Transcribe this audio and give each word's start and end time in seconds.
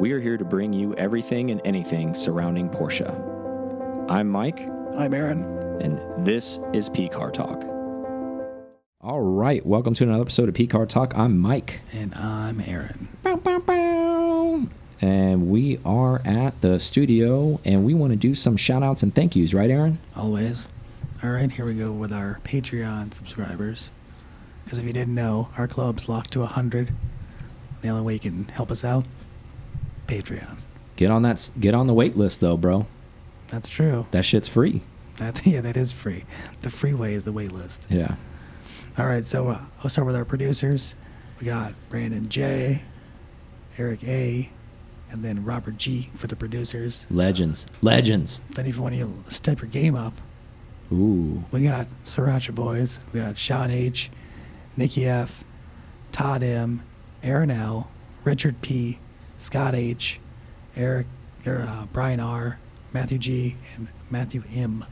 We 0.00 0.12
are 0.12 0.20
here 0.20 0.38
to 0.38 0.44
bring 0.46 0.72
you 0.72 0.94
everything 0.94 1.50
and 1.50 1.60
anything 1.62 2.14
surrounding 2.14 2.70
Porsche. 2.70 3.10
I'm 4.08 4.30
Mike, 4.30 4.66
I'm 4.96 5.12
Aaron. 5.12 5.42
and 5.82 6.24
this 6.24 6.58
is 6.72 6.88
P 6.88 7.06
Car 7.08 7.30
Talk. 7.30 7.62
All 9.02 9.20
right, 9.20 9.64
welcome 9.64 9.92
to 9.94 10.04
another 10.04 10.22
episode 10.22 10.48
of 10.48 10.54
P 10.54 10.66
Car 10.66 10.86
Talk. 10.86 11.12
I'm 11.18 11.38
Mike. 11.38 11.82
And 11.92 12.14
I'm 12.14 12.62
Aaron. 12.62 13.08
Bow, 13.22 13.36
bow, 13.36 13.58
bow. 13.58 14.62
And 15.02 15.50
we 15.50 15.78
are 15.84 16.22
at 16.24 16.58
the 16.62 16.80
studio 16.80 17.60
and 17.66 17.84
we 17.84 17.92
want 17.92 18.12
to 18.12 18.16
do 18.16 18.34
some 18.34 18.56
shout 18.56 18.82
outs 18.82 19.02
and 19.02 19.14
thank 19.14 19.36
yous, 19.36 19.52
right, 19.52 19.70
Aaron? 19.70 19.98
Always. 20.16 20.68
All 21.22 21.30
right, 21.30 21.52
here 21.52 21.66
we 21.66 21.74
go 21.74 21.92
with 21.92 22.10
our 22.10 22.40
Patreon 22.42 23.12
subscribers. 23.12 23.90
Because 24.64 24.78
if 24.78 24.86
you 24.86 24.94
didn't 24.94 25.14
know, 25.14 25.50
our 25.58 25.68
club's 25.68 26.08
locked 26.08 26.32
to 26.32 26.40
100. 26.40 26.94
The 27.82 27.88
only 27.88 28.02
way 28.02 28.14
you 28.14 28.20
can 28.20 28.44
help 28.48 28.70
us 28.70 28.82
out, 28.82 29.04
Patreon. 30.10 30.58
Get 30.96 31.10
on 31.10 31.22
that 31.22 31.50
get 31.58 31.74
on 31.74 31.86
the 31.86 31.94
wait 31.94 32.16
list 32.16 32.40
though, 32.40 32.56
bro. 32.56 32.86
That's 33.48 33.68
true. 33.68 34.06
That 34.10 34.24
shit's 34.24 34.48
free. 34.48 34.82
That's 35.16 35.46
yeah, 35.46 35.60
that 35.60 35.76
is 35.76 35.92
free. 35.92 36.24
The 36.62 36.70
freeway 36.70 37.14
is 37.14 37.24
the 37.24 37.32
wait 37.32 37.52
list. 37.52 37.86
Yeah. 37.88 38.16
All 38.98 39.06
right, 39.06 39.26
so 39.26 39.48
uh, 39.48 39.60
I'll 39.82 39.88
start 39.88 40.06
with 40.06 40.16
our 40.16 40.24
producers. 40.24 40.94
We 41.38 41.46
got 41.46 41.74
Brandon 41.88 42.28
J, 42.28 42.82
Eric 43.78 44.02
A, 44.04 44.50
and 45.10 45.24
then 45.24 45.44
Robert 45.44 45.78
G 45.78 46.10
for 46.16 46.26
the 46.26 46.36
producers. 46.36 47.06
Legends. 47.08 47.66
Legends. 47.80 48.40
Then 48.50 48.66
if 48.66 48.76
you 48.76 48.82
want 48.82 48.96
to 48.96 49.34
step 49.34 49.60
your 49.60 49.70
game 49.70 49.94
up, 49.94 50.14
Ooh. 50.92 51.44
We 51.52 51.62
got 51.62 51.86
Sriracha 52.04 52.54
Boys. 52.54 53.00
We 53.12 53.20
got 53.20 53.38
Sean 53.38 53.70
H, 53.70 54.10
Nikki 54.76 55.06
F, 55.06 55.44
Todd 56.10 56.42
M, 56.42 56.82
Aaron 57.22 57.50
L, 57.50 57.90
Richard 58.24 58.60
P, 58.60 58.98
Scott 59.40 59.74
H, 59.74 60.20
Eric, 60.76 61.06
er, 61.46 61.66
uh, 61.66 61.86
Brian 61.94 62.20
R, 62.20 62.58
Matthew 62.92 63.16
G, 63.16 63.56
and 63.74 63.88
Matthew 64.10 64.42
M. 64.54 64.84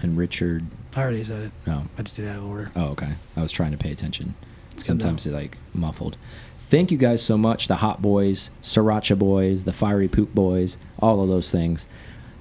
And 0.00 0.16
Richard 0.16 0.64
I 0.96 1.02
already 1.02 1.22
said 1.22 1.42
it. 1.42 1.52
no. 1.66 1.84
I 1.98 2.02
just 2.02 2.16
did 2.16 2.24
it 2.24 2.28
out 2.30 2.38
of 2.38 2.46
order. 2.46 2.72
Oh, 2.74 2.86
okay. 2.86 3.12
I 3.36 3.42
was 3.42 3.52
trying 3.52 3.72
to 3.72 3.76
pay 3.76 3.92
attention. 3.92 4.34
Sometimes 4.76 5.26
it 5.26 5.32
like 5.32 5.58
muffled. 5.74 6.16
Thank 6.60 6.90
you 6.90 6.96
guys 6.96 7.22
so 7.22 7.36
much, 7.36 7.68
the 7.68 7.76
Hot 7.76 8.00
Boys, 8.00 8.50
Sriracha 8.62 9.18
Boys, 9.18 9.64
the 9.64 9.72
Fiery 9.72 10.08
Poop 10.08 10.34
Boys, 10.34 10.78
all 10.98 11.22
of 11.22 11.28
those 11.28 11.52
things. 11.52 11.86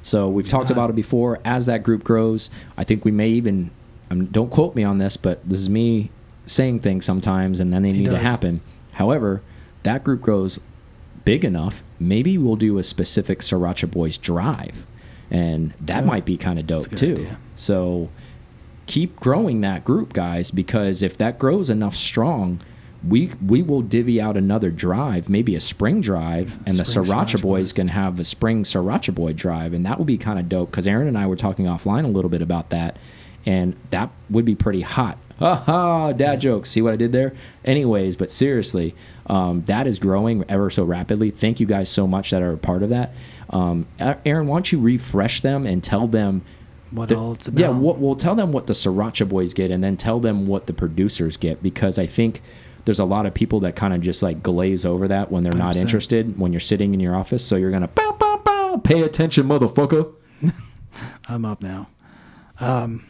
So 0.01 0.29
we've 0.29 0.47
talked 0.47 0.69
about 0.69 0.89
it 0.89 0.95
before. 0.95 1.39
As 1.43 1.65
that 1.65 1.83
group 1.83 2.05
grows, 2.05 2.49
I 2.77 2.85
think 2.85 3.03
we 3.03 3.11
may 3.11 3.29
even. 3.29 3.71
Um, 4.09 4.27
don't 4.27 4.49
quote 4.49 4.75
me 4.75 4.85
on 4.85 4.99
this, 4.99 5.17
but 5.17 5.47
this 5.47 5.59
is 5.59 5.69
me 5.69 6.09
saying 6.45 6.79
things 6.79 7.03
sometimes, 7.03 7.59
and 7.59 7.73
then 7.73 7.83
they 7.83 7.91
He 7.91 8.03
need 8.03 8.11
to 8.11 8.17
happen. 8.17 8.61
However, 8.93 9.41
that 9.87 10.03
group 10.03 10.21
grows 10.21 10.59
big 11.25 11.43
enough, 11.45 11.83
maybe 11.99 12.37
we'll 12.37 12.55
do 12.55 12.77
a 12.77 12.83
specific 12.83 13.39
Sriracha 13.39 13.89
Boys 13.89 14.17
drive, 14.17 14.85
and 15.31 15.73
that 15.81 16.03
Oh, 16.03 16.07
might 16.07 16.25
be 16.25 16.37
kind 16.37 16.59
of 16.59 16.67
dope 16.67 16.89
too. 16.91 17.13
idea. 17.13 17.39
So 17.55 18.09
keep 18.85 19.15
growing 19.17 19.61
that 19.61 19.83
group, 19.83 20.13
guys, 20.13 20.51
because 20.51 21.01
if 21.01 21.17
that 21.17 21.37
grows 21.39 21.69
enough 21.69 21.95
strong, 21.95 22.59
we 23.07 23.29
we 23.45 23.61
will 23.61 23.81
divvy 23.81 24.19
out 24.19 24.35
another 24.37 24.71
drive, 24.71 25.29
maybe 25.29 25.53
a 25.55 25.59
spring 25.61 26.01
drive, 26.01 26.57
and 26.65 26.77
the 26.79 26.85
spring 26.85 27.05
Sriracha 27.05 27.37
Sriracha 27.37 27.41
Boys 27.41 27.41
Boys. 27.41 27.73
can 27.73 27.87
have 27.89 28.19
a 28.19 28.23
spring 28.23 28.63
Sriracha 28.63 29.13
Boy 29.13 29.33
drive, 29.33 29.73
and 29.73 29.85
that 29.85 29.97
would 29.99 30.07
be 30.07 30.17
kind 30.17 30.39
of 30.39 30.49
dope. 30.49 30.71
Because 30.71 30.87
Aaron 30.87 31.07
and 31.07 31.17
I 31.17 31.27
were 31.27 31.35
talking 31.35 31.65
offline 31.65 32.05
a 32.05 32.09
little 32.09 32.29
bit 32.29 32.41
about 32.41 32.69
that, 32.71 32.97
and 33.45 33.75
that 33.91 34.09
would 34.29 34.45
be 34.45 34.55
pretty 34.55 34.81
hot. 34.81 35.17
Ha 35.39 35.55
ha! 35.55 36.11
Dad 36.13 36.41
jokes. 36.41 36.69
See 36.71 36.81
what 36.81 36.93
I 36.93 36.95
did 36.95 37.11
there? 37.11 37.33
Anyways, 37.63 38.15
but 38.17 38.31
seriously, 38.31 38.95
um, 39.27 39.61
that 39.65 39.85
is 39.87 39.99
growing 39.99 40.43
ever 40.49 40.69
so 40.69 40.83
rapidly. 40.83 41.29
Thank 41.31 41.59
you 41.59 41.65
guys 41.67 41.89
so 41.89 42.07
much 42.07 42.31
that 42.31 42.41
are 42.41 42.53
a 42.53 42.57
part 42.57 42.81
of 42.83 42.89
that. 42.89 43.13
Um, 43.51 43.85
Aaron, 43.99 44.47
why 44.47 44.55
don't 44.57 44.71
you 44.71 44.79
refresh 44.79 45.41
them 45.41 45.65
and 45.67 45.83
tell 45.83 46.07
them 46.07 46.41
What 46.91 47.09
the- 47.09 47.15
all 47.17 47.33
it's 47.33 47.47
about. 47.47 47.59
Yeah, 47.59 47.77
what, 47.77 47.99
we'll 47.99 48.15
tell 48.15 48.33
them 48.35 48.51
what 48.51 48.67
the 48.67 48.73
Sriracha 48.73 49.29
Boys 49.29 49.53
get, 49.53 49.69
and 49.71 49.83
then 49.83 49.95
tell 49.95 50.19
them 50.19 50.47
what 50.47 50.65
the 50.65 50.73
producers 50.73 51.37
get, 51.37 51.61
because 51.61 51.99
I 51.99 52.07
think 52.07 52.41
there's 52.85 52.99
a 52.99 53.05
lot 53.05 53.25
of 53.25 53.33
people 53.33 53.59
that 53.59 53.75
kind 53.75 53.93
of 53.93 54.01
just 54.01 54.23
like 54.23 54.41
glaze 54.41 54.85
over 54.85 55.07
that 55.09 55.31
when 55.31 55.43
they're 55.43 55.53
not 55.53 55.75
100%. 55.75 55.81
interested 55.81 56.39
when 56.39 56.51
you're 56.53 56.59
sitting 56.59 56.93
in 56.93 56.99
your 56.99 57.15
office. 57.15 57.45
So 57.45 57.57
you're 57.57 57.71
gonna 57.71 57.89
bow 57.89 58.15
bow 58.19 58.41
bow, 58.43 58.77
pay 58.83 59.01
attention, 59.03 59.47
motherfucker. 59.47 60.13
I'm 61.29 61.45
up 61.45 61.61
now. 61.61 61.89
Um, 62.59 63.05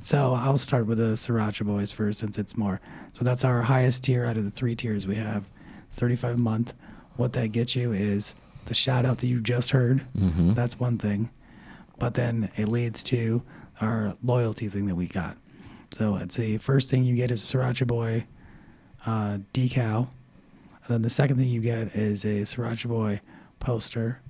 so 0.00 0.34
I'll 0.34 0.58
start 0.58 0.86
with 0.86 0.98
the 0.98 1.14
Sriracha 1.14 1.64
Boys 1.64 1.90
first, 1.90 2.20
since 2.20 2.38
it's 2.38 2.56
more. 2.56 2.80
So 3.12 3.24
that's 3.24 3.44
our 3.44 3.62
highest 3.62 4.04
tier 4.04 4.24
out 4.24 4.36
of 4.36 4.44
the 4.44 4.50
three 4.50 4.74
tiers 4.74 5.06
we 5.06 5.16
have. 5.16 5.44
It's 5.88 5.98
35 5.98 6.34
a 6.36 6.38
month. 6.40 6.74
What 7.16 7.32
that 7.34 7.48
gets 7.52 7.76
you 7.76 7.92
is 7.92 8.34
the 8.66 8.74
shout 8.74 9.04
out 9.06 9.18
that 9.18 9.26
you 9.28 9.40
just 9.40 9.70
heard. 9.70 10.04
That's 10.54 10.78
one 10.78 10.98
thing, 10.98 11.30
but 11.98 12.14
then 12.14 12.50
it 12.56 12.68
leads 12.68 13.02
to 13.04 13.42
our 13.80 14.16
loyalty 14.22 14.68
thing 14.68 14.86
that 14.86 14.94
we 14.96 15.06
got. 15.06 15.36
So 15.92 16.16
it's 16.16 16.36
the 16.36 16.58
first 16.58 16.90
thing 16.90 17.04
you 17.04 17.14
get 17.14 17.30
is 17.30 17.42
a 17.42 17.56
Sriracha 17.56 17.86
Boy 17.86 18.26
uh, 19.06 19.38
decal, 19.52 20.08
and 20.82 20.88
then 20.88 21.02
the 21.02 21.10
second 21.10 21.36
thing 21.38 21.48
you 21.48 21.60
get 21.60 21.94
is 21.94 22.24
a 22.24 22.42
Sriracha 22.42 22.88
Boy 22.88 23.20
poster. 23.60 24.20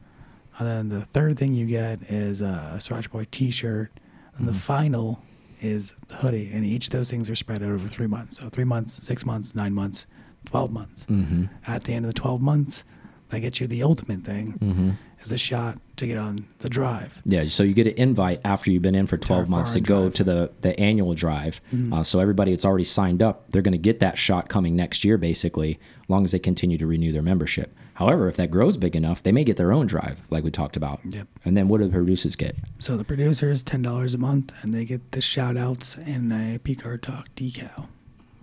And 0.58 0.68
then 0.68 0.88
the 0.90 1.06
third 1.06 1.38
thing 1.38 1.52
you 1.54 1.66
get 1.66 2.02
is 2.02 2.40
a 2.40 2.74
Sriracha 2.76 3.10
Boy 3.10 3.26
T-shirt, 3.30 3.90
and 4.36 4.48
the 4.48 4.54
final 4.54 5.22
is 5.60 5.94
the 6.08 6.16
hoodie. 6.16 6.50
And 6.52 6.64
each 6.64 6.86
of 6.88 6.92
those 6.92 7.10
things 7.10 7.30
are 7.30 7.36
spread 7.36 7.62
out 7.62 7.70
over 7.70 7.88
three 7.88 8.06
months. 8.06 8.38
So 8.38 8.48
three 8.48 8.64
months, 8.64 8.92
six 8.94 9.24
months, 9.24 9.54
nine 9.54 9.72
months, 9.74 10.06
twelve 10.46 10.70
months. 10.70 11.06
Mm-hmm. 11.06 11.44
At 11.66 11.84
the 11.84 11.94
end 11.94 12.04
of 12.04 12.14
the 12.14 12.20
twelve 12.20 12.40
months, 12.42 12.84
that 13.28 13.40
gets 13.40 13.60
you 13.60 13.66
the 13.66 13.82
ultimate 13.82 14.22
thing 14.24 14.58
Mm-hmm. 14.60 14.90
is 15.20 15.32
a 15.32 15.38
shot 15.38 15.78
to 15.96 16.06
get 16.06 16.16
on 16.18 16.46
the 16.58 16.68
drive. 16.68 17.20
Yeah, 17.24 17.44
so 17.48 17.62
you 17.62 17.72
get 17.74 17.86
an 17.86 17.94
invite 17.94 18.40
after 18.44 18.70
you've 18.70 18.82
been 18.82 18.94
in 18.94 19.06
for 19.06 19.16
12 19.16 19.48
months 19.48 19.74
to 19.74 19.80
go 19.80 20.02
drive. 20.02 20.14
to 20.14 20.24
the 20.24 20.52
the 20.62 20.80
annual 20.80 21.14
drive. 21.14 21.60
Uh, 21.92 22.02
so 22.02 22.18
everybody 22.20 22.50
that's 22.50 22.64
already 22.64 22.84
signed 22.84 23.22
up, 23.22 23.50
they're 23.50 23.62
going 23.62 23.72
to 23.72 23.78
get 23.78 24.00
that 24.00 24.18
shot 24.18 24.48
coming 24.48 24.74
next 24.76 25.04
year, 25.04 25.16
basically, 25.18 25.78
as 26.02 26.10
long 26.10 26.24
as 26.24 26.32
they 26.32 26.38
continue 26.38 26.76
to 26.78 26.86
renew 26.86 27.12
their 27.12 27.22
membership. 27.22 27.74
However, 27.94 28.26
if 28.28 28.36
that 28.38 28.50
grows 28.50 28.76
big 28.76 28.96
enough, 28.96 29.22
they 29.22 29.30
may 29.30 29.44
get 29.44 29.56
their 29.56 29.72
own 29.72 29.86
drive, 29.86 30.18
like 30.30 30.42
we 30.42 30.50
talked 30.50 30.76
about. 30.76 30.98
Yep. 31.08 31.28
And 31.44 31.56
then 31.56 31.68
what 31.68 31.78
do 31.78 31.84
the 31.84 31.92
producers 31.92 32.34
get? 32.34 32.56
So 32.80 32.96
the 32.96 33.04
producers 33.04 33.62
ten 33.62 33.82
dollars 33.82 34.14
a 34.14 34.18
month, 34.18 34.52
and 34.62 34.74
they 34.74 34.84
get 34.84 35.12
the 35.12 35.22
shout 35.22 35.56
outs 35.56 35.96
and 35.96 36.32
a 36.32 36.58
P 36.58 36.74
Car 36.74 36.98
Talk 36.98 37.28
decal, 37.36 37.86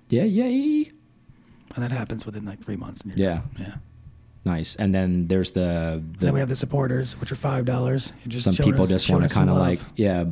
Yeah, 0.07 0.23
yay! 0.23 0.91
and 1.75 1.83
that 1.83 1.91
happens 1.91 2.25
within 2.25 2.45
like 2.45 2.63
three 2.63 2.75
months. 2.78 3.01
Yeah. 3.16 3.35
done. 3.35 3.50
yeah. 3.59 3.73
Nice. 4.44 4.75
And 4.75 4.94
then 4.94 5.28
there's 5.28 5.52
the, 5.52 6.02
the 6.13 6.25
then 6.25 6.34
we 6.34 6.40
have 6.40 6.50
the 6.50 6.56
supporters, 6.56 7.19
which 7.19 7.31
are 7.31 7.35
five 7.35 7.66
dollars. 7.66 8.12
some 8.29 8.56
people 8.56 8.88
just 8.88 9.09
want 9.09 9.28
to 9.28 9.34
kind 9.34 9.50
of 9.50 9.57
like 9.57 9.79
yeah 9.96 10.25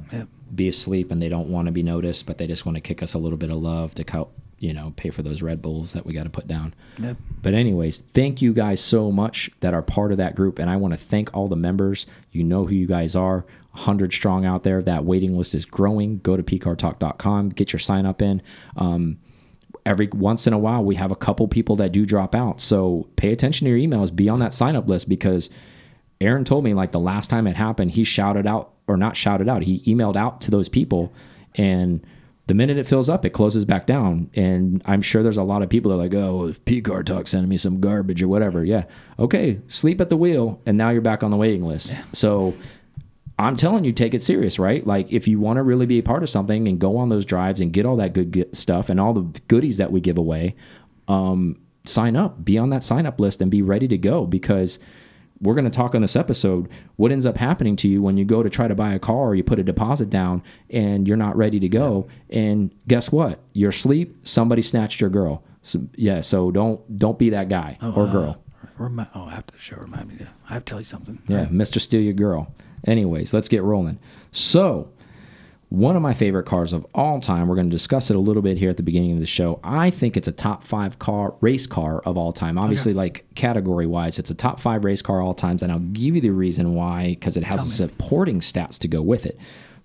be 0.54 0.68
asleep 0.68 1.12
and 1.12 1.22
they 1.22 1.30
don't 1.30 1.50
want 1.50 1.68
to 1.68 1.72
be 1.72 1.84
noticed, 1.84 2.26
but 2.26 2.38
they 2.38 2.48
just 2.48 2.66
want 2.66 2.76
to 2.76 2.82
kick 2.82 3.04
us 3.04 3.14
a 3.14 3.20
little 3.20 3.38
bit 3.38 3.52
of 3.52 3.58
love 3.58 3.94
to 3.96 4.06
help 4.10 4.34
you 4.58 4.74
know 4.74 4.94
pay 4.96 5.10
for 5.10 5.22
those 5.22 5.42
Red 5.42 5.62
Bulls 5.62 5.94
that 5.94 6.06
we 6.06 6.14
got 6.14 6.24
to 6.24 6.30
put 6.30 6.48
down. 6.48 6.74
Yep. 6.98 7.18
But 7.42 7.54
anyways, 7.54 8.02
thank 8.14 8.42
you 8.42 8.54
guys 8.54 8.82
so 8.82 9.12
much 9.12 9.50
that 9.60 9.74
are 9.74 9.82
part 9.84 10.12
of 10.12 10.18
that 10.18 10.36
group, 10.36 10.60
and 10.60 10.70
I 10.70 10.76
want 10.78 10.94
to 10.94 11.00
thank 11.00 11.36
all 11.36 11.48
the 11.48 11.56
members. 11.56 12.08
You 12.32 12.44
know 12.44 12.66
who 12.66 12.76
you 12.76 12.88
guys 12.88 13.16
are. 13.16 13.46
100 13.72 14.12
strong 14.12 14.46
out 14.46 14.64
there. 14.64 14.82
That 14.82 15.06
waiting 15.06 15.38
list 15.38 15.54
is 15.54 15.64
growing. 15.64 16.18
Go 16.20 16.36
to 16.36 16.42
pcartalk.com, 16.42 17.50
get 17.50 17.72
your 17.72 17.80
sign 17.80 18.06
up 18.06 18.22
in. 18.22 18.42
Um, 18.76 19.20
every 19.86 20.08
once 20.08 20.48
in 20.48 20.54
a 20.54 20.58
while, 20.58 20.84
we 20.84 20.96
have 20.96 21.12
a 21.12 21.16
couple 21.16 21.48
people 21.48 21.76
that 21.78 21.92
do 21.92 22.06
drop 22.06 22.36
out. 22.36 22.62
So 22.62 23.08
pay 23.16 23.32
attention 23.32 23.66
to 23.66 23.78
your 23.78 23.80
emails. 23.80 24.16
Be 24.16 24.30
on 24.30 24.40
that 24.40 24.54
sign 24.54 24.76
up 24.76 24.88
list 24.88 25.10
because 25.10 25.50
Aaron 26.22 26.44
told 26.44 26.64
me 26.64 26.74
like 26.74 26.92
the 26.92 27.00
last 27.00 27.30
time 27.30 27.48
it 27.48 27.56
happened, 27.56 27.92
he 27.92 28.04
shouted 28.04 28.46
out 28.46 28.74
or 28.88 28.98
not 28.98 29.16
shouted 29.16 29.48
out. 29.48 29.64
He 29.64 29.80
emailed 29.82 30.16
out 30.16 30.42
to 30.42 30.52
those 30.52 30.70
people, 30.70 31.14
and 31.56 32.06
the 32.48 32.54
minute 32.56 32.78
it 32.78 32.88
fills 32.88 33.10
up, 33.10 33.24
it 33.24 33.30
closes 33.30 33.64
back 33.64 33.86
down. 33.86 34.30
And 34.34 34.82
I'm 34.86 35.02
sure 35.02 35.22
there's 35.22 35.38
a 35.38 35.44
lot 35.44 35.62
of 35.62 35.70
people 35.70 35.92
that 35.92 35.96
are 35.96 36.00
like, 36.00 36.16
oh, 36.16 36.48
if 36.48 36.66
P 36.66 36.82
Car 36.82 37.04
Talk 37.04 37.28
sending 37.28 37.50
me 37.50 37.58
some 37.58 37.80
garbage 37.80 38.24
or 38.24 38.28
whatever. 38.28 38.66
Yeah, 38.66 38.86
okay, 39.18 39.62
sleep 39.68 40.02
at 40.02 40.10
the 40.10 40.18
wheel, 40.18 40.62
and 40.66 40.78
now 40.78 40.90
you're 40.90 41.02
back 41.02 41.24
on 41.24 41.32
the 41.32 41.38
waiting 41.38 41.64
list. 41.64 41.98
So. 42.14 42.54
I'm 43.40 43.56
telling 43.56 43.86
you, 43.86 43.94
take 43.94 44.14
it 44.14 44.22
serious, 44.22 44.60
right? 44.60 44.86
Like, 44.86 45.14
if 45.14 45.26
you 45.28 45.40
want 45.40 45.58
to 45.58 45.64
really 45.64 45.86
be 45.86 45.98
a 45.98 46.04
part 46.04 46.24
of 46.24 46.30
something 46.30 46.68
and 46.68 46.78
go 46.78 46.98
on 46.98 47.08
those 47.08 47.24
drives 47.24 47.62
and 47.62 47.72
get 47.72 47.86
all 47.86 47.96
that 47.96 48.12
good 48.12 48.56
stuff 48.56 48.90
and 48.90 49.00
all 49.00 49.14
the 49.14 49.40
goodies 49.48 49.78
that 49.78 49.94
we 49.94 50.02
give 50.02 50.18
away, 50.18 50.56
um, 51.08 51.58
sign 51.86 52.18
up, 52.18 52.44
be 52.44 52.58
on 52.58 52.70
that 52.72 52.84
sign 52.84 53.06
up 53.06 53.18
list, 53.18 53.42
and 53.42 53.50
be 53.50 53.62
ready 53.62 53.88
to 53.88 53.98
go 53.98 54.26
because 54.26 54.78
we're 55.42 55.54
going 55.54 55.64
to 55.64 55.72
talk 55.72 55.96
on 55.96 56.02
this 56.02 56.18
episode 56.18 56.68
what 56.98 57.14
ends 57.14 57.26
up 57.26 57.38
happening 57.38 57.78
to 57.78 57.88
you 57.88 58.02
when 58.02 58.18
you 58.18 58.26
go 58.26 58.44
to 58.44 58.50
try 58.50 58.68
to 58.68 58.76
buy 58.76 58.94
a 58.94 59.00
car 59.00 59.16
or 59.30 59.36
you 59.36 59.44
put 59.44 59.58
a 59.58 59.64
deposit 59.64 60.10
down 60.10 60.44
and 60.70 61.08
you're 61.08 61.16
not 61.16 61.38
ready 61.38 61.62
to 61.62 61.70
go. 61.70 62.10
And 62.30 62.76
guess 62.90 63.10
what? 63.10 63.40
You're 63.54 63.70
asleep, 63.70 64.18
somebody 64.24 64.62
snatched 64.62 65.00
your 65.00 65.10
girl. 65.10 65.44
So, 65.62 65.88
yeah, 65.96 66.20
so 66.22 66.52
don't 66.52 66.98
don't 66.98 67.18
be 67.18 67.30
that 67.30 67.48
guy 67.48 67.78
or 67.82 68.08
uh, 68.08 68.12
girl. 68.12 68.44
Remi- 68.78 69.08
oh, 69.16 69.30
after 69.30 69.54
the 69.54 69.62
show, 69.62 69.78
remind 69.78 70.10
me 70.10 70.18
to. 70.18 70.30
I 70.50 70.54
have 70.54 70.66
to 70.66 70.70
tell 70.70 70.80
you 70.80 70.86
something. 70.86 71.22
Yeah, 71.28 71.46
Mr. 71.46 71.82
Steal 71.82 72.02
Your 72.02 72.14
Girl. 72.14 72.54
Anyways, 72.86 73.34
let's 73.34 73.48
get 73.48 73.64
rolling. 73.64 74.00
So, 74.32 74.90
one 75.70 75.96
of 75.96 76.02
my 76.02 76.16
favorite 76.16 76.46
cars 76.46 76.74
of 76.74 76.86
all 76.96 77.20
time. 77.20 77.48
We're 77.48 77.56
going 77.56 77.70
to 77.70 77.76
discuss 77.76 78.10
it 78.10 78.16
a 78.16 78.20
little 78.20 78.42
bit 78.42 78.58
here 78.58 78.72
at 78.72 78.78
the 78.78 78.84
beginning 78.84 79.14
of 79.14 79.20
the 79.20 79.28
show. 79.28 79.60
I 79.64 79.92
think 79.92 80.18
it's 80.18 80.28
a 80.28 80.32
top 80.32 80.64
five 80.64 80.98
car 80.98 81.36
race 81.42 81.68
car 81.68 82.00
of 82.02 82.18
all 82.18 82.34
time. 82.34 82.58
Obviously, 82.58 82.94
like 82.94 83.26
category 83.36 83.86
wise, 83.86 84.18
it's 84.18 84.32
a 84.32 84.36
top 84.36 84.60
five 84.60 84.84
race 84.84 85.04
car 85.04 85.22
all 85.22 85.36
times, 85.36 85.62
and 85.62 85.72
I'll 85.72 85.80
give 85.80 86.16
you 86.16 86.22
the 86.22 86.32
reason 86.32 86.74
why 86.74 87.10
because 87.10 87.38
it 87.38 87.44
has 87.44 87.56
Tell 87.58 87.66
me. 87.66 87.72
supporting 87.72 88.40
stats 88.40 88.80
to 88.80 88.88
go 88.88 89.02
with 89.02 89.26
it. 89.28 89.38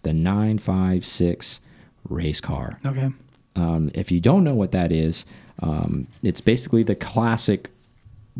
The 0.04 0.14
nine 0.14 0.58
five 0.58 1.04
six 1.04 1.60
race 2.08 2.40
car. 2.40 2.78
Okay. 2.86 3.10
Um, 3.56 3.90
if 3.94 4.10
you 4.10 4.20
don't 4.20 4.42
know 4.42 4.54
what 4.54 4.72
that 4.72 4.90
is, 4.90 5.24
um, 5.62 6.06
it's 6.22 6.40
basically 6.40 6.82
the 6.82 6.94
classic 6.96 7.70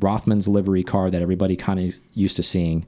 Rothman's 0.00 0.48
livery 0.48 0.82
car 0.82 1.10
that 1.10 1.22
everybody 1.22 1.56
kind 1.56 1.78
of 1.78 1.94
used 2.14 2.36
to 2.36 2.42
seeing. 2.42 2.86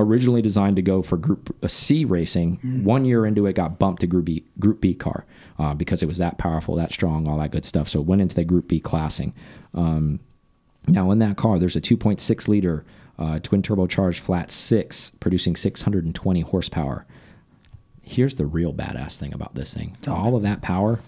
Originally 0.00 0.40
designed 0.42 0.76
to 0.76 0.82
go 0.82 1.02
for 1.02 1.16
Group 1.16 1.54
uh, 1.62 1.66
C 1.68 2.04
racing, 2.04 2.56
one 2.84 3.04
year 3.04 3.26
into 3.26 3.46
it 3.46 3.54
got 3.54 3.78
bumped 3.80 4.00
to 4.02 4.06
Group 4.06 4.26
B, 4.26 4.44
Group 4.60 4.80
B 4.80 4.94
car 4.94 5.24
uh, 5.58 5.74
because 5.74 6.02
it 6.02 6.06
was 6.06 6.18
that 6.18 6.38
powerful, 6.38 6.76
that 6.76 6.92
strong, 6.92 7.26
all 7.26 7.38
that 7.38 7.50
good 7.50 7.64
stuff. 7.64 7.88
So 7.88 7.98
it 8.00 8.06
went 8.06 8.22
into 8.22 8.36
the 8.36 8.44
Group 8.44 8.68
B 8.68 8.78
classing. 8.78 9.34
Um, 9.74 10.20
now 10.86 11.10
in 11.10 11.18
that 11.18 11.36
car, 11.36 11.58
there's 11.58 11.74
a 11.76 11.80
2.6 11.80 12.46
liter 12.48 12.84
uh, 13.18 13.40
twin 13.40 13.60
turbocharged 13.62 14.20
flat 14.20 14.50
six, 14.52 15.10
producing 15.18 15.56
620 15.56 16.40
horsepower. 16.42 17.04
Here's 18.04 18.36
the 18.36 18.46
real 18.46 18.72
badass 18.72 19.18
thing 19.18 19.34
about 19.34 19.54
this 19.56 19.74
thing: 19.74 19.96
Tell 20.00 20.14
me. 20.14 20.20
all 20.20 20.36
of 20.36 20.42
that 20.44 20.62
power. 20.62 21.00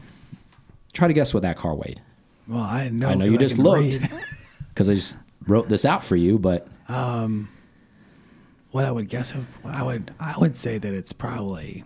Try 0.93 1.07
to 1.07 1.15
guess 1.15 1.33
what 1.33 1.45
that 1.45 1.57
car 1.57 1.75
weighed. 1.77 2.01
Well, 2.49 2.61
I 2.61 2.89
know. 2.89 3.09
I 3.09 3.15
know 3.15 3.25
you 3.25 3.33
'cause 3.39 3.53
just 3.53 3.59
looked 3.59 3.99
because 4.71 4.91
I 4.91 4.95
just 4.95 5.17
wrote 5.47 5.69
this 5.69 5.85
out 5.85 6.03
for 6.03 6.17
you, 6.17 6.39
but 6.39 6.67
what 8.71 8.85
I 8.85 8.91
would 8.93 9.09
guess, 9.09 9.33
of- 9.35 9.47
I 9.65 9.83
would, 9.83 10.13
I 10.21 10.35
would 10.39 10.57
say 10.57 10.79
that 10.79 10.95
it's 10.95 11.13
probably, 11.13 11.85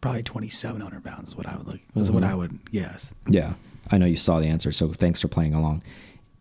probably 0.00 0.22
twenty 0.22 0.48
seven 0.48 0.80
hundred 0.80 1.04
pounds 1.04 1.28
is 1.28 1.36
what 1.36 1.46
I 1.48 1.56
would 1.56 1.66
look. 1.66 1.80
Was 1.94 2.10
what 2.10 2.22
Mm-hmm. 2.22 2.32
I 2.32 2.34
would 2.36 2.70
guess. 2.72 3.14
yeah, 3.28 3.54
I 3.90 3.98
know 3.98 4.06
you 4.06 4.16
saw 4.16 4.40
the 4.40 4.46
answer. 4.46 4.72
So 4.72 4.92
thanks 4.92 5.20
for 5.20 5.28
playing 5.28 5.54
along. 5.54 5.82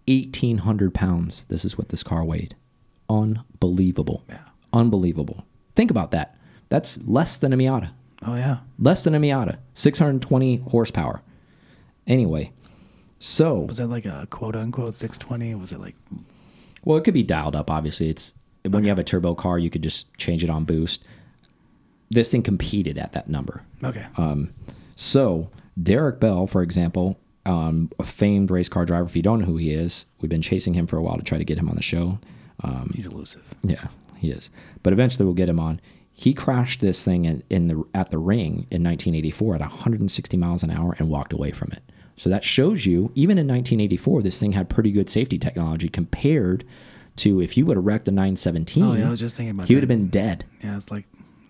1,800 0.08 0.94
pounds. 0.94 1.44
This 1.50 1.66
is 1.66 1.78
what 1.78 1.90
this 1.90 2.02
car 2.02 2.24
weighed. 2.24 2.56
Unbelievable. 3.10 4.24
Yeah. 4.30 4.44
Unbelievable. 4.74 5.46
Think 5.76 5.92
about 5.92 6.12
that. 6.12 6.38
That's 6.70 7.00
less 7.06 7.38
than 7.38 7.52
a 7.54 7.58
Miata. 7.58 7.92
Oh 8.26 8.36
yeah. 8.36 8.60
Less 8.80 9.04
than 9.04 9.16
a 9.16 9.20
Miata. 9.20 9.58
620 9.74 10.58
horsepower. 10.70 11.22
Anyway, 12.06 12.52
so 13.20 13.56
Was 13.66 13.78
that 13.78 13.88
like 13.88 14.06
a 14.06 14.28
quote 14.30 14.56
unquote 14.56 14.96
six 14.96 15.18
twenty? 15.18 15.54
Was 15.56 15.72
it 15.74 15.80
like 15.80 15.96
Well, 16.86 16.98
it 16.98 17.04
could 17.04 17.14
be 17.14 17.24
dialed 17.24 17.56
up. 17.56 17.70
Obviously, 17.70 18.10
it's 18.10 18.34
when 18.70 18.84
you 18.84 18.90
have 18.90 19.00
a 19.00 19.04
turbo 19.04 19.36
car, 19.36 19.58
you 19.60 19.70
could 19.70 19.82
just 19.82 20.14
change 20.18 20.44
it 20.44 20.50
on 20.50 20.66
boost. 20.66 21.04
This 22.10 22.32
thing 22.32 22.44
competed 22.44 22.98
at 22.98 23.14
that 23.14 23.30
number. 23.30 23.64
okay? 23.84 24.06
Um, 24.18 24.54
so 24.96 25.50
Derek 25.82 26.20
Bell, 26.20 26.48
for 26.48 26.62
example, 26.62 27.20
um, 27.46 27.92
a 28.00 28.04
famed 28.04 28.50
race 28.52 28.70
car 28.70 28.86
driver. 28.86 29.06
If 29.06 29.16
you 29.16 29.22
don't 29.22 29.40
know 29.40 29.46
who 29.46 29.58
he 29.58 29.74
is, 29.74 30.06
we've 30.22 30.30
been 30.30 30.42
chasing 30.42 30.74
him 30.74 30.88
for 30.88 30.98
a 30.98 31.02
while 31.04 31.18
to 31.18 31.24
try 31.24 31.38
to 31.38 31.46
get 31.46 31.58
him 31.58 31.70
on 31.70 31.76
the 31.76 31.82
show. 31.82 32.20
Um, 32.64 32.92
He's 32.96 33.06
elusive. 33.06 33.54
yeah, 33.62 33.88
he 34.18 34.32
is. 34.32 34.50
But 34.84 34.94
eventually, 34.94 35.26
we'll 35.26 35.34
get 35.36 35.50
him 35.50 35.60
on. 35.60 35.80
He 36.14 36.34
crashed 36.34 36.82
this 36.82 37.04
thing 37.04 37.26
in, 37.26 37.44
in 37.50 37.68
the 37.68 37.84
at 37.94 38.10
the 38.10 38.18
ring 38.18 38.66
in 38.72 38.84
1984 38.84 39.56
at 39.56 39.62
160 39.62 40.36
miles 40.38 40.64
an 40.64 40.72
hour 40.72 40.96
and 40.98 41.10
walked 41.10 41.32
away 41.32 41.52
from 41.52 41.72
it. 41.72 41.84
So 42.16 42.30
that 42.32 42.44
shows 42.44 42.88
you, 42.88 43.12
even 43.14 43.38
in 43.38 43.48
1984, 43.48 44.24
this 44.24 44.40
thing 44.40 44.54
had 44.54 44.70
pretty 44.70 44.92
good 44.92 45.08
safety 45.10 45.38
technology 45.38 45.88
compared 45.90 46.66
to 47.18 47.42
if 47.42 47.58
you 47.58 47.66
would 47.66 47.78
have 47.78 47.86
wrecked 47.86 48.08
a 48.08 48.12
917. 48.12 48.84
Oh 48.84 48.94
yeah, 48.94 49.08
I 49.08 49.12
was 49.12 49.20
just 49.20 49.38
thinking 49.38 49.56
about 49.56 49.68
he 49.68 49.76
would 49.76 49.84
have 49.84 49.90
been 49.90 50.08
dead. 50.08 50.46
Yeah, 50.64 50.78
it's 50.78 50.92
like 50.92 51.06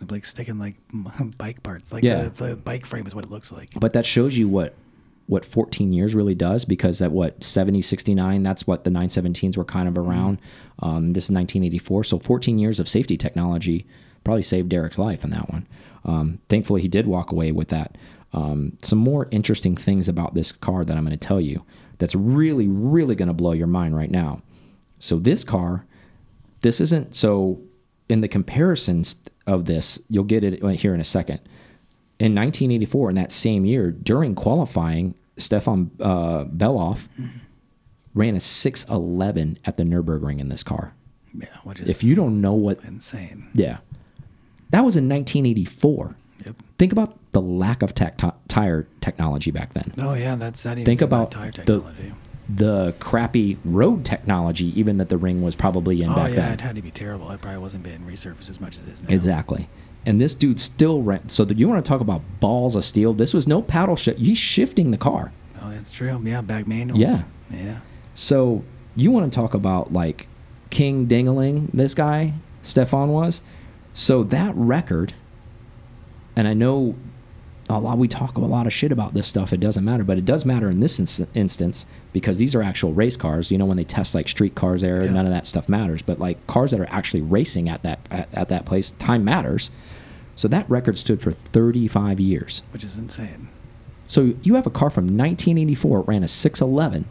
like 0.09 0.25
sticking 0.25 0.59
like 0.59 0.75
bike 1.37 1.63
parts. 1.63 1.91
Like 1.91 2.03
Yeah. 2.03 2.23
the, 2.29 2.47
the 2.49 2.55
bike 2.57 2.85
frame 2.85 3.07
is 3.07 3.15
what 3.15 3.25
it 3.25 3.31
looks 3.31 3.51
like. 3.51 3.69
But 3.79 3.93
that 3.93 4.05
shows 4.05 4.37
you 4.37 4.47
what 4.47 4.75
what 5.27 5.43
14 5.43 5.91
years 5.91 6.15
really 6.15 6.35
does 6.35 6.63
because 6.63 7.01
at 7.01 7.11
what 7.11 7.43
70 7.43 7.81
69 7.81 8.43
that's 8.43 8.65
what 8.65 8.85
the 8.85 8.89
917s 8.89 9.57
were 9.57 9.65
kind 9.65 9.89
of 9.89 9.97
around 9.97 10.39
um, 10.79 11.11
this 11.11 11.25
is 11.25 11.31
1984 11.31 12.05
so 12.05 12.17
14 12.19 12.57
years 12.57 12.79
of 12.79 12.87
safety 12.87 13.17
technology 13.17 13.85
probably 14.23 14.41
saved 14.41 14.69
derek's 14.69 14.97
life 14.97 15.25
in 15.25 15.31
that 15.31 15.49
one 15.49 15.67
um, 16.05 16.39
thankfully 16.47 16.81
he 16.81 16.87
did 16.87 17.07
walk 17.07 17.33
away 17.33 17.51
with 17.51 17.67
that 17.67 17.97
um, 18.31 18.77
some 18.81 18.99
more 18.99 19.27
interesting 19.31 19.75
things 19.75 20.07
about 20.07 20.33
this 20.33 20.53
car 20.53 20.85
that 20.85 20.95
i'm 20.95 21.03
going 21.03 21.11
to 21.11 21.27
tell 21.27 21.41
you 21.41 21.61
that's 21.97 22.15
really 22.15 22.67
really 22.69 23.13
going 23.13 23.27
to 23.27 23.33
blow 23.33 23.51
your 23.51 23.67
mind 23.67 23.97
right 23.97 24.11
now 24.11 24.41
so 24.99 25.17
this 25.19 25.43
car 25.43 25.85
this 26.61 26.81
isn't 26.81 27.15
so 27.15 27.59
in 28.09 28.21
the 28.21 28.27
comparisons 28.27 29.15
of 29.45 29.65
this 29.65 29.99
you'll 30.09 30.23
get 30.23 30.43
it 30.43 30.61
here 30.79 30.93
in 30.93 30.99
a 31.01 31.03
second 31.05 31.39
in 32.19 32.33
1984, 32.33 33.09
in 33.09 33.15
that 33.15 33.31
same 33.31 33.63
year, 33.65 33.91
during 33.91 34.33
qualifying, 34.33 35.13
Stefan 35.37 35.91
uh, 35.99 36.45
Bellof 36.45 37.01
ran 38.15 38.35
a 38.35 38.39
611 38.39 39.59
at 39.65 39.77
the 39.77 39.83
Nürburgring 39.83 40.39
in 40.39 40.49
this 40.49 40.63
car. 40.63 40.93
Yeah, 41.37 41.45
which 41.63 41.79
is 41.79 41.87
If 41.87 42.03
you 42.03 42.15
don't 42.15 42.41
know 42.41 42.53
what, 42.53 42.83
insane. 42.83 43.49
yeah, 43.53 43.77
that 44.71 44.83
was 44.83 44.95
in 44.95 45.07
1984. 45.07 46.15
Yep. 46.45 46.55
Think 46.79 46.91
about 46.91 47.17
the 47.31 47.41
lack 47.41 47.83
of 47.83 47.93
tire 47.93 48.87
technology 48.99 49.51
back 49.51 49.73
then. 49.73 49.93
Oh 49.99 50.13
yeah, 50.15 50.35
that's 50.35 50.65
not 50.65 50.73
even 50.73 50.85
Think 50.85 51.01
about 51.01 51.29
tire 51.31 51.51
technology. 51.51 52.09
the 52.09 52.15
crappy 52.99 53.57
road 53.65 54.05
technology, 54.05 54.77
even 54.79 54.97
that 54.97 55.09
the 55.09 55.17
ring 55.17 55.41
was 55.41 55.55
probably 55.55 56.01
in 56.01 56.09
oh 56.09 56.15
back 56.15 56.29
yeah, 56.29 56.35
then. 56.35 56.53
it 56.53 56.61
had 56.61 56.75
to 56.75 56.81
be 56.81 56.91
terrible. 56.91 57.29
It 57.31 57.41
probably 57.41 57.59
wasn't 57.59 57.83
being 57.83 58.01
resurfaced 58.01 58.49
as 58.49 58.59
much 58.59 58.77
as 58.77 58.87
it 58.87 58.93
is 58.93 59.03
now. 59.03 59.13
Exactly. 59.13 59.69
And 60.05 60.21
this 60.21 60.33
dude 60.33 60.59
still 60.59 61.01
ran. 61.01 61.27
So 61.27 61.43
that 61.45 61.57
you 61.57 61.67
want 61.67 61.83
to 61.83 61.87
talk 61.87 61.99
about 61.99 62.21
balls 62.39 62.75
of 62.75 62.85
steel? 62.85 63.13
This 63.13 63.33
was 63.33 63.47
no 63.47 63.61
paddle 63.61 63.97
shift. 63.97 64.19
He's 64.19 64.37
shifting 64.37 64.91
the 64.91 64.97
car. 64.97 65.33
Oh, 65.61 65.69
that's 65.71 65.91
true. 65.91 66.21
Yeah, 66.23 66.41
back 66.41 66.67
manuals. 66.67 67.01
Yeah. 67.01 67.23
Yeah. 67.49 67.79
So 68.15 68.63
you 68.95 69.11
want 69.11 69.31
to 69.31 69.35
talk 69.35 69.53
about 69.53 69.91
like 69.91 70.27
King 70.69 71.07
Dingaling, 71.07 71.69
this 71.73 71.93
guy, 71.93 72.33
Stefan 72.61 73.09
was. 73.09 73.41
So 73.93 74.23
that 74.23 74.55
record, 74.55 75.13
and 76.35 76.47
I 76.47 76.53
know 76.53 76.95
a 77.69 77.79
lot, 77.79 77.97
we 77.97 78.07
talk 78.07 78.37
a 78.37 78.39
lot 78.39 78.65
of 78.67 78.73
shit 78.73 78.91
about 78.91 79.13
this 79.13 79.27
stuff. 79.27 79.51
It 79.51 79.59
doesn't 79.59 79.83
matter, 79.83 80.03
but 80.03 80.17
it 80.17 80.25
does 80.25 80.45
matter 80.45 80.69
in 80.69 80.79
this 80.79 80.99
ins 80.99 81.21
instance 81.33 81.85
because 82.13 82.37
these 82.37 82.55
are 82.55 82.63
actual 82.63 82.93
race 82.93 83.17
cars. 83.17 83.51
You 83.51 83.57
know, 83.57 83.65
when 83.65 83.75
they 83.77 83.83
test 83.83 84.15
like 84.15 84.27
street 84.29 84.55
cars 84.55 84.81
there, 84.81 85.03
Yeah. 85.03 85.11
none 85.11 85.25
of 85.25 85.31
that 85.31 85.45
stuff 85.47 85.67
matters. 85.67 86.01
But 86.01 86.17
like 86.19 86.45
cars 86.47 86.71
that 86.71 86.79
are 86.79 86.87
actually 86.89 87.21
racing 87.21 87.67
at 87.67 87.83
that 87.83 87.99
at, 88.09 88.29
at 88.33 88.49
that 88.49 88.65
place, 88.65 88.91
time 88.91 89.23
matters. 89.25 89.69
So 90.35 90.47
that 90.47 90.69
record 90.69 90.97
stood 90.97 91.21
for 91.21 91.31
35 91.31 92.19
years. 92.19 92.61
Which 92.71 92.83
is 92.83 92.95
insane. 92.95 93.49
So 94.05 94.33
you 94.43 94.55
have 94.55 94.65
a 94.67 94.69
car 94.69 94.89
from 94.89 95.05
1984, 95.17 95.99
it 95.99 96.07
ran 96.07 96.23
a 96.23 96.27
611. 96.29 97.09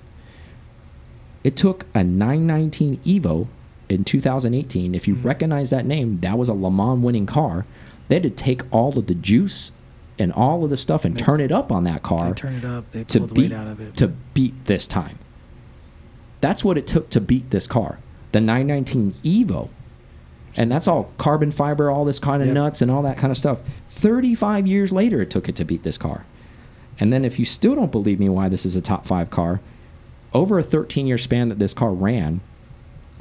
It 1.44 1.56
took 1.56 1.87
a 1.94 2.02
919 2.02 2.99
Evo 3.05 3.47
in 3.88 4.04
2018. 4.04 4.95
If 4.95 5.07
you 5.07 5.14
Mm-hmm. 5.14 5.26
recognize 5.26 5.71
that 5.71 5.85
name, 5.87 6.21
that 6.21 6.38
was 6.38 6.49
a 6.49 6.54
Le 6.54 6.71
Mans 6.71 7.02
winning 7.02 7.26
car. 7.26 7.66
They 8.09 8.16
had 8.16 8.23
to 8.23 8.31
take 8.31 8.62
all 8.73 8.99
of 8.99 9.07
the 9.07 9.14
juice 9.14 9.73
and 10.18 10.32
all 10.32 10.64
of 10.64 10.70
the 10.70 10.76
stuff 10.76 11.04
and 11.04 11.18
turn 11.18 11.40
it 11.40 11.52
up 11.52 11.70
on 11.70 11.85
that 11.85 12.02
car 12.02 12.28
They 12.28 12.32
turn 12.35 12.54
it 12.54 12.64
up. 12.64 12.90
They 12.90 13.04
to 13.04 13.18
pull 13.18 13.26
the 13.28 13.35
beat 13.35 13.50
weight 13.50 13.52
out 13.52 13.66
of 13.66 13.80
it. 13.80 13.94
to 13.94 14.08
beat 14.08 14.64
this 14.64 14.87
time. 14.87 15.18
That's 16.40 16.64
what 16.64 16.78
it 16.78 16.87
took 16.87 17.11
to 17.11 17.20
beat 17.20 17.50
this 17.50 17.66
car. 17.66 17.99
The 18.32 18.40
919 18.40 19.14
Evo. 19.25 19.68
And 20.56 20.70
that's 20.70 20.88
all 20.88 21.11
carbon 21.18 21.50
fiber, 21.50 21.90
all 21.90 22.04
this 22.04 22.18
kind 22.18 22.40
of 22.40 22.49
Yep. 22.49 22.54
nuts 22.54 22.82
and 22.82 22.90
all 22.90 23.02
that 23.02 23.18
kind 23.18 23.30
of 23.30 23.37
stuff. 23.37 23.61
35 23.90 24.66
years 24.66 24.90
later 24.92 25.20
it 25.20 25.30
took 25.30 25.49
it 25.49 25.56
to 25.56 25.64
beat 25.64 25.82
this 25.82 25.99
car. 25.99 26.25
And 26.99 27.12
then 27.12 27.25
if 27.26 27.38
you 27.38 27.44
still 27.44 27.75
don't 27.75 27.92
believe 27.92 28.18
me 28.18 28.28
why 28.30 28.49
this 28.49 28.64
is 28.64 28.75
a 28.75 28.80
top 28.80 29.06
5 29.06 29.28
car, 29.30 29.61
over 30.32 30.58
a 30.58 30.62
13 30.62 31.06
year 31.06 31.18
span 31.18 31.50
that 31.50 31.58
this 31.58 31.75
car 31.75 31.92
ran 31.92 32.40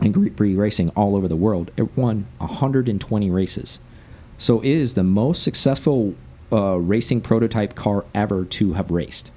in 0.01 0.11
Group 0.11 0.37
B 0.37 0.55
racing 0.55 0.89
all 0.91 1.15
over 1.15 1.27
the 1.27 1.35
world, 1.35 1.71
it 1.77 1.97
won 1.97 2.25
120 2.39 3.29
races. 3.29 3.79
So 4.37 4.59
it 4.61 4.67
is 4.69 4.95
the 4.95 5.03
most 5.03 5.43
successful 5.43 6.15
uh, 6.51 6.75
racing 6.77 7.21
prototype 7.21 7.75
car 7.75 8.05
ever 8.13 8.45
to 8.45 8.73
have 8.73 8.91
raced. 8.91 9.31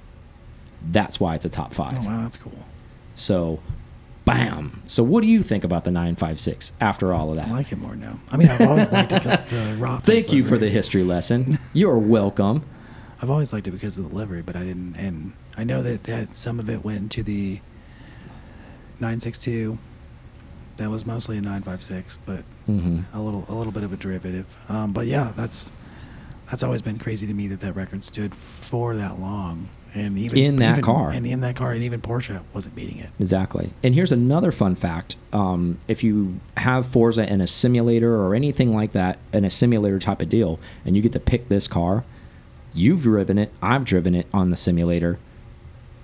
That's 0.91 1.19
why 1.19 1.35
it's 1.35 1.45
a 1.45 1.49
top 1.49 1.73
five. 1.73 1.97
oh 1.99 2.05
wow, 2.05 2.23
that's 2.23 2.37
cool. 2.37 2.65
So, 3.15 3.59
bam. 4.25 4.81
So, 4.87 5.03
what 5.03 5.21
do 5.21 5.27
you 5.27 5.43
think 5.43 5.63
about 5.63 5.83
the 5.83 5.91
956 5.91 6.71
after 6.79 7.13
all 7.13 7.31
of 7.31 7.35
that? 7.35 7.49
I 7.49 7.51
like 7.51 7.71
it 7.71 7.77
more 7.77 7.95
now. 7.95 8.19
I 8.31 8.37
mean, 8.37 8.47
I've 8.47 8.61
always 8.61 8.91
liked 8.91 9.11
it 9.11 9.23
because 9.23 9.45
the 9.49 9.75
Roth. 9.79 10.05
Thank 10.05 10.31
you 10.31 10.43
for 10.43 10.57
the 10.57 10.69
history 10.69 11.03
lesson. 11.03 11.59
You're 11.73 11.97
welcome. 11.97 12.63
I've 13.21 13.29
always 13.29 13.51
liked 13.51 13.67
it 13.67 13.71
because 13.71 13.97
of 13.97 14.09
the 14.09 14.15
livery, 14.15 14.41
but 14.41 14.55
I 14.55 14.63
didn't. 14.63 14.95
And 14.95 15.33
I 15.57 15.65
know 15.65 15.81
that, 15.83 16.03
that 16.05 16.37
some 16.37 16.57
of 16.59 16.69
it 16.69 16.85
went 16.85 17.11
to 17.13 17.23
the 17.23 17.59
962. 18.99 19.79
That 20.77 20.89
was 20.89 21.05
mostly 21.05 21.37
a 21.37 21.41
956, 21.41 22.19
but 22.25 22.45
hmm 22.65 23.01
a 23.11 23.21
little 23.21 23.43
a 23.49 23.53
little 23.53 23.73
bit 23.73 23.83
of 23.83 23.91
a 23.91 23.97
derivative. 23.97 24.45
Um, 24.69 24.93
but 24.93 25.07
yeah, 25.07 25.33
that's 25.35 25.71
that's 26.49 26.63
always 26.63 26.81
been 26.81 26.97
crazy 26.99 27.27
to 27.27 27.33
me 27.33 27.47
that 27.47 27.59
that 27.61 27.75
record 27.75 28.03
stood 28.05 28.33
for 28.35 28.95
that 28.95 29.19
long, 29.19 29.69
and 29.93 30.17
even 30.17 30.37
In 30.37 30.55
that 30.57 30.71
even- 30.73 30.83
car. 30.83 31.09
and 31.11 31.25
in 31.25 31.41
that 31.41 31.55
car, 31.55 31.71
and 31.71 31.83
even 31.83 32.01
Porsche 32.01 32.41
wasn't 32.53 32.75
beating 32.75 32.97
it. 32.97 33.09
Exactly. 33.19 33.71
And 33.83 33.93
here's 33.95 34.11
another 34.11 34.51
fun 34.51 34.75
fact. 34.75 35.15
Um, 35.33 35.77
if 35.87 36.03
you 36.03 36.39
have 36.57 36.85
Forza 36.85 37.31
in 37.31 37.41
a 37.41 37.47
simulator 37.47 38.15
or 38.15 38.33
anything 38.35 38.73
like 38.73 38.91
that, 38.93 39.19
in 39.33 39.45
a 39.45 39.49
simulator 39.49 39.99
type 39.99 40.21
of 40.21 40.29
deal, 40.29 40.59
and 40.85 40.95
you 40.95 41.01
get 41.01 41.11
to 41.13 41.19
pick 41.19 41.49
this 41.49 41.67
car, 41.67 42.03
you've 42.73 43.03
driven 43.03 43.37
it, 43.37 43.51
I've 43.61 43.85
driven 43.85 44.13
it 44.15 44.27
on 44.33 44.49
the 44.51 44.55
simulator. 44.57 45.17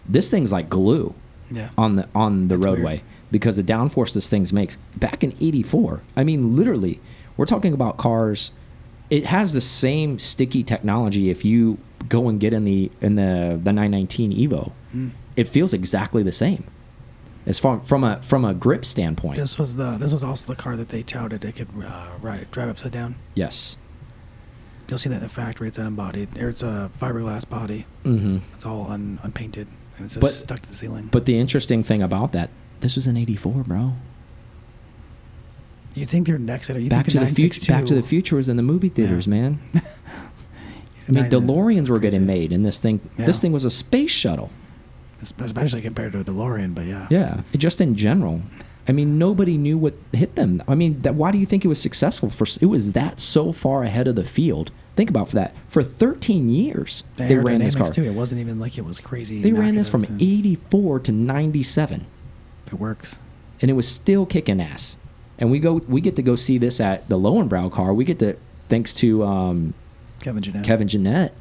This 0.07 0.29
thing's 0.29 0.51
like 0.51 0.69
glue 0.69 1.15
Yeah, 1.49 1.69
on 1.77 1.95
the 1.95 2.07
on 2.13 2.47
the 2.47 2.55
That's 2.57 2.65
weird. 2.65 2.77
roadway 2.79 3.03
because 3.31 3.55
the 3.55 3.63
downforce 3.63 4.13
this 4.13 4.29
thing 4.29 4.47
makes 4.53 4.77
back 4.95 5.23
in 5.23 5.33
84 5.41 6.01
i 6.15 6.23
mean 6.23 6.55
literally 6.55 6.99
we're 7.37 7.45
talking 7.47 7.73
about 7.73 7.97
cars 7.97 8.51
it 9.09 9.25
has 9.25 9.53
the 9.53 9.61
same 9.61 10.17
sticky 10.19 10.63
technology 10.63 11.29
if 11.29 11.45
you 11.45 11.77
go 12.09 12.27
and 12.29 12.39
get 12.39 12.53
in 12.53 12.65
the 12.65 12.91
in 13.01 13.15
the 13.15 13.59
the 13.63 13.71
919 13.73 14.31
evo 14.33 14.71
Hmm. 14.91 15.09
it 15.35 15.47
feels 15.47 15.73
exactly 15.73 16.23
the 16.23 16.31
same 16.31 16.63
as 17.45 17.59
far 17.59 17.79
from 17.81 18.03
a 18.03 18.21
from 18.21 18.45
a 18.45 18.53
grip 18.53 18.85
standpoint 18.85 19.37
this 19.37 19.57
was 19.57 19.75
the 19.75 19.97
this 19.97 20.11
was 20.13 20.23
also 20.23 20.47
the 20.47 20.55
car 20.55 20.75
that 20.77 20.89
they 20.89 21.03
touted 21.03 21.43
it 21.45 21.55
could 21.55 21.67
uh, 21.83 22.09
ride 22.21 22.49
drive 22.51 22.69
upside 22.69 22.91
down. 22.91 23.15
yes 23.33 23.77
You'll 24.87 24.99
see 24.99 25.09
that 25.09 25.15
in 25.15 25.21
the 25.23 25.29
factory. 25.29 25.67
It's 25.67 25.79
unembodied, 25.79 26.37
or 26.37 26.47
it's 26.49 26.61
a 26.61 26.91
fiberglass 27.01 27.49
body. 27.49 27.87
hmm 28.03 28.37
It's 28.53 28.67
all 28.67 28.85
un, 28.91 29.17
unpainted, 29.23 29.65
and 29.97 30.05
it's 30.05 30.13
just 30.13 30.21
But- 30.21 30.29
stuck 30.31 30.61
to 30.61 30.69
the 30.69 30.75
ceiling. 30.75 31.09
but 31.11 31.25
the 31.25 31.39
interesting 31.39 31.81
thing 31.83 32.03
about 32.03 32.33
that 32.33 32.51
this 32.81 32.95
was 32.95 33.07
an 33.07 33.17
84 33.17 33.63
bro 33.63 33.93
you 35.95 36.05
think 36.05 36.27
they're 36.27 36.37
next 36.37 36.69
at 36.69 36.75
it? 36.75 36.81
You 36.83 36.89
back 36.89 37.05
to 37.05 37.11
think 37.11 37.29
the 37.29 37.35
future 37.35 37.71
back 37.71 37.85
to 37.85 37.95
the 37.95 38.03
future 38.03 38.35
was 38.35 38.49
in 38.49 38.57
the 38.57 38.63
movie 38.63 38.89
theaters 38.89 39.27
man 39.27 39.59
I 41.07 41.11
mean, 41.11 41.25
DeLoreans 41.25 41.87
were 41.89 41.99
getting 41.99 42.25
made, 42.25 42.51
and 42.51 42.65
this 42.65 42.79
thing, 42.79 42.99
Yeah. 43.17 43.27
this 43.27 43.39
thing 43.39 43.51
was 43.51 43.63
a 43.63 43.69
space 43.69 44.09
shuttle. 44.09 44.49
especially 45.21 45.81
compared 45.81 46.13
to 46.13 46.19
a 46.21 46.23
DeLorean. 46.23 46.73
But 46.73 46.85
yeah, 46.85 47.07
Yeah, 47.11 47.41
just 47.55 47.79
in 47.79 47.95
general. 47.95 48.41
I 48.87 48.91
mean, 48.91 49.17
nobody 49.19 49.55
knew 49.57 49.77
what 49.77 49.93
hit 50.13 50.35
them. 50.35 50.63
I 50.67 50.73
mean, 50.75 51.01
that, 51.03 51.13
why 51.15 51.31
do 51.31 51.37
you 51.37 51.45
think 51.45 51.63
it 51.63 51.67
was 51.67 51.79
successful? 51.79 52.29
For 52.31 52.45
it 52.61 52.65
was 52.67 52.93
that 52.93 53.19
so 53.19 53.51
far 53.51 53.83
ahead 53.83 54.07
of 54.07 54.15
the 54.15 54.23
field. 54.23 54.71
Think 54.95 55.09
about 55.11 55.29
for 55.29 55.35
that. 55.35 55.55
For 55.67 55.83
13 55.83 56.49
years, 56.49 57.03
The 57.17 57.25
they 57.25 57.37
ran 57.37 57.59
this 57.59 57.75
car. 57.75 57.87
too. 57.87 58.03
It 58.03 58.13
wasn't 58.13 58.41
even 58.41 58.59
like 58.59 58.77
it 58.79 58.85
was 58.85 58.99
crazy. 58.99 59.41
They 59.43 59.53
ran 59.53 59.75
this 59.75 59.89
from 59.89 60.01
negatives 60.01 60.23
84 60.23 60.99
to 61.01 61.11
97, 61.11 62.05
It 62.67 62.73
works. 62.73 63.19
and 63.61 63.69
it 63.69 63.75
was 63.75 63.87
still 63.87 64.25
kicking 64.25 64.59
ass. 64.61 64.97
And 65.37 65.51
we 65.51 65.59
go, 65.59 65.73
we 65.87 66.01
get 66.01 66.15
to 66.15 66.21
go 66.21 66.35
see 66.35 66.57
this 66.57 66.79
at 66.79 67.07
the 67.09 67.17
Löwenbräu 67.17 67.71
car. 67.71 67.93
We 67.93 68.05
get 68.05 68.19
to, 68.19 68.37
thanks 68.69 68.93
to 68.95 69.23
um, 69.23 69.73
Kevin 70.21 70.41
Jeannette. 70.41 70.65
Kevin 70.65 70.87
Jeannette 70.87 71.33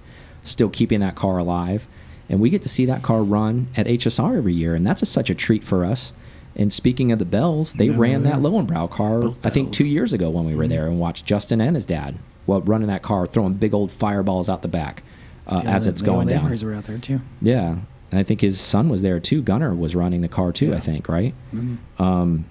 still 0.43 0.69
keeping 0.69 1.01
that 1.01 1.15
car 1.15 1.39
alive. 1.39 1.87
And 2.29 2.41
we 2.41 2.51
get 2.51 2.63
to 2.63 2.69
see 2.69 2.87
that 2.87 3.03
car 3.03 3.23
run 3.23 3.69
at 3.77 3.87
HSR 3.87 4.37
every 4.37 4.55
year. 4.55 4.75
And 4.75 4.87
that's 4.87 5.03
a, 5.03 5.07
such 5.07 5.31
a 5.31 5.35
treat 5.35 5.63
for 5.63 5.85
us. 5.85 6.13
And 6.57 6.73
speaking 6.73 7.13
of 7.13 7.19
the 7.19 7.25
Bells, 7.25 7.75
they 7.75 7.87
Yeah, 7.87 7.95
ran 7.99 8.23
that. 8.25 8.37
Löwenbräu 8.37 8.91
car, 8.91 9.35
I 9.45 9.51
think, 9.51 9.73
two 9.73 9.89
years 9.89 10.13
ago 10.13 10.31
when 10.31 10.45
we 10.45 10.55
were 10.57 10.67
there 10.69 10.87
and 10.87 10.99
watched 10.99 11.27
Justin 11.27 11.61
and 11.61 11.77
his 11.77 11.87
dad 11.87 12.17
well, 12.47 12.61
running 12.61 12.89
that 12.89 13.03
car, 13.03 13.27
throwing 13.27 13.55
big 13.55 13.73
old 13.73 13.91
fireballs 13.91 14.49
out 14.51 14.61
the 14.63 14.69
back 14.69 15.03
uh, 15.47 15.61
Yeah, 15.65 15.77
as 15.77 15.85
the- 15.85 15.91
it's 15.93 16.01
the 16.03 16.07
going 16.07 16.27
down. 16.29 16.45
Were 16.63 16.75
out 16.75 16.85
there 16.85 16.99
too. 16.99 17.21
Yeah. 17.41 17.79
And 18.11 18.21
I 18.21 18.23
think 18.23 18.41
his 18.43 18.61
son 18.61 18.89
was 18.91 19.03
there 19.03 19.19
too. 19.19 19.41
Gunner 19.43 19.75
was 19.75 19.97
running 19.97 20.21
the 20.21 20.29
car 20.29 20.53
too, 20.53 20.75
I 20.75 20.79
think, 20.81 21.09
right? 21.09 21.35
Mhm. 21.55 21.79
Um, 21.99 22.45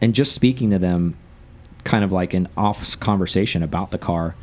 and 0.00 0.14
just 0.14 0.32
speaking 0.32 0.70
to 0.70 0.78
them, 0.78 1.16
kind 1.84 2.04
of 2.04 2.12
like 2.12 2.34
an 2.34 2.48
off 2.56 2.98
conversation 3.00 3.62
about 3.62 3.90
the 3.90 3.98
car, 3.98 4.34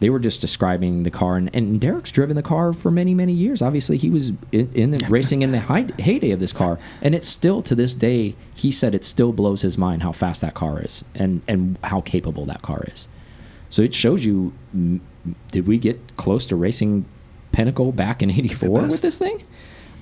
they 0.00 0.08
were 0.08 0.18
just 0.18 0.40
describing 0.40 1.02
the 1.02 1.10
car. 1.10 1.36
And, 1.36 1.54
and 1.54 1.80
Derek's 1.80 2.10
driven 2.10 2.34
the 2.34 2.42
car 2.42 2.72
for 2.72 2.90
many, 2.90 3.14
many 3.14 3.32
years. 3.32 3.62
Obviously, 3.62 3.98
he 3.98 4.10
was 4.10 4.30
in, 4.50 4.70
in 4.74 4.90
the 4.90 5.06
racing 5.08 5.42
in 5.42 5.52
the 5.52 5.60
high, 5.60 5.86
heyday 5.98 6.30
of 6.30 6.40
this 6.40 6.52
car, 6.52 6.78
and 7.02 7.14
it's 7.14 7.28
still 7.28 7.62
to 7.62 7.74
this 7.74 7.94
day. 7.94 8.34
He 8.54 8.72
said 8.72 8.94
it 8.94 9.04
still 9.04 9.32
blows 9.32 9.62
his 9.62 9.76
mind 9.76 10.02
how 10.02 10.12
fast 10.12 10.40
that 10.40 10.54
car 10.54 10.80
is, 10.82 11.04
and 11.14 11.42
and 11.46 11.78
how 11.84 12.00
capable 12.00 12.46
that 12.46 12.62
car 12.62 12.84
is. 12.86 13.06
So 13.68 13.82
it 13.82 13.94
shows 13.94 14.24
you, 14.24 14.52
did 15.52 15.66
we 15.66 15.78
get 15.78 16.16
close 16.16 16.44
to 16.46 16.56
racing 16.56 17.04
Pinnacle 17.52 17.92
back 17.92 18.22
in 18.22 18.30
'84 18.30 18.82
with 18.88 19.02
this 19.02 19.18
thing? 19.18 19.44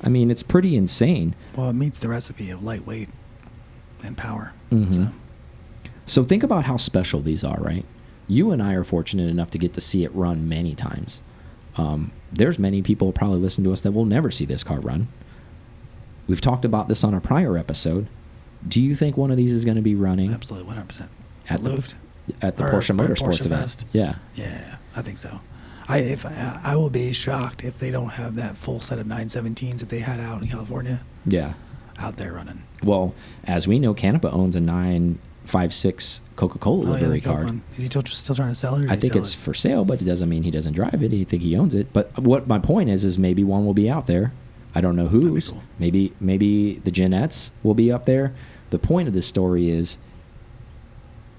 I 0.00 0.08
mean, 0.08 0.30
it's 0.30 0.44
pretty 0.44 0.76
insane. 0.76 1.34
Well, 1.56 1.70
it 1.70 1.74
meets 1.74 1.98
the 1.98 2.08
recipe 2.08 2.50
of 2.50 2.62
lightweight 2.62 3.08
and 4.02 4.16
power. 4.16 4.52
Mhm. 4.70 4.94
So, 4.94 5.08
So 6.06 6.24
think 6.24 6.42
about 6.42 6.64
how 6.64 6.76
special 6.78 7.20
these 7.20 7.44
are, 7.44 7.58
right? 7.60 7.84
You 8.26 8.50
and 8.50 8.62
I 8.62 8.74
are 8.74 8.84
fortunate 8.84 9.28
enough 9.28 9.50
to 9.50 9.58
get 9.58 9.72
to 9.74 9.80
see 9.80 10.04
it 10.04 10.14
run 10.14 10.48
many 10.48 10.74
times. 10.74 11.22
Um, 11.76 12.12
there's 12.32 12.58
many 12.58 12.82
people 12.82 13.12
probably 13.12 13.38
listen 13.40 13.62
to 13.64 13.72
us 13.72 13.82
that 13.82 13.92
will 13.92 14.04
never 14.04 14.30
see 14.30 14.44
this 14.44 14.62
car 14.62 14.80
run. 14.80 15.08
We've 16.26 16.40
talked 16.40 16.64
about 16.64 16.88
this 16.88 17.04
on 17.04 17.14
a 17.14 17.20
prior 17.20 17.56
episode. 17.56 18.08
Do 18.66 18.82
you 18.82 18.94
think 18.94 19.16
one 19.16 19.30
of 19.30 19.36
these 19.36 19.52
is 19.52 19.64
going 19.64 19.76
to 19.76 19.82
be 19.82 19.94
running 19.94 20.32
absolutely, 20.32 20.66
one 20.66 20.76
hundred 20.76 20.88
percent. 20.88 21.10
At 21.48 21.56
At 21.58 21.64
the- 21.64 21.70
Luft. 21.70 21.94
at 22.42 22.56
the 22.56 22.64
Or- 22.64 22.72
Porsche 22.72 22.96
Motorsports 22.98 23.38
Porsche 23.38 23.46
event? 23.46 23.62
Fest. 23.62 23.84
Yeah. 23.92 24.16
Yeah, 24.34 24.76
I 24.96 25.02
think 25.02 25.16
so. 25.18 25.40
I 25.88 25.98
if 26.00 26.26
I, 26.26 26.60
I 26.62 26.76
will 26.76 26.90
be 26.90 27.12
shocked 27.12 27.64
if 27.64 27.78
they 27.78 27.90
don't 27.90 28.10
have 28.14 28.34
that 28.36 28.58
full 28.58 28.80
set 28.82 28.98
of 28.98 29.06
917s 29.06 29.78
that 29.78 29.88
they 29.88 30.00
had 30.00 30.20
out 30.20 30.42
in 30.42 30.48
California 30.48 31.00
Yeah. 31.26 31.54
out 31.98 32.18
there 32.18 32.34
running. 32.34 32.62
Well, 32.82 33.14
as 33.44 33.66
we 33.66 33.78
know, 33.78 33.94
Canepa 33.94 34.32
owns 34.32 34.54
a 34.56 34.60
956 34.60 36.22
Coca-Cola 36.36 36.84
Oh 36.84 36.86
yeah, 36.94 37.00
livery 37.00 37.18
the 37.20 37.24
Coke 37.24 37.34
card. 37.34 37.44
one. 37.46 37.62
Is 37.72 37.78
he 37.78 37.84
still, 37.86 38.02
still 38.06 38.34
trying 38.36 38.50
to 38.50 38.54
sell 38.54 38.76
it? 38.76 38.84
Or 38.86 38.90
I 38.90 38.96
think 38.96 39.16
it's 39.16 39.34
it? 39.34 39.38
for 39.38 39.54
sale, 39.54 39.84
but 39.84 40.00
it 40.00 40.04
doesn't 40.04 40.28
mean 40.28 40.42
he 40.44 40.50
doesn't 40.50 40.74
drive 40.74 41.02
it. 41.02 41.12
I 41.12 41.24
think 41.24 41.42
he 41.42 41.56
owns 41.56 41.74
it. 41.74 41.92
But 41.92 42.16
what 42.18 42.46
my 42.46 42.58
point 42.58 42.90
is, 42.90 43.04
is 43.04 43.18
maybe 43.18 43.42
one 43.44 43.66
will 43.66 43.74
be 43.74 43.90
out 43.90 44.06
there. 44.06 44.32
I 44.74 44.80
don't 44.80 44.94
know 44.96 45.08
be 45.08 45.18
whose. 45.18 45.50
cool. 45.50 45.62
Maybe 45.78 46.12
maybe 46.20 46.74
the 46.84 46.90
Jeannettes 46.90 47.50
will 47.62 47.74
be 47.74 47.90
up 47.90 48.04
there. 48.04 48.34
The 48.70 48.78
point 48.78 49.08
of 49.08 49.14
this 49.14 49.26
story 49.26 49.70
is 49.70 49.96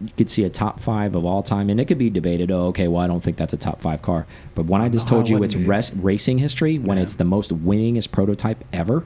you 0.01 0.09
could 0.17 0.29
see 0.29 0.43
a 0.43 0.49
top 0.49 0.79
five 0.79 1.15
of 1.15 1.25
all 1.25 1.43
time, 1.43 1.69
and 1.69 1.79
it 1.79 1.85
could 1.85 1.97
be 1.99 2.09
debated. 2.09 2.49
Oh, 2.51 2.67
okay, 2.67 2.87
well, 2.87 3.01
I 3.03 3.07
don't 3.07 3.21
think 3.21 3.37
that's 3.37 3.53
a 3.53 3.57
top 3.57 3.81
five 3.81 4.01
car. 4.01 4.25
But 4.55 4.65
when 4.65 4.81
I 4.81 4.89
just 4.89 5.07
told 5.07 5.29
you 5.29 5.43
it's 5.43 5.55
racing 5.55 6.39
history, 6.39 6.79
when 6.79 6.97
Yeah. 6.97 7.03
it's 7.03 7.15
the 7.15 7.23
most 7.25 7.51
winningest 7.51 8.11
prototype 8.11 8.63
ever, 8.73 9.03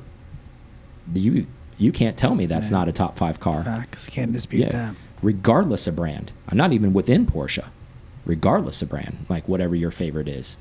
you 1.14 1.48
you 1.78 1.92
can't 1.92 2.18
tell 2.18 2.36
me 2.36 2.46
that's 2.46 2.70
Yeah. 2.72 2.78
not 2.78 2.88
a 2.88 2.92
top 2.92 3.18
five 3.18 3.40
car 3.40 3.64
Facts. 3.64 4.08
Can't 4.08 4.32
dispute 4.34 4.72
that. 4.72 4.96
regardless 5.22 5.88
of 5.88 5.96
brand. 5.96 6.32
I'm 6.50 6.58
not 6.58 6.74
even 6.74 6.94
within 6.94 7.26
Porsche, 7.26 7.68
regardless 8.26 8.82
of 8.82 8.90
brand, 8.90 9.26
like 9.30 9.48
whatever 9.48 9.76
your 9.76 9.92
favorite 9.92 10.28
is. 10.28 10.58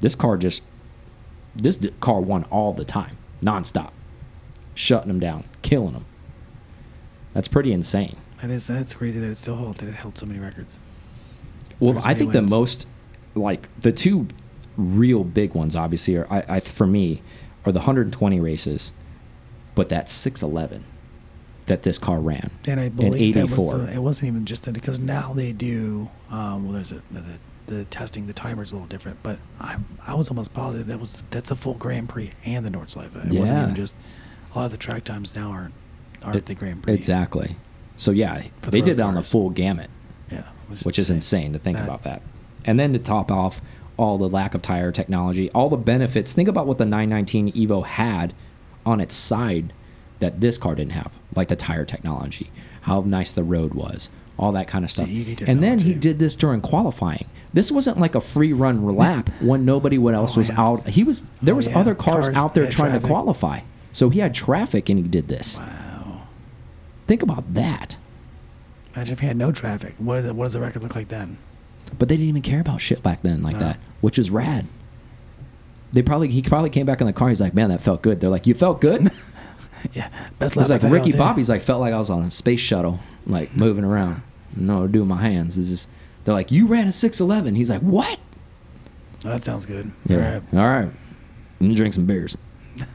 This 0.00 0.14
car 0.14 0.36
just, 0.36 0.62
this 1.54 1.78
car 2.00 2.20
won 2.20 2.44
all 2.44 2.72
the 2.72 2.84
time, 2.84 3.16
nonstop, 3.42 3.90
shutting 4.74 5.08
them 5.08 5.20
down, 5.20 5.44
killing 5.62 5.92
them. 5.92 6.04
That's 7.32 7.48
pretty 7.48 7.72
insane. 7.72 8.16
That 8.42 8.50
is 8.50 8.66
that's 8.66 8.92
crazy 8.94 9.18
that 9.20 9.30
it 9.30 9.36
still 9.38 9.56
holds 9.56 9.80
that 9.80 9.88
it 9.88 9.94
held 9.94 10.18
so 10.18 10.26
many 10.26 10.38
records. 10.38 10.78
Well, 11.80 12.00
I 12.04 12.14
think 12.14 12.32
the 12.32 12.42
most, 12.42 12.86
like 13.34 13.68
the 13.80 13.92
two 13.92 14.28
real 14.76 15.24
big 15.24 15.54
ones, 15.54 15.74
obviously, 15.76 16.16
are 16.16 16.26
I, 16.30 16.44
I 16.48 16.60
for 16.60 16.86
me, 16.86 17.22
are 17.64 17.72
the 17.72 17.80
120 17.80 18.40
races, 18.40 18.92
but 19.76 19.88
that 19.90 20.08
611 20.08 20.84
that 21.66 21.82
this 21.84 21.98
car 21.98 22.20
ran 22.20 22.50
And 22.66 22.80
I 22.80 22.84
in 22.84 22.92
believe 22.96 23.34
that 23.34 23.42
was 23.44 23.52
84. 23.52 23.78
the, 23.78 23.92
it 23.94 23.98
wasn't 23.98 24.28
even 24.28 24.44
just 24.44 24.64
that 24.64 24.74
because 24.74 24.98
now 25.00 25.32
they 25.32 25.52
do. 25.52 26.10
Um, 26.30 26.64
well, 26.64 26.72
there's 26.74 26.92
a, 26.92 27.02
the, 27.10 27.22
the 27.66 27.84
testing, 27.86 28.26
the 28.28 28.32
timer's 28.32 28.70
a 28.72 28.74
little 28.76 28.86
different, 28.88 29.18
but 29.22 29.38
I'm 29.60 29.84
I 30.06 30.14
was 30.14 30.28
almost 30.30 30.52
positive 30.54 30.86
that 30.88 30.98
was 31.00 31.22
that's 31.30 31.50
a 31.52 31.56
full 31.56 31.74
Grand 31.74 32.08
Prix 32.08 32.32
and 32.44 32.64
the 32.66 32.70
Nordschleife. 32.70 33.14
It 33.32 33.38
wasn't 33.38 33.62
even 33.62 33.74
just 33.76 33.96
a 34.54 34.58
lot 34.58 34.64
of 34.66 34.70
the 34.72 34.76
track 34.78 35.04
times 35.04 35.34
now 35.34 35.50
aren't 35.50 35.74
aren't 36.22 36.36
It- 36.38 36.46
the 36.46 36.54
Grand 36.54 36.82
Prix. 36.82 36.94
Exactly. 36.94 37.56
So 37.96 38.10
yeah, 38.10 38.42
the 38.62 38.70
they 38.70 38.80
did 38.80 38.98
it 38.98 39.02
on 39.02 39.14
the 39.14 39.22
full 39.22 39.50
gamut. 39.50 39.90
Yeah, 40.30 40.48
which 40.82 40.98
is 40.98 41.10
insane 41.10 41.52
to 41.52 41.58
think 41.58 41.76
That- 41.78 41.84
about 41.86 42.02
that. 42.04 42.22
And 42.64 42.78
then 42.80 42.92
to 42.94 42.98
top 42.98 43.30
off 43.32 43.60
all 43.96 44.18
the 44.18 44.28
lack 44.28 44.54
of 44.54 44.60
tire 44.62 44.92
technology, 44.92 45.50
all 45.52 45.68
the 45.70 45.76
benefits. 45.76 46.32
Think 46.32 46.48
about 46.48 46.66
what 46.66 46.78
the 46.78 46.84
919 46.84 47.52
Evo 47.52 47.84
had 47.84 48.34
on 48.86 49.00
its 49.00 49.14
side 49.14 49.72
that 50.20 50.40
this 50.40 50.56
car 50.56 50.74
didn't 50.74 50.92
have, 50.92 51.10
like 51.34 51.48
the 51.48 51.56
tire 51.56 51.84
technology, 51.84 52.50
how 52.82 53.00
nice 53.02 53.32
the 53.32 53.42
road 53.42 53.74
was, 53.74 54.08
all 54.38 54.52
that 54.52 54.68
kind 54.68 54.84
of 54.84 54.90
stuff. 54.90 55.08
And 55.46 55.62
then 55.62 55.80
he 55.80 55.92
did 55.92 56.18
this 56.18 56.34
during 56.34 56.60
qualifying. 56.62 57.28
This 57.52 57.70
wasn't 57.72 57.98
like 57.98 58.14
a 58.14 58.20
free 58.20 58.52
run 58.52 58.86
lap 58.86 59.28
when 59.40 59.64
nobody 59.64 59.98
what 59.98 60.14
else 60.14 60.36
Oh, 60.36 60.40
was 60.40 60.48
yeah. 60.48 60.60
out. 60.60 60.86
He 60.88 61.04
was 61.04 61.22
there 61.42 61.54
Oh, 61.54 61.56
was 61.56 61.66
yeah. 61.66 61.78
other 61.78 61.94
cars, 61.94 62.26
Cars 62.26 62.36
out 62.36 62.54
there 62.54 62.70
trying 62.70 62.98
to 62.98 63.06
qualify. 63.06 63.60
So 63.92 64.08
he 64.10 64.20
had 64.20 64.34
traffic 64.34 64.88
and 64.88 64.98
he 64.98 65.06
did 65.08 65.28
this. 65.28 65.58
Wow. 65.58 66.28
Think 67.06 67.22
about 67.22 67.54
that. 67.54 67.96
Imagine 68.94 69.12
if 69.14 69.20
he 69.20 69.26
had 69.26 69.36
no 69.36 69.52
traffic. 69.52 69.94
What, 69.98 70.22
what 70.34 70.44
does 70.46 70.52
the 70.54 70.60
record 70.60 70.82
look 70.82 70.94
like 70.94 71.08
then? 71.08 71.38
But 71.98 72.08
they 72.08 72.16
didn't 72.16 72.28
even 72.28 72.42
care 72.42 72.60
about 72.60 72.80
shit 72.80 73.02
back 73.02 73.22
then 73.22 73.42
like 73.42 73.54
No. 73.54 73.60
that, 73.60 73.80
which 74.00 74.18
is 74.18 74.30
rad. 74.30 74.66
They 75.92 76.02
probably 76.02 76.28
he 76.28 76.42
probably 76.42 76.70
came 76.70 76.86
back 76.86 77.00
in 77.00 77.06
the 77.06 77.12
car. 77.12 77.28
He's 77.28 77.40
like, 77.40 77.54
"Man, 77.54 77.70
that 77.70 77.82
felt 77.82 78.02
good." 78.02 78.20
They're 78.20 78.30
like, 78.30 78.46
"You 78.46 78.54
felt 78.54 78.80
good?" 78.80 79.10
Yeah, 79.92 80.08
best 80.40 80.56
It 80.56 80.58
was 80.58 80.70
like 80.70 80.82
Ricky. 80.82 81.12
Bobby's 81.12 81.48
like 81.48 81.62
felt 81.62 81.80
like 81.80 81.92
I 81.92 81.98
was 81.98 82.10
on 82.10 82.22
a 82.24 82.30
space 82.30 82.58
shuttle, 82.58 82.98
like 83.26 83.56
moving 83.56 83.84
around. 83.84 84.22
No, 84.56 84.88
doing 84.88 85.06
my 85.06 85.20
hands. 85.20 85.56
It's 85.58 85.68
just 85.68 85.88
they're 86.24 86.34
like, 86.34 86.50
"You 86.50 86.66
ran 86.66 86.88
a 86.88 86.92
611." 86.92 87.54
He's 87.54 87.70
like, 87.70 87.82
"What?" 87.82 88.18
That 89.22 89.44
sounds 89.44 89.66
good. 89.66 89.92
Yeah. 90.06 90.16
All 90.16 90.22
right. 90.22 90.54
All 90.54 90.66
right. 90.66 90.88
I'm 90.88 91.66
gonna 91.66 91.74
drink 91.74 91.94
some 91.94 92.06
beers. 92.06 92.36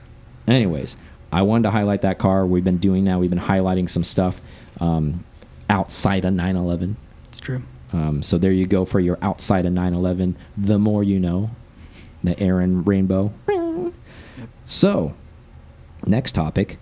Anyways, 0.47 0.97
I 1.31 1.43
wanted 1.43 1.63
to 1.63 1.71
highlight 1.71 2.01
that 2.01 2.19
car. 2.19 2.45
We've 2.45 2.63
been 2.63 2.77
doing 2.77 3.05
that. 3.05 3.19
We've 3.19 3.29
been 3.29 3.39
highlighting 3.39 3.89
some 3.89 4.03
stuff 4.03 4.41
um, 4.79 5.23
outside 5.69 6.25
of 6.25 6.33
911. 6.33 6.97
It's 7.29 7.39
true. 7.39 7.63
Um, 7.93 8.23
so 8.23 8.37
there 8.37 8.51
you 8.51 8.65
go 8.67 8.85
for 8.85 8.99
your 8.99 9.17
outside 9.21 9.65
of 9.65 9.73
911. 9.73 10.37
The 10.57 10.79
more 10.79 11.03
you 11.03 11.19
know, 11.19 11.51
the 12.23 12.39
Aaron 12.39 12.83
Rainbow. 12.83 13.33
So, 14.65 15.13
next 16.05 16.31
topic. 16.33 16.77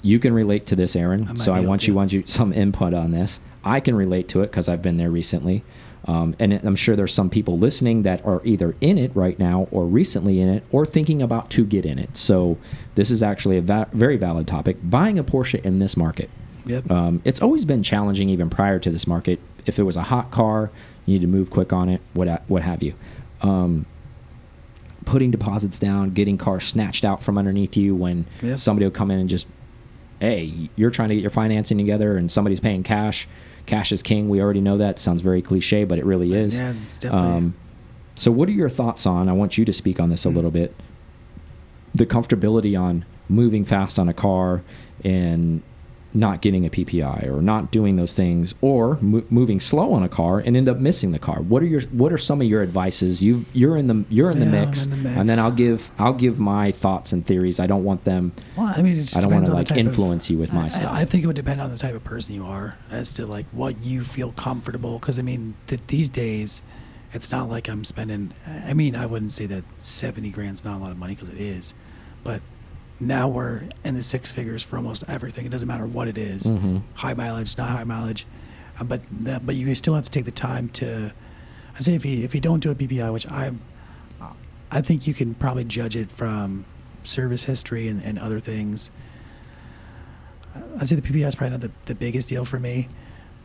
You 0.00 0.18
can 0.18 0.32
relate 0.32 0.64
to 0.66 0.76
this, 0.76 0.94
Aaron. 0.94 1.28
I 1.28 1.34
so 1.34 1.52
I 1.52 1.60
want 1.60 1.86
you 1.86 1.94
want 1.94 2.12
you 2.12 2.22
some 2.26 2.52
input 2.52 2.94
on 2.94 3.10
this. 3.10 3.40
I 3.64 3.80
can 3.80 3.94
relate 3.94 4.28
to 4.28 4.42
it 4.42 4.46
because 4.46 4.68
I've 4.68 4.80
been 4.80 4.96
there 4.96 5.10
recently, 5.10 5.64
um, 6.06 6.36
and 6.38 6.52
I'm 6.52 6.76
sure 6.76 6.94
there's 6.94 7.12
some 7.12 7.28
people 7.28 7.58
listening 7.58 8.04
that 8.04 8.24
are 8.24 8.40
either 8.44 8.76
in 8.80 8.96
it 8.96 9.14
right 9.14 9.38
now 9.38 9.66
or 9.72 9.86
recently 9.86 10.40
in 10.40 10.48
it 10.48 10.64
or 10.70 10.86
thinking 10.86 11.20
about 11.20 11.50
to 11.50 11.64
get 11.64 11.84
in 11.84 11.98
it. 11.98 12.16
So 12.16 12.58
this 12.94 13.10
is 13.10 13.22
actually 13.22 13.58
a 13.58 13.62
va 13.62 13.88
very 13.92 14.16
valid 14.16 14.46
topic. 14.46 14.78
Buying 14.82 15.18
a 15.18 15.24
Porsche 15.24 15.62
in 15.64 15.80
this 15.80 15.96
market. 15.96 16.30
Yep. 16.64 16.90
Um, 16.90 17.22
it's 17.24 17.42
always 17.42 17.64
been 17.64 17.82
challenging, 17.82 18.28
even 18.28 18.48
prior 18.48 18.78
to 18.78 18.90
this 18.90 19.06
market. 19.06 19.40
If 19.66 19.78
it 19.78 19.82
was 19.82 19.96
a 19.96 20.02
hot 20.02 20.30
car, 20.30 20.70
you 21.06 21.14
need 21.14 21.22
to 21.22 21.26
move 21.26 21.50
quick 21.50 21.72
on 21.72 21.88
it, 21.88 22.00
what 22.14 22.42
what 22.48 22.62
have 22.62 22.82
you. 22.82 22.94
Um, 23.42 23.86
putting 25.08 25.30
deposits 25.30 25.78
down, 25.78 26.10
getting 26.10 26.36
cars 26.36 26.64
snatched 26.64 27.02
out 27.04 27.22
from 27.22 27.38
underneath 27.38 27.76
you 27.78 27.94
when 27.94 28.26
Yep. 28.42 28.58
somebody 28.58 28.84
will 28.84 28.90
come 28.90 29.10
in 29.10 29.18
and 29.18 29.28
just, 29.28 29.46
hey, 30.20 30.68
you're 30.76 30.90
trying 30.90 31.08
to 31.08 31.14
get 31.14 31.22
your 31.22 31.30
financing 31.30 31.78
together 31.78 32.16
and 32.18 32.30
somebody's 32.30 32.60
paying 32.60 32.82
cash. 32.82 33.26
Cash 33.64 33.90
is 33.90 34.02
king. 34.02 34.28
We 34.28 34.40
already 34.42 34.60
know 34.60 34.76
that. 34.78 34.98
Sounds 34.98 35.22
very 35.22 35.40
cliche, 35.40 35.84
but 35.84 35.98
it 35.98 36.04
really 36.04 36.34
is. 36.34 36.58
Yeah, 36.58 36.74
definitely. 37.00 37.18
Um, 37.18 37.54
so, 38.16 38.30
what 38.30 38.48
are 38.48 38.52
your 38.52 38.68
thoughts 38.68 39.06
on? 39.06 39.28
I 39.28 39.32
want 39.32 39.56
you 39.56 39.64
to 39.64 39.72
speak 39.72 39.98
on 40.00 40.10
this 40.10 40.24
a 40.24 40.30
little 40.30 40.50
bit. 40.50 40.74
The 41.94 42.04
comfortability 42.06 42.78
on 42.78 43.04
moving 43.28 43.64
fast 43.64 43.98
on 43.98 44.08
a 44.08 44.14
car 44.14 44.62
and 45.04 45.62
not 46.14 46.40
getting 46.40 46.64
a 46.64 46.70
PPI 46.70 47.28
or 47.28 47.42
not 47.42 47.70
doing 47.70 47.96
those 47.96 48.14
things, 48.14 48.54
or 48.62 48.96
mo 49.02 49.22
moving 49.28 49.60
slow 49.60 49.92
on 49.92 50.02
a 50.02 50.08
car 50.08 50.38
and 50.38 50.56
end 50.56 50.68
up 50.68 50.78
missing 50.78 51.12
the 51.12 51.18
car. 51.18 51.42
What 51.42 51.62
are 51.62 51.66
your 51.66 51.82
What 51.92 52.12
are 52.12 52.18
some 52.18 52.40
of 52.40 52.46
your 52.46 52.62
advices? 52.62 53.22
You 53.22 53.44
you're 53.52 53.76
in 53.76 53.88
the 53.88 54.04
you're 54.08 54.30
in, 54.30 54.40
the, 54.40 54.46
Yeah, 54.46 54.62
I'm 54.62 54.66
mix, 54.68 54.84
in 54.84 54.90
the 54.90 54.96
mix. 54.96 55.16
and 55.18 55.28
then 55.28 55.38
I'll 55.38 55.50
give 55.50 55.90
I'll 55.98 56.14
give 56.14 56.40
my 56.40 56.72
thoughts 56.72 57.12
and 57.12 57.26
theories. 57.26 57.60
I 57.60 57.66
don't 57.66 57.84
want 57.84 58.04
them. 58.04 58.32
Well, 58.56 58.72
I 58.74 58.80
mean, 58.82 59.04
I 59.16 59.20
don't 59.20 59.30
want 59.30 59.30
depends 59.30 59.30
to 59.30 59.34
on 59.34 59.42
the 59.44 59.54
like 59.54 59.66
type 59.66 59.78
of- 59.78 59.86
influence 59.86 60.30
you 60.30 60.38
with 60.38 60.52
my 60.52 60.64
I- 60.64 60.68
stuff. 60.68 60.90
I, 60.92 61.02
I 61.02 61.04
think 61.04 61.24
it 61.24 61.26
would 61.26 61.36
depend 61.36 61.60
on 61.60 61.70
the 61.70 61.78
type 61.78 61.94
of 61.94 62.04
person 62.04 62.34
you 62.34 62.46
are 62.46 62.78
as 62.90 63.12
to 63.14 63.26
like 63.26 63.46
what 63.52 63.80
you 63.80 64.02
feel 64.04 64.32
comfortable. 64.32 64.98
Because 64.98 65.18
I 65.18 65.22
mean, 65.22 65.56
th 65.66 65.80
these 65.88 66.08
days, 66.08 66.62
it's 67.12 67.30
not 67.30 67.50
like 67.50 67.68
I'm 67.68 67.84
spending. 67.84 68.32
I 68.46 68.72
mean, 68.72 68.96
I 68.96 69.04
wouldn't 69.04 69.32
say 69.32 69.44
that 69.46 69.64
seventy 69.78 70.30
grand's 70.30 70.64
not 70.64 70.74
a 70.76 70.78
lot 70.78 70.90
of 70.90 70.96
money 70.96 71.14
because 71.14 71.30
it 71.32 71.38
is, 71.40 71.74
but 72.24 72.40
now 73.00 73.28
we're 73.28 73.62
in 73.84 73.94
the 73.94 74.02
six 74.02 74.30
figures 74.30 74.62
for 74.62 74.76
almost 74.76 75.04
everything. 75.08 75.46
It 75.46 75.50
doesn't 75.50 75.68
matter 75.68 75.86
what 75.86 76.08
it 76.08 76.18
is. 76.18 76.44
Mhm. 76.44 76.82
high 76.94 77.14
mileage, 77.14 77.56
not 77.56 77.70
high 77.70 77.84
mileage, 77.84 78.26
um, 78.80 78.86
but 78.88 79.02
that, 79.20 79.46
but 79.46 79.54
you 79.54 79.72
still 79.74 79.94
have 79.94 80.04
to 80.04 80.10
take 80.10 80.24
the 80.24 80.30
time 80.30 80.68
to. 80.70 81.12
I 81.76 81.80
say 81.80 81.94
if 81.94 82.04
you 82.04 82.24
if 82.24 82.34
you 82.34 82.40
don't 82.40 82.60
do 82.60 82.70
a 82.70 82.74
PPI, 82.74 83.12
which 83.12 83.26
I, 83.28 83.52
I 84.70 84.80
think 84.80 85.06
you 85.06 85.14
can 85.14 85.34
probably 85.34 85.64
judge 85.64 85.94
it 85.96 86.10
from 86.10 86.64
service 87.04 87.44
history 87.44 87.88
and, 87.88 88.02
and 88.02 88.18
other 88.18 88.40
things. 88.40 88.90
I'd 90.80 90.88
say 90.88 90.96
the 90.96 91.02
PPI 91.02 91.26
is 91.28 91.34
probably 91.36 91.52
not 91.52 91.60
the, 91.60 91.70
the 91.86 91.94
biggest 91.94 92.28
deal 92.28 92.44
for 92.44 92.58
me, 92.58 92.88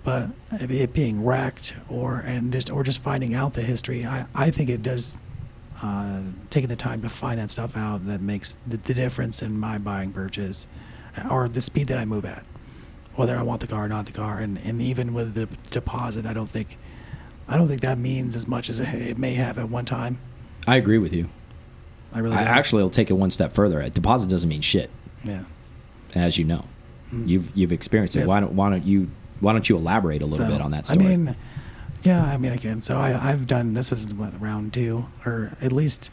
but 0.04 0.30
it 0.52 0.94
being 0.94 1.24
wrecked 1.24 1.76
or 1.88 2.18
and 2.26 2.52
just 2.52 2.72
or 2.72 2.84
just 2.84 3.04
finding 3.04 3.36
out 3.36 3.54
the 3.54 3.62
history, 3.62 4.04
I, 4.06 4.26
I 4.34 4.50
think 4.50 4.70
it 4.70 4.82
does. 4.82 5.18
Uh, 5.84 6.22
taking 6.50 6.70
the 6.70 6.78
time 6.78 7.02
to 7.02 7.10
find 7.10 7.38
that 7.38 7.52
stuff 7.52 7.76
out 7.76 8.06
that 8.06 8.22
makes 8.22 8.56
the, 8.66 8.78
the 8.78 8.94
difference 8.94 9.42
in 9.42 9.60
my 9.60 9.78
buying 9.78 10.14
purchase, 10.14 10.66
or 11.30 11.50
the 11.50 11.62
speed 11.62 11.90
that 11.90 11.98
I 11.98 12.06
move 12.06 12.24
at, 12.24 12.46
whether 13.16 13.36
I 13.36 13.42
want 13.44 13.60
the 13.60 13.68
car 13.68 13.84
or 13.84 13.90
not 13.90 14.06
the 14.06 14.14
car, 14.14 14.40
and, 14.40 14.58
and 14.64 14.82
even 14.82 15.14
with 15.14 15.34
the 15.34 15.50
deposit, 15.72 16.26
I 16.26 16.32
don't 16.32 16.50
think, 16.50 16.78
I 17.50 17.58
don't 17.58 17.68
think 17.68 17.82
that 17.82 17.98
means 17.98 18.34
as 18.34 18.48
much 18.48 18.70
as 18.70 18.80
it, 18.80 19.18
may 19.18 19.34
have 19.34 19.58
at 19.58 19.68
one 19.68 19.84
time. 19.84 20.20
I 20.66 20.78
agree 20.78 21.00
with 21.00 21.12
you. 21.14 21.28
I 22.14 22.20
really 22.20 22.38
I 22.38 22.44
actually 22.44 22.82
will 22.84 22.90
take 22.90 23.10
it 23.10 23.16
one 23.16 23.30
step 23.30 23.54
further. 23.54 23.82
A 23.82 23.90
deposit 23.90 24.30
doesn't 24.30 24.48
mean 24.50 24.62
shit. 24.62 24.90
yeah. 25.26 25.44
as 26.16 26.38
you 26.38 26.46
know. 26.46 26.64
You've 27.12 27.52
you've 27.56 27.74
experienced 27.74 28.16
it. 28.16 28.20
Yep. 28.20 28.28
Why 28.30 28.40
don't 28.40 28.54
why 28.54 28.70
don't 28.70 28.86
you 28.86 29.10
why 29.42 29.52
don't 29.52 29.68
you 29.68 29.76
elaborate 29.76 30.22
a 30.22 30.26
little 30.26 30.48
So, 30.48 30.52
bit 30.52 30.62
on 30.62 30.72
that 30.72 30.88
story? 30.88 31.06
I 31.06 31.10
mean, 31.18 31.36
yeah, 32.04 32.24
I 32.26 32.38
mean, 32.38 32.52
again, 32.52 32.82
so 32.82 32.98
I, 32.98 33.30
I've 33.32 33.48
done 33.48 33.74
this 33.74 33.92
is 33.92 34.14
what 34.14 34.40
round 34.40 34.74
two, 34.74 35.08
or 35.26 35.58
at 35.62 35.72
least 35.72 36.10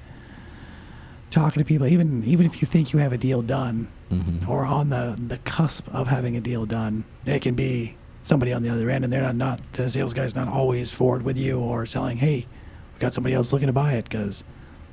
talking 1.31 1.61
to 1.61 1.65
people. 1.67 1.87
Even 1.87 2.25
even 2.25 2.47
if 2.47 2.61
you 2.63 2.67
think 2.67 2.93
you 2.93 2.99
have 3.01 3.13
a 3.13 3.19
deal 3.19 3.43
done, 3.43 3.89
Mhm. 4.11 4.49
or 4.49 4.65
on 4.65 4.91
the 4.91 5.17
the 5.29 5.39
cusp 5.39 5.89
of 5.95 6.09
having 6.09 6.37
a 6.37 6.41
deal 6.41 6.67
done, 6.67 7.05
it 7.25 7.43
can 7.43 7.55
be 7.55 7.97
somebody 8.23 8.53
on 8.53 8.63
the 8.63 8.69
other 8.69 8.91
end, 8.91 9.05
and 9.05 9.13
they're 9.13 9.23
not 9.23 9.37
not 9.37 9.73
the 9.75 9.89
sales 9.91 10.15
guy's 10.15 10.35
not 10.35 10.49
always 10.49 10.91
forward 10.91 11.23
with 11.23 11.39
you 11.39 11.59
or 11.59 11.87
telling, 11.87 12.19
hey, 12.19 12.47
we 12.95 13.01
got 13.01 13.15
somebody 13.15 13.35
else 13.35 13.53
looking 13.53 13.67
to 13.69 13.73
buy 13.73 13.93
it, 13.95 14.05
because 14.05 14.45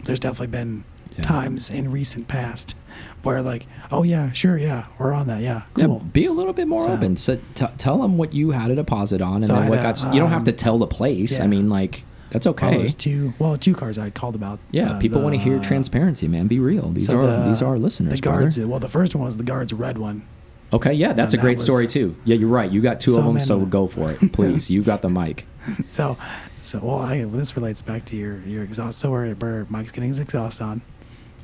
there's 0.03 0.19
definitely 0.19 0.47
been 0.47 0.83
Yeah. 1.17 1.23
times 1.23 1.69
in 1.69 1.91
recent 1.91 2.27
past 2.27 2.75
where 3.23 3.41
like, 3.41 3.65
oh 3.91 4.03
yeah, 4.03 4.31
sure, 4.31 4.57
yeah, 4.57 4.85
we're 4.99 5.13
on 5.13 5.27
that, 5.27 5.41
yeah, 5.41 5.63
yeah, 5.75 5.85
cool. 5.85 5.99
be 5.99 6.25
a 6.25 6.31
little 6.31 6.53
bit 6.53 6.67
more 6.67 6.85
So- 6.87 6.93
open. 6.93 7.17
So, 7.17 7.39
tell 7.55 8.01
them 8.01 8.17
what 8.17 8.33
you 8.33 8.51
had 8.51 8.71
a 8.71 8.75
deposit 8.75 9.21
on, 9.21 9.35
and 9.37 9.45
So 9.45 9.53
then 9.53 9.69
what 9.69 9.81
got. 9.81 10.05
a, 10.05 10.13
you 10.13 10.19
don't 10.19 10.29
have 10.31 10.43
to 10.45 10.51
um, 10.51 10.57
tell 10.57 10.77
the 10.79 10.87
place. 10.87 11.39
I 11.39 11.47
mean, 11.47 11.69
like 11.69 12.03
that's 12.29 12.45
Well, 12.45 12.53
okay. 12.55 12.77
there's 12.77 12.93
two, 12.93 13.33
well, 13.39 13.57
two 13.57 13.73
cars 13.73 13.97
I 13.97 14.09
called 14.09 14.35
about. 14.35 14.59
yeah, 14.71 14.91
uh, 14.93 14.99
people 14.99 15.21
want 15.21 15.33
to 15.35 15.39
hear 15.39 15.59
transparency, 15.59 16.27
man. 16.27 16.47
Be 16.47 16.59
real. 16.59 16.89
These 16.91 17.07
so 17.07 17.17
are 17.19 17.25
the- 17.25 17.49
these 17.49 17.61
are 17.61 17.67
our 17.67 17.77
listeners. 17.77 18.13
The 18.15 18.19
guards. 18.21 18.55
brother. 18.57 18.67
Well, 18.69 18.79
the 18.79 18.89
first 18.89 19.15
one 19.15 19.23
was 19.23 19.37
the 19.37 19.43
guards 19.43 19.73
red 19.73 19.97
one. 19.97 20.25
Okay, 20.73 20.91
yeah, 20.91 21.13
that's 21.13 21.33
a 21.33 21.37
that 21.37 21.41
great 21.43 21.57
was- 21.57 21.63
story 21.63 21.87
too. 21.87 22.15
Yeah, 22.25 22.35
you're 22.35 22.49
right. 22.49 22.69
You 22.69 22.81
got 22.81 22.99
two 22.99 23.11
So, 23.11 23.19
of 23.19 23.25
them, 23.25 23.35
man, 23.35 23.45
so 23.45 23.65
go 23.65 23.87
for 23.87 24.11
it, 24.11 24.33
please. 24.33 24.69
you 24.69 24.83
got 24.83 25.01
the 25.01 25.09
mic. 25.09 25.45
So, 25.85 26.17
so 26.61 26.79
well, 26.83 26.97
I, 26.99 27.19
well, 27.25 27.29
this 27.39 27.55
relates 27.55 27.81
back 27.81 28.03
to 28.05 28.15
your 28.17 28.41
your 28.41 28.63
exhaust. 28.63 28.99
So 28.99 29.11
where, 29.11 29.33
where 29.35 29.65
Mike's 29.69 29.91
getting 29.91 30.09
his 30.09 30.19
exhaust 30.19 30.61
on, 30.61 30.81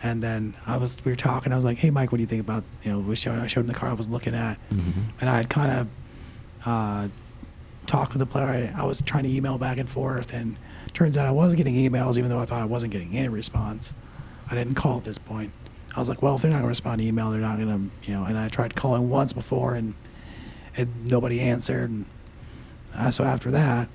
and 0.04 0.22
then 0.22 0.54
I 0.68 0.78
was 0.78 1.04
we 1.06 1.12
were 1.12 1.16
talking. 1.16 1.52
I 1.52 1.56
was 1.56 1.66
like, 1.66 1.78
"Hey, 1.80 1.90
Mike, 1.90 2.12
what 2.12 2.18
do 2.18 2.22
you 2.22 2.28
think 2.28 2.42
about 2.42 2.64
you 2.84 2.92
know?" 2.92 3.00
We 3.00 3.16
showed 3.16 3.40
I 3.40 3.48
showed 3.48 3.62
him 3.62 3.68
the 3.68 3.74
car 3.74 3.90
I 3.90 3.94
was 3.94 4.08
looking 4.10 4.36
at, 4.36 4.58
Mhm. 4.70 4.94
and 5.22 5.30
I 5.30 5.38
had 5.38 5.50
kind 5.50 5.72
of 5.72 5.88
uh, 6.66 7.08
talked 7.88 8.14
with 8.14 8.20
the 8.20 8.26
player. 8.26 8.72
I, 8.76 8.82
I 8.82 8.86
was 8.86 9.02
trying 9.02 9.24
to 9.24 9.30
email 9.30 9.58
back 9.58 9.78
and 9.78 9.90
forth, 9.90 10.34
and 10.34 10.58
turns 10.94 11.18
out 11.18 11.26
I 11.28 11.32
was 11.32 11.56
getting 11.56 11.76
emails, 11.76 12.18
even 12.18 12.30
though 12.30 12.40
I 12.40 12.46
thought 12.46 12.62
I 12.62 12.66
wasn't 12.66 12.92
getting 12.94 13.16
any 13.18 13.30
response. 13.30 13.94
I 14.50 14.56
didn't 14.56 14.76
call 14.76 14.98
at 14.98 15.04
this 15.06 15.18
point. 15.18 15.52
I 15.96 16.00
was 16.00 16.10
like, 16.10 16.22
well, 16.22 16.36
if 16.36 16.42
they're 16.42 16.52
not 16.52 16.58
going 16.58 16.64
to 16.66 16.70
respond 16.70 17.00
to 17.02 17.08
email, 17.08 17.32
they're 17.32 17.40
not 17.42 17.58
going 17.58 17.68
to, 17.92 18.08
you 18.10 18.14
know. 18.18 18.26
And 18.26 18.38
I 18.38 18.50
tried 18.50 18.76
calling 18.76 19.10
once 19.10 19.32
before, 19.34 19.76
and, 19.76 19.94
and 20.76 21.06
nobody 21.06 21.40
answered. 21.40 21.90
And 21.90 22.06
uh, 22.96 23.12
so 23.12 23.24
after 23.24 23.52
that, 23.52 23.90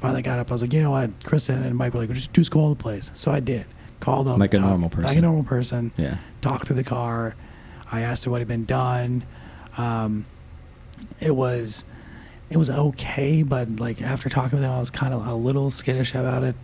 finally 0.00 0.22
got 0.22 0.38
up. 0.38 0.50
I 0.50 0.54
was 0.54 0.62
like, 0.62 0.72
you 0.72 0.82
know 0.82 0.90
what, 0.90 1.10
Kristen 1.24 1.62
and 1.62 1.76
Mike 1.76 1.94
were 1.94 2.00
like, 2.00 2.10
just, 2.12 2.32
just 2.32 2.50
call 2.50 2.70
the 2.70 2.76
place. 2.82 3.10
So 3.14 3.30
I 3.30 3.40
did. 3.40 3.66
Called 4.04 4.26
them 4.26 4.38
Like 4.38 4.52
a 4.52 4.58
talked- 4.58 4.68
normal 4.68 4.90
person. 4.90 5.08
Like 5.08 5.16
a 5.16 5.22
normal 5.22 5.44
person 5.44 5.90
Yeah. 5.96 6.18
talked 6.42 6.66
through 6.66 6.76
the 6.76 6.84
car. 6.84 7.34
I 7.90 8.02
asked 8.02 8.24
her 8.24 8.30
what 8.30 8.40
had 8.42 8.48
been 8.48 8.66
done. 8.66 9.24
Um, 9.78 10.26
it 11.20 11.34
was 11.34 11.84
it 12.50 12.58
was 12.58 12.68
okay, 12.68 13.42
but 13.42 13.80
like 13.80 14.02
after 14.02 14.28
talking 14.28 14.52
with 14.52 14.60
them, 14.60 14.72
I 14.74 14.78
was 14.78 14.90
kind 14.90 15.14
of 15.14 15.26
a 15.26 15.34
little 15.34 15.70
skittish 15.70 16.14
about 16.14 16.42
it 16.44 16.54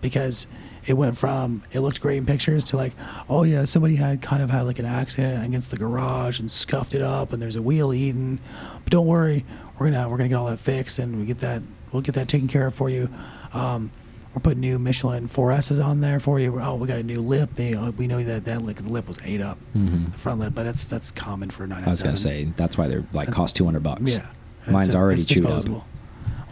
because 0.00 0.46
it 0.86 0.94
went 0.94 1.18
from 1.18 1.62
it 1.72 1.80
looked 1.80 2.00
great 2.00 2.18
in 2.18 2.26
pictures 2.26 2.64
to 2.66 2.76
like, 2.76 2.92
oh 3.28 3.42
yeah, 3.42 3.64
somebody 3.64 3.96
had 3.96 4.22
kind 4.22 4.40
of 4.42 4.50
had 4.50 4.62
like 4.62 4.78
an 4.78 4.86
accident 4.86 5.44
against 5.44 5.72
the 5.72 5.76
garage 5.76 6.38
and 6.38 6.48
scuffed 6.48 6.94
it 6.94 7.02
up, 7.02 7.32
and 7.32 7.42
there's 7.42 7.56
a 7.56 7.62
wheel 7.62 7.92
eaten. 7.92 8.38
But 8.84 8.92
don't 8.92 9.06
worry, 9.06 9.44
we're 9.78 9.90
gonna 9.90 10.08
we're 10.08 10.16
gonna 10.16 10.28
get 10.28 10.36
all 10.36 10.46
that 10.46 10.60
fixed, 10.60 11.00
and 11.00 11.18
we 11.18 11.24
get 11.26 11.40
that 11.40 11.60
we'll 11.92 12.02
get 12.02 12.14
that 12.14 12.28
taken 12.28 12.46
care 12.46 12.68
of 12.68 12.74
for 12.76 12.88
you. 12.88 13.08
Um, 13.52 13.90
we're 14.34 14.40
putting 14.40 14.60
new 14.60 14.78
Michelin 14.78 15.28
4S's 15.28 15.78
on 15.78 16.00
there 16.00 16.18
for 16.20 16.40
you. 16.40 16.60
Oh, 16.60 16.74
we 16.74 16.88
got 16.88 16.98
a 16.98 17.02
new 17.04 17.20
lip. 17.20 17.50
They, 17.54 17.74
uh, 17.74 17.92
we 17.92 18.06
know 18.08 18.20
that 18.22 18.44
that 18.46 18.62
like, 18.62 18.82
the 18.82 18.88
lip 18.88 19.06
was 19.06 19.18
ate 19.24 19.40
up, 19.40 19.58
Mhm. 19.76 20.12
the 20.12 20.18
front 20.18 20.40
lip, 20.40 20.54
but 20.54 20.64
that's 20.64 20.84
that's 20.84 21.10
common 21.12 21.50
for 21.50 21.66
997. 21.66 21.88
I 21.88 21.90
was 21.90 22.02
gonna 22.02 22.16
say 22.16 22.52
that's 22.56 22.76
why 22.76 22.88
they're 22.88 23.04
like 23.12 23.26
That's- 23.28 23.34
cost 23.36 23.56
two 23.56 23.64
hundred 23.64 23.82
bucks. 23.84 24.02
Yeah. 24.02 24.26
Mine's 24.70 24.88
It's- 24.88 24.94
already 24.94 25.22
chewed 25.22 25.46
up. 25.46 25.68
Well, 25.68 25.86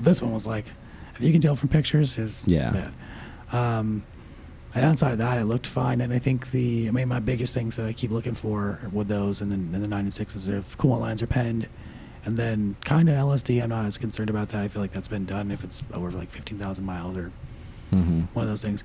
this 0.01 0.23
one 0.23 0.33
was 0.33 0.47
like, 0.47 0.67
if 1.17 1.23
you 1.23 1.33
can 1.33 1.41
tell 1.41 1.57
from 1.57 1.69
pictures, 1.71 2.17
is 2.19 2.45
Yeah. 2.47 2.71
bad. 2.71 2.93
Um, 3.53 4.05
and 4.75 4.85
outside 4.85 5.13
of 5.13 5.19
that, 5.19 5.39
it 5.39 5.45
looked 5.45 5.67
fine. 5.67 6.01
And 6.01 6.13
I 6.13 6.19
think 6.19 6.51
the, 6.51 6.89
I 6.89 6.91
mean, 6.93 7.09
my 7.09 7.21
biggest 7.21 7.53
things 7.53 7.77
that 7.77 7.87
I 7.87 7.93
keep 7.93 8.11
looking 8.11 8.35
for 8.35 8.79
with 8.93 9.09
those 9.09 9.41
and 9.41 9.51
then 9.53 9.71
and 9.75 9.83
the 9.83 9.89
nine 9.89 10.05
and 10.05 10.15
six 10.15 10.35
is 10.37 10.49
if 10.49 10.79
coolant 10.79 11.01
lines 11.01 11.21
are 11.23 11.27
penned, 11.27 11.67
and 12.25 12.37
then 12.37 12.77
kind 12.85 13.09
of 13.09 13.17
LSD. 13.17 13.61
I'm 13.63 13.69
not 13.71 13.85
as 13.87 13.99
concerned 13.99 14.31
about 14.31 14.49
that. 14.51 14.61
I 14.61 14.69
feel 14.69 14.81
like 14.81 14.93
that's 14.93 15.09
been 15.09 15.25
done 15.25 15.51
if 15.51 15.65
it's 15.65 15.83
over 15.93 16.11
like 16.13 16.31
15,000 16.31 16.85
miles 16.85 17.17
or 17.17 17.33
hmm 17.93 18.21
one 18.33 18.45
of 18.45 18.49
those 18.51 18.63
things. 18.63 18.85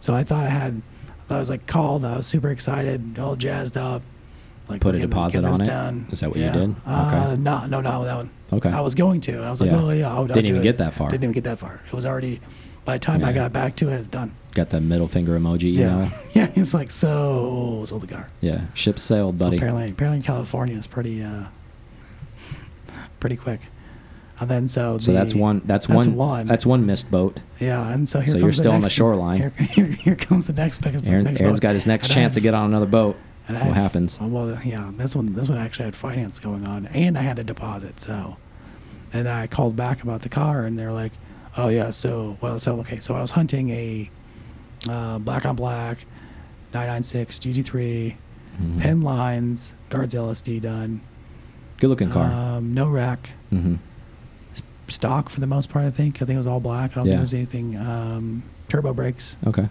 So 0.00 0.14
I 0.14 0.24
thought 0.24 0.44
I 0.44 0.50
had, 0.50 0.82
I 1.30 1.38
was 1.38 1.48
like 1.48 1.66
called. 1.66 2.04
I 2.04 2.16
was 2.16 2.26
super 2.26 2.50
excited, 2.50 3.18
all 3.18 3.36
jazzed 3.36 3.76
up. 3.76 4.02
Like 4.68 4.80
Put 4.82 4.94
a 4.96 4.98
deposit 4.98 5.44
on 5.44 5.62
it? 5.62 5.64
Done. 5.66 6.06
Is 6.12 6.20
that 6.20 6.28
what 6.28 6.38
you 6.38 6.44
Yeah. 6.44 6.52
did? 6.52 6.76
Uh, 6.86 7.30
Okay. 7.32 7.40
No, 7.42 7.66
no, 7.66 7.80
no, 7.80 8.04
that 8.04 8.16
one. 8.16 8.30
Okay. 8.52 8.68
I 8.70 8.80
was 8.82 8.94
going 8.94 9.20
to, 9.22 9.32
and 9.32 9.44
I 9.46 9.50
was 9.50 9.60
like, 9.62 9.70
Yeah. 9.70 9.76
well, 9.76 9.94
yeah, 9.94 10.08
I'll, 10.10 10.16
I'll 10.18 10.26
Didn't 10.26 10.44
do 10.44 10.48
even 10.50 10.60
it. 10.60 10.64
get 10.64 10.78
that 10.78 10.92
far. 10.92 11.08
Didn't 11.08 11.24
even 11.24 11.32
get 11.32 11.44
that 11.44 11.58
far. 11.58 11.80
It 11.86 11.92
was 11.92 12.04
already 12.04 12.40
By 12.84 12.94
the 12.94 12.98
time 13.00 13.22
I 13.24 13.32
got 13.32 13.52
back 13.52 13.76
to 13.76 13.88
it, 13.88 14.10
done. 14.10 14.34
Got 14.54 14.70
the 14.70 14.80
middle 14.80 15.08
finger 15.08 15.38
emoji. 15.38 15.74
Yeah, 15.76 15.98
Yeah. 15.98 16.10
yeah. 16.34 16.46
He's 16.54 16.72
like, 16.74 16.90
so 16.90 17.84
sold 17.86 18.02
the 18.02 18.06
car. 18.06 18.28
Yeah. 18.40 18.66
Ship 18.74 18.98
sailed, 18.98 19.38
buddy. 19.38 19.56
So 19.58 19.64
apparently, 19.64 19.90
apparently 19.90 20.22
California 20.22 20.76
is 20.76 20.86
pretty, 20.86 21.22
uh, 21.22 21.44
pretty 23.20 23.36
quick. 23.36 23.60
And 24.40 24.48
then 24.48 24.68
so 24.68 24.98
so 24.98 25.10
the- 25.12 25.18
that's 25.18 25.34
one. 25.34 25.62
That's, 25.64 25.86
that's 25.86 26.06
one. 26.06 26.14
one. 26.16 26.46
That's 26.46 26.64
one 26.64 26.86
missed 26.86 27.10
boat. 27.10 27.40
Yeah, 27.58 27.92
and 27.92 28.08
so 28.08 28.20
here 28.20 28.32
So 28.34 28.38
you're 28.38 28.52
still 28.52 28.72
on 28.72 28.82
the 28.82 28.90
shoreline. 28.90 29.38
Here, 29.40 29.50
here, 29.50 29.86
here 29.86 30.16
comes 30.16 30.46
the 30.46 30.52
next 30.52 30.80
big. 30.80 30.94
Aaron, 31.06 31.24
next 31.24 31.40
Aaron's 31.40 31.58
boat. 31.58 31.62
got 31.62 31.74
his 31.74 31.86
next 31.86 32.06
And 32.06 32.14
chance 32.14 32.34
to 32.34 32.40
get 32.40 32.54
on 32.54 32.66
another 32.66 32.86
boat. 32.86 33.16
and 33.48 33.56
What 33.56 33.66
had- 33.66 33.74
happens? 33.74 34.18
Well, 34.20 34.58
yeah, 34.64 34.90
this 34.96 35.16
one, 35.16 35.34
this 35.34 35.48
one 35.48 35.58
actually 35.58 35.86
had 35.86 35.96
finance 35.96 36.38
going 36.38 36.64
on, 36.64 36.86
and 36.86 37.18
I 37.18 37.22
had 37.22 37.38
a 37.40 37.44
deposit. 37.44 37.98
So, 38.00 38.36
and 39.12 39.28
I 39.28 39.46
called 39.48 39.74
back 39.74 40.02
about 40.04 40.22
the 40.22 40.28
car, 40.28 40.64
and 40.64 40.78
they're 40.78 40.92
like, 40.92 41.12
"Oh 41.56 41.68
yeah, 41.68 41.90
so 41.90 42.36
well, 42.40 42.58
so 42.60 42.78
okay, 42.80 42.98
so 43.00 43.14
I 43.16 43.20
was 43.22 43.32
hunting 43.32 43.70
a 43.70 44.10
uh, 44.88 45.18
black 45.18 45.44
on 45.46 45.56
black 45.56 46.04
996 46.74 47.38
GT3, 47.40 48.16
Mhm. 48.62 48.80
pin 48.80 49.02
lines, 49.02 49.74
guards 49.90 50.14
LSD 50.14 50.60
done, 50.60 51.00
Good 51.80 51.88
looking 51.88 52.10
car. 52.10 52.30
um, 52.30 52.74
no 52.74 52.88
rack, 52.88 53.32
hmm 53.50 53.76
stock 54.90 55.28
for 55.30 55.40
the 55.40 55.46
most 55.46 55.68
part. 55.70 55.84
I 55.84 55.90
think 55.90 56.16
I 56.16 56.26
think 56.26 56.30
it 56.34 56.38
was 56.38 56.46
all 56.46 56.60
black. 56.60 56.92
I 56.92 56.94
don't 56.96 57.06
Yeah. 57.06 57.12
think 57.12 57.18
it 57.18 57.22
was 57.22 57.34
anything. 57.34 57.76
Um, 57.76 58.42
turbo 58.68 58.92
brakes, 58.94 59.36
Okay. 59.46 59.68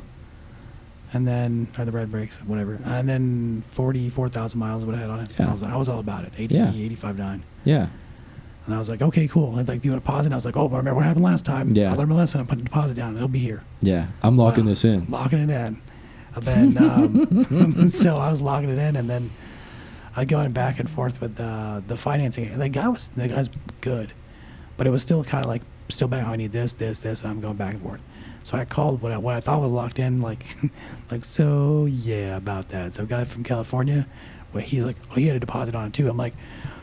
and 1.14 1.28
then 1.28 1.68
or 1.78 1.86
the 1.86 1.92
red 1.92 2.12
brakes, 2.12 2.38
whatever, 2.46 2.80
and 2.84 3.08
then 3.08 3.64
44,000 3.72 4.60
miles 4.60 4.86
what 4.86 4.96
I 4.96 5.00
had 5.00 5.10
on 5.10 5.20
it. 5.22 5.30
Yeah. 5.40 5.50
I 5.50 5.52
was 5.52 5.64
I 5.64 5.76
was 5.78 5.90
all 5.90 6.00
about 6.00 6.24
it. 6.26 6.34
80, 6.38 6.56
Yeah. 6.56 6.72
85, 6.74 7.18
9. 7.18 7.44
Yeah. 7.64 7.88
And 8.66 8.76
I 8.76 8.80
was 8.80 8.90
like, 8.90 9.02
okay, 9.02 9.28
cool. 9.30 9.58
It's 9.60 9.70
like, 9.70 9.82
do 9.82 9.88
you 9.88 9.94
want 9.94 10.04
to 10.04 10.12
pause? 10.12 10.26
And 10.26 10.34
I 10.34 10.38
was 10.38 10.44
like, 10.46 10.58
oh, 10.58 10.68
remember 10.68 10.96
what 10.96 11.06
happened 11.06 11.24
last 11.24 11.46
time? 11.46 11.74
Yeah. 11.74 11.90
I 11.90 11.96
learned 11.96 12.10
my 12.10 12.16
lesson. 12.18 12.42
I'm 12.42 12.48
putting 12.48 12.64
a 12.64 12.66
deposit 12.66 12.96
down. 12.98 13.16
It'll 13.16 13.30
be 13.30 13.40
here. 13.40 13.64
Yeah. 13.82 14.08
I'm 14.22 14.36
locking 14.38 14.66
Wow. 14.66 14.70
this 14.72 14.84
in. 14.84 15.06
Locking 15.10 15.40
it 15.40 15.50
in. 15.50 15.80
And 16.36 16.44
then, 16.44 16.78
um, 16.78 17.90
so 17.90 18.18
I 18.18 18.30
was 18.30 18.42
locking 18.42 18.70
it 18.70 18.78
in, 18.78 18.98
and 18.98 19.10
then 19.10 19.30
I 20.18 20.26
going 20.26 20.52
back 20.52 20.82
and 20.82 20.90
forth 20.90 21.22
with 21.22 21.40
uh, 21.40 21.80
the 21.88 21.96
financing. 21.96 22.50
And 22.50 22.62
the 22.62 22.68
guy 22.68 22.90
was, 22.90 23.08
the 23.08 23.30
guy's 23.30 23.50
good, 23.80 24.12
but 24.78 24.88
it 24.88 24.92
was 24.92 25.02
still 25.02 25.24
kind 25.24 25.44
of 25.44 25.50
like, 25.50 25.62
still 25.90 26.08
back. 26.08 26.26
I 26.26 26.36
need 26.36 26.52
this, 26.52 26.74
this, 26.74 27.00
this. 27.00 27.24
And 27.24 27.32
I'm 27.32 27.42
going 27.42 27.56
back 27.58 27.74
and 27.74 27.82
forth. 27.84 28.02
So 28.44 28.58
I 28.58 28.64
called 28.66 29.02
what 29.02 29.12
I, 29.12 29.18
what 29.18 29.36
I 29.36 29.40
thought 29.42 29.60
was 29.62 29.72
locked 29.72 30.00
in, 30.00 30.22
like, 30.22 30.46
like 31.12 31.26
so 31.26 31.86
yeah 31.86 32.38
about 32.38 32.70
that. 32.70 32.94
So 32.94 33.04
a 33.04 33.06
guy 33.06 33.26
from 33.26 33.44
California, 33.44 34.08
where 34.52 34.64
he's 34.64 34.86
like, 34.86 34.96
oh, 35.12 35.16
he 35.16 35.28
had 35.28 35.36
a 35.36 35.40
deposit 35.40 35.76
on 35.76 35.88
it 35.88 35.94
too. 35.94 36.10
I'm 36.10 36.16
like, 36.18 36.34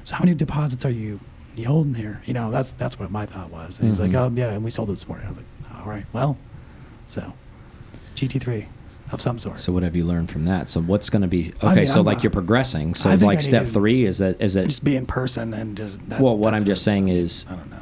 so 0.05 0.17
how 0.17 0.25
many 0.25 0.35
deposits 0.37 0.85
are 0.85 0.91
you 0.91 1.21
you 1.57 1.67
holding 1.67 1.95
here? 1.95 2.21
You 2.25 2.35
know, 2.35 2.51
that's 2.51 2.73
that's 2.73 2.99
what 2.99 3.11
my 3.11 3.25
thought 3.27 3.51
was. 3.51 3.79
And 3.81 3.89
he's 3.89 4.01
like, 4.01 4.11
Mhm. 4.11 4.33
oh 4.33 4.35
yeah, 4.37 4.51
and 4.53 4.63
we 4.65 4.71
sold 4.71 4.91
it 4.91 4.93
this 4.93 5.09
morning. 5.09 5.25
I 5.27 5.29
was 5.31 5.39
like, 5.39 5.47
all 5.81 5.87
right, 5.89 6.05
well, 6.13 6.37
so 7.07 7.33
GT3 8.17 8.67
of 9.15 9.21
some 9.23 9.39
sort. 9.39 9.59
So 9.59 9.73
what 9.73 9.83
have 9.83 9.97
you 9.97 10.05
learned 10.05 10.31
from 10.31 10.45
that? 10.45 10.69
So 10.69 10.81
what's 10.81 11.09
going 11.11 11.23
to 11.23 11.29
be 11.29 11.53
okay? 11.59 11.67
I 11.67 11.75
mean, 11.75 11.87
so 11.87 12.01
I'm 12.01 12.07
like 12.07 12.19
a- 12.19 12.23
you're 12.23 12.31
progressing. 12.31 12.95
So 12.95 13.09
I 13.09 13.15
it's 13.15 13.21
think 13.23 13.33
like 13.33 13.41
step 13.43 13.67
three 13.67 14.05
is 14.05 14.19
that 14.19 14.41
is 14.43 14.55
that 14.55 14.67
just 14.67 14.85
be 14.85 14.97
in 14.97 15.07
person 15.07 15.55
and 15.55 15.77
just. 15.77 16.07
That, 16.09 16.21
well, 16.21 16.37
what 16.37 16.53
I'm 16.55 16.65
just 16.65 16.83
saying 16.85 17.09
I 17.09 17.15
is, 17.15 17.47
I 17.49 17.57
don't 17.57 17.71
know. 17.71 17.79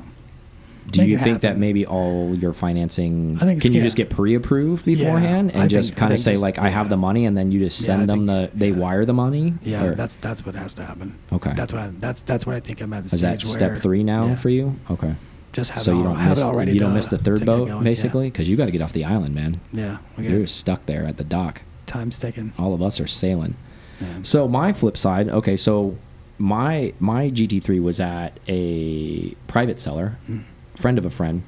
do 0.91 1.01
Make 1.01 1.11
you 1.11 1.19
think 1.19 1.41
that 1.43 1.57
maybe 1.59 1.87
all 1.87 2.35
your 2.35 2.53
financing 2.53 3.37
I 3.41 3.45
think 3.47 3.63
can 3.63 3.73
you 3.73 3.81
just 3.83 3.97
get 3.97 4.11
pre-approved 4.11 4.87
Yeah, 4.87 4.97
beforehand 4.97 5.53
and 5.53 5.63
I 5.63 5.69
just 5.69 5.91
think- 5.91 5.99
kind 5.99 6.13
of 6.13 6.19
say 6.21 6.33
just- 6.33 6.43
like 6.43 6.59
I 6.59 6.69
have 6.69 6.89
the 6.89 6.97
money 6.97 7.25
and 7.27 7.37
then 7.37 7.51
you 7.53 7.61
just 7.61 7.81
Yeah, 7.81 7.87
send 7.97 8.09
them 8.09 8.27
think- 8.27 8.51
the 8.53 8.59
they 8.59 8.69
yeah. 8.71 8.79
wire 8.79 9.05
the 9.05 9.15
money? 9.15 9.55
Yeah, 9.63 9.85
Or- 9.87 9.95
that's 9.95 10.17
that's 10.17 10.45
what 10.45 10.55
has 10.57 10.75
to 10.75 10.85
happen. 10.85 11.15
Okay. 11.33 11.53
That's 11.57 11.73
what 11.73 11.83
I 11.83 11.93
that's 12.01 12.23
that's 12.23 12.47
what 12.47 12.57
I 12.57 12.61
think 12.61 12.81
I'm 12.83 12.93
at 12.93 13.09
the 13.09 13.15
is 13.15 13.21
that 13.23 13.41
step 13.43 13.71
where 13.73 13.77
three 13.81 14.03
now 14.03 14.27
yeah, 14.27 14.35
for 14.35 14.51
you? 14.51 14.77
Okay. 14.91 15.15
Just 15.53 15.71
have 15.71 15.83
so 15.83 15.93
it 15.93 15.95
you 15.95 16.01
all, 16.01 16.05
don't 16.15 16.17
have 16.21 16.37
miss 16.37 16.45
already 16.45 16.73
you 16.73 16.81
don't 16.81 16.95
miss 16.95 17.09
the 17.09 17.19
third 17.19 17.45
boat 17.45 17.69
going, 17.69 17.85
basically 17.85 18.31
because 18.31 18.49
you 18.49 18.57
got 18.57 18.67
to 18.67 18.71
get 18.71 18.81
off 18.83 18.93
the 18.93 19.05
island, 19.05 19.35
man. 19.35 19.61
Yeah, 19.73 19.99
You're 20.19 20.47
stuck 20.47 20.87
there 20.87 21.05
at 21.05 21.17
the 21.19 21.25
dock. 21.25 21.63
time's 21.87 22.17
ticking. 22.19 22.53
All 22.59 22.73
of 22.75 22.81
us 22.83 22.99
are 23.01 23.07
sailing. 23.07 23.57
Yeah. 24.01 24.07
So 24.23 24.49
my 24.49 24.73
flip 24.73 24.97
side, 24.97 25.29
okay, 25.29 25.57
so 25.57 25.97
my 26.39 26.93
my 26.99 27.31
GT3 27.31 27.83
was 27.83 28.01
at 28.01 28.41
a 28.49 29.35
private 29.47 29.79
seller, 29.79 30.17
Mm. 30.29 30.45
friend 30.75 30.99
of 30.99 31.05
a 31.05 31.11
friend, 31.11 31.43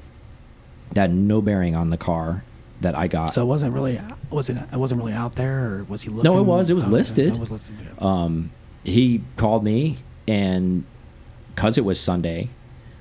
that 0.93 1.01
had 1.09 1.13
no 1.13 1.41
bearing 1.41 1.75
on 1.75 1.89
the 1.89 1.97
car 1.97 2.43
that 2.81 2.95
I 2.95 3.07
got. 3.07 3.33
So 3.33 3.41
it 3.41 3.45
wasn't 3.45 3.73
really 3.73 3.99
was 4.29 4.49
it 4.49 4.57
it 4.71 4.77
wasn't 4.77 4.99
really 5.01 5.13
out 5.13 5.35
there 5.35 5.65
or 5.79 5.83
was 5.85 6.03
he 6.03 6.09
looking? 6.09 6.29
no, 6.31 6.37
it 6.39 6.43
was. 6.43 6.69
It 6.69 6.75
was 6.75 6.85
Oh, 6.85 6.89
okay, 6.89 6.97
listed. 6.97 7.33
It 7.33 7.39
was 7.39 7.49
listed. 7.51 7.73
okay. 7.79 7.97
Um, 7.99 8.51
he 8.83 9.21
called 9.35 9.63
me, 9.63 9.97
and 10.27 10.83
because 11.55 11.77
it 11.79 11.83
was 11.85 11.99
Sunday, 11.99 12.49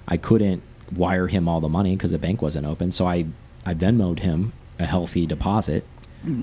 I 0.08 0.16
couldn't 0.16 0.62
wire 0.96 1.26
him 1.28 1.48
all 1.48 1.60
the 1.60 1.68
money 1.68 1.96
because 1.96 2.10
the 2.12 2.18
bank 2.18 2.42
wasn't 2.42 2.66
open. 2.66 2.92
So 2.92 3.06
I 3.06 3.26
I 3.66 3.74
Venmoed 3.74 4.20
him 4.20 4.52
a 4.78 4.86
healthy 4.86 5.26
deposit 5.26 5.84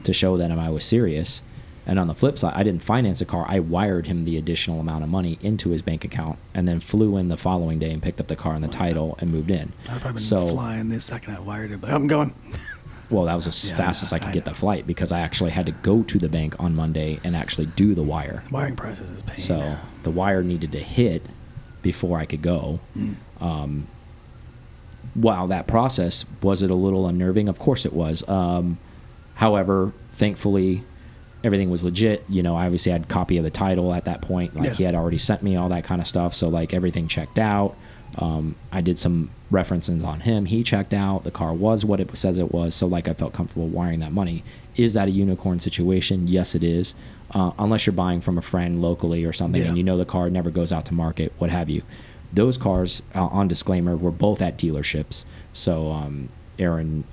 to 0.04 0.14
show 0.14 0.38
that 0.38 0.52
I 0.52 0.70
was 0.70 0.84
serious. 0.86 1.42
And 1.88 1.98
on 1.98 2.08
the 2.08 2.14
flip 2.14 2.38
side, 2.38 2.54
I 2.56 2.62
didn't 2.62 2.84
finance 2.84 3.22
a 3.22 3.26
car. 3.26 3.44
I 3.50 3.60
wired 3.60 4.06
him 4.06 4.24
the 4.24 4.38
additional 4.38 4.80
amount 4.80 5.04
of 5.04 5.10
money 5.10 5.40
into 5.42 5.72
his 5.72 5.82
bank 5.82 6.06
account, 6.06 6.38
and 6.54 6.68
then 6.68 6.80
flew 6.80 7.18
in 7.18 7.28
the 7.30 7.38
following 7.38 7.80
day 7.80 7.90
and 7.92 8.02
picked 8.04 8.20
up 8.22 8.28
the 8.28 8.36
car 8.36 8.54
and 8.54 8.64
the 8.64 8.68
title 8.68 9.16
and 9.20 9.32
moved 9.32 9.50
in. 9.50 9.74
I'd 9.90 10.00
probably 10.00 10.12
been 10.12 10.18
So 10.20 10.48
flying 10.50 10.90
the 10.90 11.02
second 11.02 11.36
I 11.36 11.40
wired 11.40 11.72
it. 11.72 11.82
But 11.82 11.90
I'm 11.90 12.06
going. 12.06 12.36
well, 13.10 13.26
that 13.26 13.34
was 13.34 13.48
as 13.48 13.68
Yeah, 13.68 13.78
fast 13.78 14.04
as 14.04 14.14
I 14.14 14.20
could 14.20 14.28
I 14.28 14.34
get 14.34 14.46
know. 14.46 14.52
the 14.52 14.58
flight 14.60 14.86
because 14.86 15.12
I 15.12 15.22
actually 15.22 15.50
had 15.52 15.66
to 15.66 15.72
go 15.72 16.04
to 16.04 16.20
the 16.20 16.30
bank 16.30 16.56
on 16.60 16.76
Monday 16.76 17.20
and 17.24 17.36
actually 17.36 17.66
do 17.66 17.96
the 17.96 18.04
wire. 18.04 18.44
Wiring 18.52 18.76
process 18.76 19.10
is 19.10 19.22
pain. 19.24 19.38
So 19.38 19.78
the 20.04 20.12
wire 20.12 20.44
needed 20.44 20.72
to 20.74 20.80
hit 20.80 21.24
before 21.82 22.20
I 22.20 22.26
could 22.28 22.44
go. 22.44 22.80
Mm. 22.96 23.18
Um, 23.42 23.88
while 25.14 25.48
that 25.48 25.68
process 25.68 26.26
was 26.42 26.64
it 26.64 26.70
a 26.72 26.76
little 26.76 27.08
unnerving? 27.08 27.48
Of 27.50 27.60
course 27.60 27.86
it 27.86 27.94
was. 27.94 28.28
Um, 28.30 28.78
however, 29.36 29.94
thankfully, 30.14 30.84
everything 31.44 31.70
was 31.70 31.84
legit. 31.84 32.24
You 32.30 32.44
know, 32.44 32.56
I 32.56 32.66
obviously 32.66 32.92
had 32.92 33.08
copy 33.08 33.38
of 33.38 33.44
the 33.44 33.50
title 33.50 33.94
at 33.94 34.06
that 34.06 34.22
point. 34.22 34.56
Like 34.56 34.66
Yeah. 34.68 34.74
he 34.74 34.84
had 34.84 34.96
already 34.96 35.18
sent 35.18 35.42
me 35.44 35.56
all 35.56 35.70
that 35.70 35.84
kind 35.84 36.02
of 36.02 36.08
stuff. 36.08 36.34
So 36.34 36.48
like 36.50 36.74
everything 36.74 37.08
checked 37.08 37.40
out. 37.40 37.76
Um, 38.18 38.56
I 38.72 38.82
did 38.82 39.00
some 39.00 39.32
references 39.50 40.04
on 40.04 40.20
him. 40.20 40.46
He 40.46 40.64
checked 40.64 40.94
out. 40.94 41.24
The 41.24 41.32
car 41.32 41.54
was 41.54 41.84
what 41.86 42.00
it 42.00 42.16
says 42.18 42.38
it 42.38 42.52
was. 42.52 42.76
So 42.76 42.86
like 42.86 43.08
I 43.08 43.14
felt 43.14 43.34
comfortable 43.34 43.68
wiring 43.70 44.00
that 44.02 44.12
money. 44.12 44.44
Is 44.76 44.94
that 44.94 45.08
a 45.08 45.12
unicorn 45.12 45.60
situation? 45.60 46.28
Yes, 46.28 46.54
it 46.54 46.64
is. 46.64 46.94
Uh, 47.32 47.52
unless 47.58 47.86
you're 47.86 47.94
buying 47.94 48.20
from 48.20 48.38
a 48.38 48.42
friend 48.42 48.82
locally 48.82 49.24
or 49.24 49.32
something, 49.32 49.62
Yeah. 49.62 49.70
and 49.70 49.78
you 49.78 49.84
know 49.84 49.96
the 49.98 50.06
car 50.06 50.30
never 50.30 50.52
goes 50.52 50.72
out 50.74 50.86
to 50.86 50.94
market, 50.94 51.32
what 51.38 51.50
have 51.50 51.70
you. 51.70 51.82
Those 52.34 52.58
cars, 52.58 53.02
uh, 53.14 53.26
on 53.26 53.48
disclaimer, 53.48 53.96
were 53.98 54.12
both 54.12 54.42
at 54.42 54.58
dealerships. 54.58 55.26
So 55.54 55.92
um, 55.92 56.30
Aaron 56.60 57.04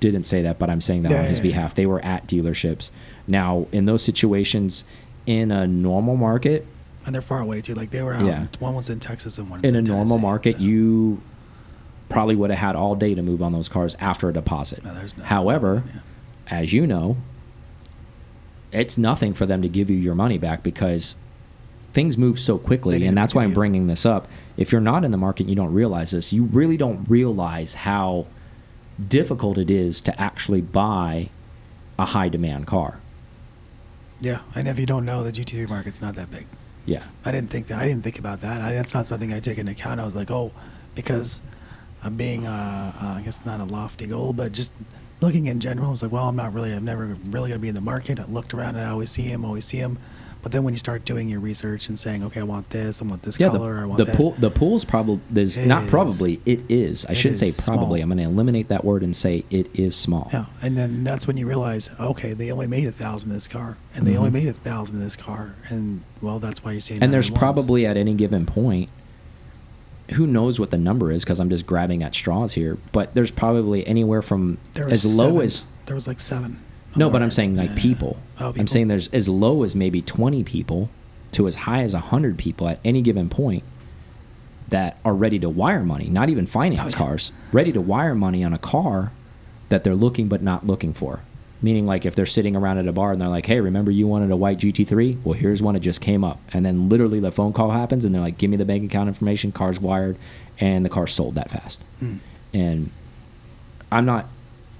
didn't 0.00 0.24
say 0.24 0.42
that, 0.42 0.58
but 0.58 0.70
I'm 0.70 0.80
saying 0.80 1.02
that 1.02 1.10
Yeah, 1.12 1.18
on 1.20 1.24
his 1.24 1.38
yeah, 1.38 1.44
yeah. 1.44 1.50
behalf. 1.50 1.74
They 1.74 1.86
were 1.86 2.00
at 2.04 2.26
dealerships. 2.26 2.90
Now, 3.26 3.66
in 3.72 3.84
those 3.84 4.02
situations, 4.02 4.84
in 5.26 5.50
a 5.50 5.66
normal 5.66 6.16
market, 6.16 6.66
and 7.04 7.12
they're 7.14 7.22
far 7.22 7.40
away 7.40 7.60
too. 7.60 7.74
Like 7.74 7.90
they 7.90 8.02
were 8.02 8.14
out. 8.14 8.24
Yeah. 8.24 8.46
One 8.60 8.74
was 8.76 8.88
in 8.88 9.00
Texas 9.00 9.36
and 9.38 9.50
one 9.50 9.60
was 9.62 9.68
in 9.68 9.74
in 9.76 9.84
a 9.84 9.88
normal 9.88 10.18
market, 10.18 10.56
so- 10.56 10.62
you 10.62 11.20
probably 12.08 12.36
would 12.36 12.50
have 12.50 12.58
had 12.60 12.76
all 12.76 12.94
day 12.94 13.14
to 13.14 13.22
move 13.22 13.42
on 13.42 13.52
those 13.52 13.68
cars 13.68 13.96
after 13.98 14.28
a 14.28 14.32
deposit. 14.32 14.84
No, 14.84 14.92
no- 14.94 15.24
However, 15.24 15.82
yeah. 15.92 16.00
as 16.48 16.72
you 16.72 16.86
know, 16.86 17.16
it's 18.70 18.96
nothing 18.96 19.34
for 19.34 19.46
them 19.46 19.62
to 19.62 19.68
give 19.68 19.90
you 19.90 19.96
your 19.96 20.14
money 20.14 20.38
back 20.38 20.62
because 20.62 21.16
things 21.92 22.16
move 22.16 22.38
so 22.40 22.58
quickly. 22.58 23.04
And 23.06 23.16
that's 23.16 23.34
why 23.34 23.42
I'm 23.44 23.52
bringing 23.54 23.86
this 23.86 24.06
up. 24.06 24.28
If 24.56 24.72
you're 24.72 24.80
not 24.80 25.04
in 25.04 25.10
the 25.10 25.18
market, 25.18 25.46
you 25.48 25.54
don't 25.54 25.72
realize 25.72 26.10
this. 26.10 26.32
You 26.32 26.44
really 26.44 26.76
don't 26.76 27.08
realize 27.08 27.74
how 27.74 28.26
difficult 29.08 29.58
it 29.58 29.70
is 29.70 30.00
to 30.02 30.20
actually 30.20 30.60
buy 30.60 31.30
a 31.98 32.06
high 32.06 32.28
demand 32.28 32.66
car. 32.66 33.00
Yeah, 34.20 34.42
and 34.54 34.68
if 34.68 34.78
you 34.78 34.86
don't 34.86 35.04
know, 35.04 35.24
the 35.24 35.32
GT3 35.32 35.68
market's 35.68 36.00
not 36.00 36.14
that 36.14 36.30
big. 36.30 36.46
Yeah. 36.84 37.06
I 37.24 37.32
didn't 37.32 37.50
think 37.50 37.68
that. 37.68 37.78
I 37.78 37.86
didn't 37.86 38.02
think 38.02 38.18
about 38.18 38.40
that. 38.40 38.60
I, 38.60 38.72
that's 38.72 38.94
not 38.94 39.06
something 39.06 39.32
I 39.32 39.40
take 39.40 39.58
into 39.58 39.72
account. 39.72 40.00
I 40.00 40.04
was 40.04 40.16
like, 40.16 40.30
oh, 40.30 40.52
because 40.94 41.42
I'm 42.02 42.16
being, 42.16 42.46
uh, 42.46 42.92
uh, 43.00 43.06
I 43.18 43.22
guess 43.24 43.44
not 43.44 43.60
a 43.60 43.64
lofty 43.64 44.06
goal, 44.06 44.32
but 44.32 44.52
just 44.52 44.72
looking 45.20 45.46
in 45.46 45.60
general. 45.60 45.88
I 45.88 45.92
was 45.92 46.02
like, 46.02 46.12
well, 46.12 46.28
I'm 46.28 46.36
not 46.36 46.52
really. 46.52 46.72
I'm 46.72 46.84
never 46.84 47.16
really 47.24 47.48
going 47.48 47.52
to 47.52 47.58
be 47.58 47.68
in 47.68 47.74
the 47.74 47.80
market. 47.80 48.18
I 48.18 48.24
looked 48.24 48.52
around 48.54 48.76
and 48.76 48.86
I 48.86 48.90
always 48.90 49.10
see 49.10 49.22
him, 49.22 49.44
always 49.44 49.64
see 49.64 49.78
him. 49.78 49.98
But 50.42 50.50
then 50.50 50.64
when 50.64 50.74
you 50.74 50.78
start 50.78 51.04
doing 51.04 51.28
your 51.28 51.38
research 51.38 51.88
and 51.88 51.96
saying, 51.96 52.24
okay, 52.24 52.40
I 52.40 52.42
want 52.42 52.70
this, 52.70 53.00
I 53.00 53.06
want 53.06 53.22
this 53.22 53.38
Yeah, 53.38 53.50
color, 53.50 53.78
I 53.78 53.84
want 53.84 53.98
the 53.98 54.04
that. 54.06 54.16
pool 54.16 54.34
the 54.38 54.50
pool's 54.50 54.84
probably 54.84 55.20
there's 55.30 55.56
It 55.56 55.68
not 55.68 55.84
is. 55.84 55.90
probably 55.90 56.40
it 56.44 56.62
is. 56.68 57.06
I 57.06 57.12
It 57.12 57.14
shouldn't 57.14 57.38
say 57.38 57.52
probably. 57.52 58.00
small. 58.00 58.02
I'm 58.02 58.08
going 58.08 58.18
to 58.18 58.24
eliminate 58.24 58.66
that 58.68 58.84
word 58.84 59.02
and 59.04 59.14
say 59.14 59.44
it 59.50 59.68
is 59.72 59.94
small. 59.94 60.28
Yeah, 60.32 60.46
and 60.60 60.76
then 60.76 61.04
that's 61.04 61.28
when 61.28 61.36
you 61.36 61.46
realize, 61.46 61.90
okay, 62.00 62.32
they 62.32 62.50
only 62.50 62.66
made 62.66 62.88
a 62.88 62.92
thousand 62.92 63.30
in 63.30 63.34
this 63.36 63.46
car, 63.46 63.76
and 63.94 64.04
they 64.04 64.16
only 64.16 64.30
Mhm. 64.30 64.34
made 64.34 64.48
a 64.48 64.52
thousand 64.52 64.96
in 64.96 65.02
this 65.02 65.14
car, 65.16 65.54
and 65.68 66.02
well, 66.20 66.40
that's 66.40 66.64
why 66.64 66.72
you're 66.72 66.80
seeing. 66.80 67.00
and 67.02 67.12
there's 67.14 67.30
911s. 67.30 67.38
probably 67.38 67.86
at 67.86 67.96
any 67.96 68.14
given 68.14 68.44
point 68.44 68.88
who 70.14 70.26
knows 70.26 70.58
what 70.58 70.70
the 70.70 70.76
number 70.76 71.10
is 71.12 71.22
because 71.24 71.38
i'm 71.40 71.48
just 71.48 71.64
grabbing 71.64 72.02
at 72.02 72.14
straws 72.14 72.52
here 72.52 72.76
but 72.90 73.14
there's 73.14 73.30
probably 73.30 73.86
anywhere 73.86 74.20
from 74.20 74.58
there 74.74 74.88
as 74.88 75.04
low 75.16 75.26
seven- 75.28 75.42
as 75.42 75.66
there 75.86 75.94
was 75.94 76.06
like 76.08 76.20
seven. 76.20 76.58
No 76.96 77.08
but 77.10 77.22
i'm 77.22 77.30
saying 77.30 77.56
like 77.56 77.70
Yeah. 77.70 77.76
people. 77.78 78.16
Oh, 78.40 78.52
i'm 78.58 78.66
saying 78.66 78.88
there's 78.88 79.08
as 79.08 79.28
low 79.28 79.62
as 79.62 79.74
maybe 79.76 80.02
20 80.02 80.42
people 80.44 80.90
to 81.32 81.46
as 81.46 81.54
high 81.56 81.82
as 81.82 81.94
100 81.94 82.36
people 82.38 82.68
at 82.68 82.78
any 82.84 83.00
given 83.02 83.28
point 83.28 83.64
that 84.68 84.98
are 85.04 85.14
ready 85.14 85.38
to 85.38 85.48
wire 85.48 85.82
money 85.84 86.08
not 86.08 86.28
even 86.30 86.46
finance 86.46 86.94
Oh, 86.94 86.98
yeah. 86.98 87.04
cars 87.06 87.32
ready 87.52 87.72
to 87.72 87.80
wire 87.80 88.14
money 88.14 88.42
on 88.44 88.52
a 88.52 88.58
car 88.58 89.12
that 89.68 89.84
they're 89.84 89.94
looking 89.94 90.28
but 90.28 90.42
not 90.42 90.66
looking 90.66 90.92
for. 90.92 91.20
Meaning, 91.62 91.86
like 91.86 92.04
if 92.04 92.14
they're 92.16 92.26
sitting 92.26 92.56
around 92.56 92.78
at 92.78 92.88
a 92.88 92.92
bar 92.92 93.12
and 93.12 93.20
they're 93.20 93.28
like, 93.28 93.46
"Hey, 93.46 93.60
remember 93.60 93.90
you 93.92 94.06
wanted 94.08 94.30
a 94.32 94.36
white 94.36 94.58
GT3? 94.58 95.18
Well, 95.24 95.32
here's 95.34 95.62
one 95.62 95.74
that 95.74 95.80
just 95.80 96.00
came 96.00 96.24
up." 96.24 96.40
And 96.52 96.66
then 96.66 96.88
literally 96.88 97.20
the 97.20 97.30
phone 97.32 97.52
call 97.54 97.70
happens, 97.70 98.04
and 98.04 98.12
they're 98.12 98.20
like, 98.20 98.36
"Give 98.36 98.50
me 98.50 98.56
the 98.56 98.64
bank 98.64 98.84
account 98.84 99.06
information. 99.08 99.52
Car's 99.52 99.80
wired, 99.80 100.16
and 100.58 100.84
the 100.84 100.88
car's 100.90 101.12
sold 101.14 101.36
that 101.36 101.50
fast." 101.52 101.84
Hmm. 102.00 102.16
And 102.52 102.90
I'm 103.92 104.04
not 104.04 104.26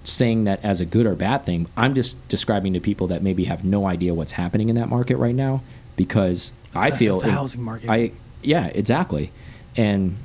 saying 0.05 0.45
that 0.45 0.65
as 0.65 0.81
a 0.81 0.85
good 0.85 1.07
or 1.07 1.15
bad 1.15 1.45
thing. 1.47 1.69
I'm 1.77 1.95
just 1.95 2.17
describing 2.29 2.73
to 2.75 2.81
people 2.81 3.07
that 3.09 3.23
maybe 3.23 3.45
have 3.45 3.65
no 3.65 3.87
idea 3.87 4.15
what's 4.15 4.33
happening 4.33 4.69
in 4.69 4.75
that 4.77 4.89
market 4.89 5.17
right 5.17 5.35
now 5.35 5.63
because 5.97 6.53
I 6.75 6.91
the- 6.91 6.97
feel 6.97 7.15
it's 7.17 7.25
the 7.25 7.31
it- 7.31 7.35
housing 7.35 7.63
market. 7.63 7.89
I 7.91 8.13
yeah, 8.43 8.67
exactly. 8.69 9.31
And 9.77 10.17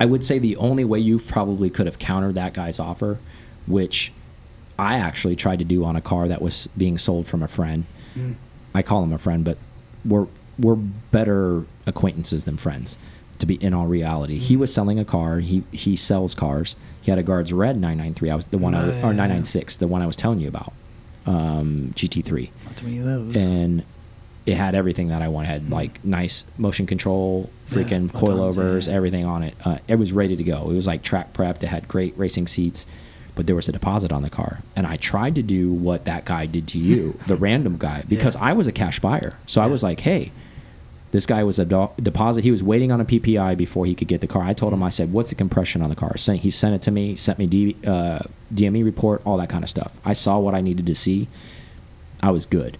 I 0.00 0.06
would 0.06 0.24
say 0.24 0.38
the 0.38 0.56
only 0.56 0.84
way 0.84 0.98
you 0.98 1.18
probably 1.18 1.70
could 1.70 1.86
have 1.86 1.98
countered 1.98 2.34
that 2.34 2.54
guy's 2.54 2.78
offer, 2.80 3.18
which 3.66 4.12
I 4.78 4.96
actually 4.96 5.36
tried 5.36 5.58
to 5.60 5.64
do 5.64 5.84
on 5.84 5.94
a 5.94 6.00
car 6.00 6.26
that 6.26 6.40
was 6.42 6.68
being 6.76 6.98
sold 6.98 7.26
from 7.28 7.42
a 7.42 7.48
friend. 7.48 7.84
Mm. 8.16 8.36
I 8.74 8.82
call 8.82 9.02
him 9.04 9.12
a 9.12 9.18
friend, 9.18 9.44
but 9.44 9.58
we're 10.04 10.26
we're 10.58 10.74
better 10.76 11.64
acquaintances 11.86 12.44
than 12.44 12.56
friends. 12.56 12.98
To 13.38 13.46
be 13.46 13.54
in 13.56 13.72
all 13.72 13.86
reality, 13.86 14.36
he 14.36 14.56
Mm. 14.56 14.60
was 14.60 14.74
selling 14.74 14.98
a 14.98 15.04
car. 15.04 15.38
He 15.40 15.62
he 15.70 15.94
sells 15.96 16.34
cars. 16.34 16.74
Had 17.10 17.18
a 17.18 17.22
Guards 17.22 17.52
Red 17.52 17.76
993. 17.76 18.30
I 18.30 18.34
was 18.36 18.46
the 18.46 18.58
one 18.58 18.74
I, 18.74 18.84
Oh, 18.84 18.88
yeah, 18.88 18.98
or 19.00 19.12
996, 19.12 19.76
the 19.76 19.86
one 19.88 20.00
I 20.02 20.06
was 20.06 20.16
telling 20.16 20.38
you 20.40 20.48
about, 20.48 20.72
um, 21.26 21.92
GT3 21.96 22.50
Not 22.64 22.76
too 22.76 22.86
many 22.86 22.98
of 22.98 23.04
those. 23.04 23.36
and 23.36 23.84
it 24.46 24.54
had 24.56 24.74
everything 24.74 25.08
that 25.08 25.20
I 25.22 25.28
wanted. 25.28 25.48
Had 25.48 25.70
like 25.70 26.02
nice 26.04 26.46
motion 26.56 26.86
control, 26.86 27.50
freaking 27.68 28.10
buttons, 28.10 28.12
coilovers, 28.12 28.86
yeah. 28.88 28.94
everything 28.94 29.24
on 29.24 29.42
it. 29.42 29.54
Uh, 29.64 29.78
it 29.86 29.96
was 29.96 30.12
ready 30.12 30.34
to 30.36 30.42
go. 30.44 30.70
It 30.70 30.74
was 30.74 30.86
like 30.86 31.02
track 31.02 31.32
prepped. 31.34 31.62
It 31.62 31.68
had 31.68 31.86
great 31.88 32.16
racing 32.16 32.46
seats, 32.46 32.86
but 33.34 33.46
there 33.46 33.54
was 33.54 33.68
a 33.68 33.72
deposit 33.72 34.12
on 34.12 34.22
the 34.22 34.30
car. 34.30 34.60
And 34.74 34.86
I 34.86 34.96
tried 34.96 35.34
to 35.34 35.42
do 35.42 35.72
what 35.72 36.06
that 36.06 36.24
guy 36.24 36.46
did 36.46 36.66
to 36.68 36.78
you, 36.78 37.18
the 37.26 37.36
random 37.36 37.76
guy, 37.78 38.04
because 38.08 38.34
I 38.36 38.54
was 38.54 38.66
a 38.66 38.72
cash 38.72 38.98
buyer. 38.98 39.38
So 39.46 39.60
I 39.60 39.66
was 39.66 39.82
like, 39.82 40.00
hey, 40.00 40.32
this 41.12 41.26
guy 41.26 41.42
was 41.42 41.58
a 41.58 41.64
do- 41.64 41.90
deposit. 42.00 42.44
He 42.44 42.50
was 42.50 42.62
waiting 42.62 42.92
on 42.92 43.00
a 43.00 43.04
PPI 43.04 43.56
before 43.56 43.84
he 43.86 43.94
could 43.94 44.08
get 44.08 44.20
the 44.20 44.26
car. 44.26 44.42
I 44.42 44.52
told 44.52 44.72
him, 44.72 44.82
I 44.82 44.90
said, 44.90 45.12
"What's 45.12 45.28
the 45.30 45.34
compression 45.34 45.82
on 45.82 45.90
the 45.90 45.96
car?" 45.96 46.16
Sent, 46.16 46.40
he 46.40 46.50
sent 46.50 46.74
it 46.74 46.82
to 46.82 46.90
me, 46.90 47.16
sent 47.16 47.38
me 47.38 47.46
D, 47.46 47.76
uh, 47.86 48.20
DME 48.54 48.84
report, 48.84 49.20
all 49.24 49.36
that 49.38 49.48
kind 49.48 49.64
of 49.64 49.70
stuff. 49.70 49.92
I 50.04 50.12
saw 50.12 50.38
what 50.38 50.54
I 50.54 50.60
needed 50.60 50.86
to 50.86 50.94
see. 50.94 51.28
I 52.22 52.30
was 52.30 52.46
good. 52.46 52.78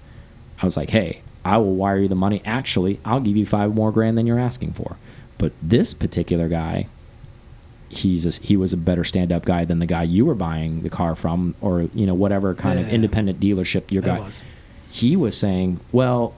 I 0.62 0.66
was 0.66 0.76
like, 0.76 0.90
"Hey, 0.90 1.22
I 1.44 1.56
will 1.58 1.74
wire 1.74 1.98
you 1.98 2.08
the 2.08 2.14
money. 2.14 2.40
Actually, 2.44 3.00
I'll 3.04 3.20
give 3.20 3.36
you 3.36 3.46
five 3.46 3.74
more 3.74 3.90
grand 3.90 4.16
than 4.16 4.26
you're 4.26 4.38
asking 4.38 4.72
for." 4.74 4.96
But 5.38 5.52
this 5.62 5.94
particular 5.94 6.48
guy, 6.48 6.86
he's 7.88 8.26
a, 8.26 8.30
he 8.42 8.56
was 8.56 8.72
a 8.72 8.76
better 8.76 9.04
stand-up 9.04 9.44
guy 9.44 9.64
than 9.64 9.78
the 9.78 9.86
guy 9.86 10.02
you 10.04 10.24
were 10.26 10.34
buying 10.34 10.82
the 10.82 10.90
car 10.90 11.16
from, 11.16 11.54
or 11.60 11.82
you 11.94 12.06
know 12.06 12.14
whatever 12.14 12.54
kind 12.54 12.78
of 12.78 12.92
independent 12.92 13.40
dealership 13.40 13.90
your 13.90 14.02
guy 14.02 14.20
was. 14.20 14.42
he 14.90 15.16
was 15.16 15.36
saying, 15.36 15.80
"Well, 15.90 16.34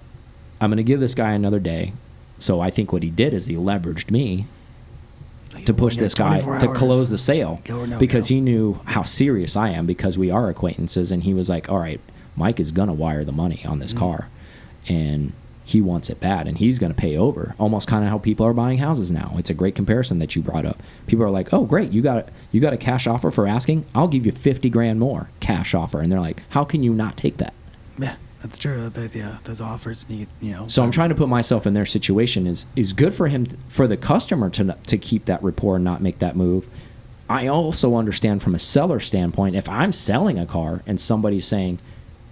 I'm 0.63 0.71
going 0.71 0.79
to 0.79 0.83
give 0.83 1.01
this 1.01 1.15
guy 1.15 1.33
another 1.33 1.61
day." 1.61 1.93
So 2.39 2.61
I 2.61 2.71
think 2.71 2.93
what 2.93 3.03
he 3.03 3.11
did 3.11 3.35
is 3.35 3.47
he 3.47 3.55
leveraged 3.55 4.11
me 4.11 4.47
Like, 5.55 5.65
to 5.67 5.75
push 5.75 5.97
this 5.97 6.15
guy 6.15 6.41
24 6.41 6.59
to 6.59 6.75
close 6.79 7.11
the 7.11 7.19
sale 7.19 7.61
no 7.69 7.99
because 7.99 8.29
go. 8.29 8.35
he 8.35 8.41
knew 8.41 8.81
how 8.87 9.05
serious 9.05 9.57
I 9.57 9.71
am 9.71 9.87
because 9.87 10.19
we 10.19 10.31
are 10.31 10.49
acquaintances 10.49 11.13
and 11.13 11.23
he 11.25 11.35
was 11.35 11.49
like, 11.49 11.69
"All 11.69 11.79
right, 11.79 12.01
Mike 12.37 12.59
is 12.59 12.73
going 12.73 12.89
to 12.89 12.95
wire 12.95 13.25
the 13.25 13.33
money 13.33 13.63
on 13.67 13.79
this 13.79 13.93
mm. 13.93 13.99
car." 13.99 14.29
And 14.89 15.35
he 15.65 15.81
wants 15.81 16.11
it 16.11 16.21
bad 16.21 16.49
and 16.49 16.59
he's 16.59 16.79
going 16.79 16.93
to 16.93 17.01
pay 17.01 17.17
over. 17.17 17.55
Almost 17.59 17.87
kind 17.87 18.03
of 18.05 18.11
how 18.11 18.19
people 18.19 18.45
are 18.45 18.53
buying 18.53 18.79
houses 18.79 19.11
now. 19.11 19.35
It's 19.39 19.51
a 19.51 19.55
great 19.55 19.75
comparison 19.75 20.19
that 20.19 20.35
you 20.35 20.43
brought 20.43 20.67
up. 20.67 20.83
People 21.07 21.25
are 21.25 21.31
like, 21.31 21.53
"Oh, 21.53 21.65
great, 21.65 21.93
you 21.93 22.03
got 22.03 22.29
you 22.51 22.61
got 22.61 22.73
a 22.73 22.77
cash 22.77 23.07
offer 23.07 23.31
for 23.31 23.47
asking? 23.47 23.87
I'll 23.95 24.09
give 24.09 24.27
you 24.27 24.33
50 24.33 24.69
grand 24.71 24.99
more 24.99 25.31
cash 25.41 25.75
offer." 25.75 26.01
And 26.01 26.11
they're 26.11 26.21
like, 26.21 26.43
"How 26.51 26.65
can 26.65 26.83
you 26.83 26.93
not 26.93 27.17
take 27.17 27.37
that?" 27.37 27.55
Yeah, 27.99 28.17
that's 28.43 28.59
true. 28.59 28.91
That, 28.91 29.15
yeah, 29.15 29.39
those 29.45 29.61
offers 29.61 30.09
need, 30.09 30.29
you 30.41 30.53
know. 30.53 30.67
So 30.67 30.83
I'm 30.83 30.91
trying 30.91 31.11
to 31.11 31.15
put 31.15 31.29
myself 31.29 31.67
in 31.67 31.75
their 31.75 31.87
situation. 31.87 32.47
Is 32.47 32.67
is 32.77 32.93
good 32.93 33.15
for 33.15 33.29
him 33.29 33.47
for 33.69 33.87
the 33.87 33.97
customer 33.97 34.51
to 34.51 34.77
to 34.87 34.99
keep 34.99 35.25
that 35.27 35.43
rapport 35.43 35.77
and 35.77 35.85
not 35.85 36.03
make 36.03 36.19
that 36.19 36.37
move. 36.37 36.69
I 37.29 37.47
also 37.47 37.95
understand 37.95 38.43
from 38.43 38.55
a 38.55 38.59
seller 38.59 39.01
standpoint 39.01 39.57
if 39.57 39.69
I'm 39.69 39.93
selling 39.93 40.39
a 40.39 40.45
car 40.45 40.83
and 40.87 41.01
somebody's 41.01 41.47
saying, 41.47 41.79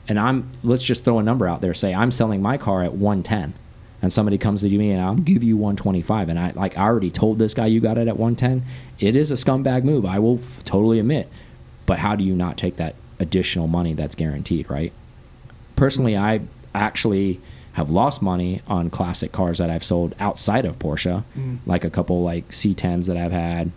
and 0.08 0.18
I'm 0.18 0.50
let's 0.62 0.82
just 0.82 1.04
throw 1.04 1.18
a 1.18 1.22
number 1.22 1.48
out 1.48 1.60
there, 1.60 1.72
say 1.72 1.94
I'm 1.94 2.10
selling 2.10 2.42
my 2.42 2.58
car 2.58 2.82
at 2.82 2.92
110, 2.92 3.54
and 4.02 4.12
somebody 4.12 4.36
comes 4.36 4.62
to 4.62 4.68
me 4.68 4.90
and 4.90 5.00
I'll 5.00 5.14
give 5.14 5.44
you 5.44 5.56
125, 5.56 6.28
and 6.28 6.38
I 6.38 6.50
like 6.50 6.76
I 6.76 6.82
already 6.82 7.10
told 7.10 7.38
this 7.38 7.54
guy 7.54 7.66
you 7.66 7.80
got 7.80 7.98
it 7.98 8.08
at 8.08 8.18
110. 8.18 8.64
It 8.98 9.14
is 9.14 9.30
a 9.30 9.34
scumbag 9.34 9.84
move. 9.84 10.04
I 10.04 10.18
will 10.18 10.40
f- 10.40 10.64
totally 10.64 10.98
admit, 10.98 11.28
but 11.86 12.00
how 12.00 12.16
do 12.16 12.24
you 12.24 12.34
not 12.34 12.56
take 12.58 12.76
that 12.76 12.96
additional 13.20 13.68
money 13.68 13.94
that's 13.94 14.16
guaranteed, 14.16 14.68
right? 14.68 14.92
Personally, 15.80 16.14
I 16.14 16.42
actually 16.74 17.40
have 17.72 17.90
lost 17.90 18.20
money 18.20 18.60
on 18.68 18.90
classic 18.90 19.32
cars 19.32 19.56
that 19.56 19.70
I've 19.70 19.82
sold 19.82 20.14
outside 20.20 20.66
of 20.66 20.78
Porsche, 20.78 21.24
mm. 21.34 21.58
like 21.64 21.84
a 21.84 21.90
couple 21.90 22.22
like 22.22 22.46
C10s 22.50 23.06
that 23.06 23.16
I've 23.16 23.32
had. 23.32 23.72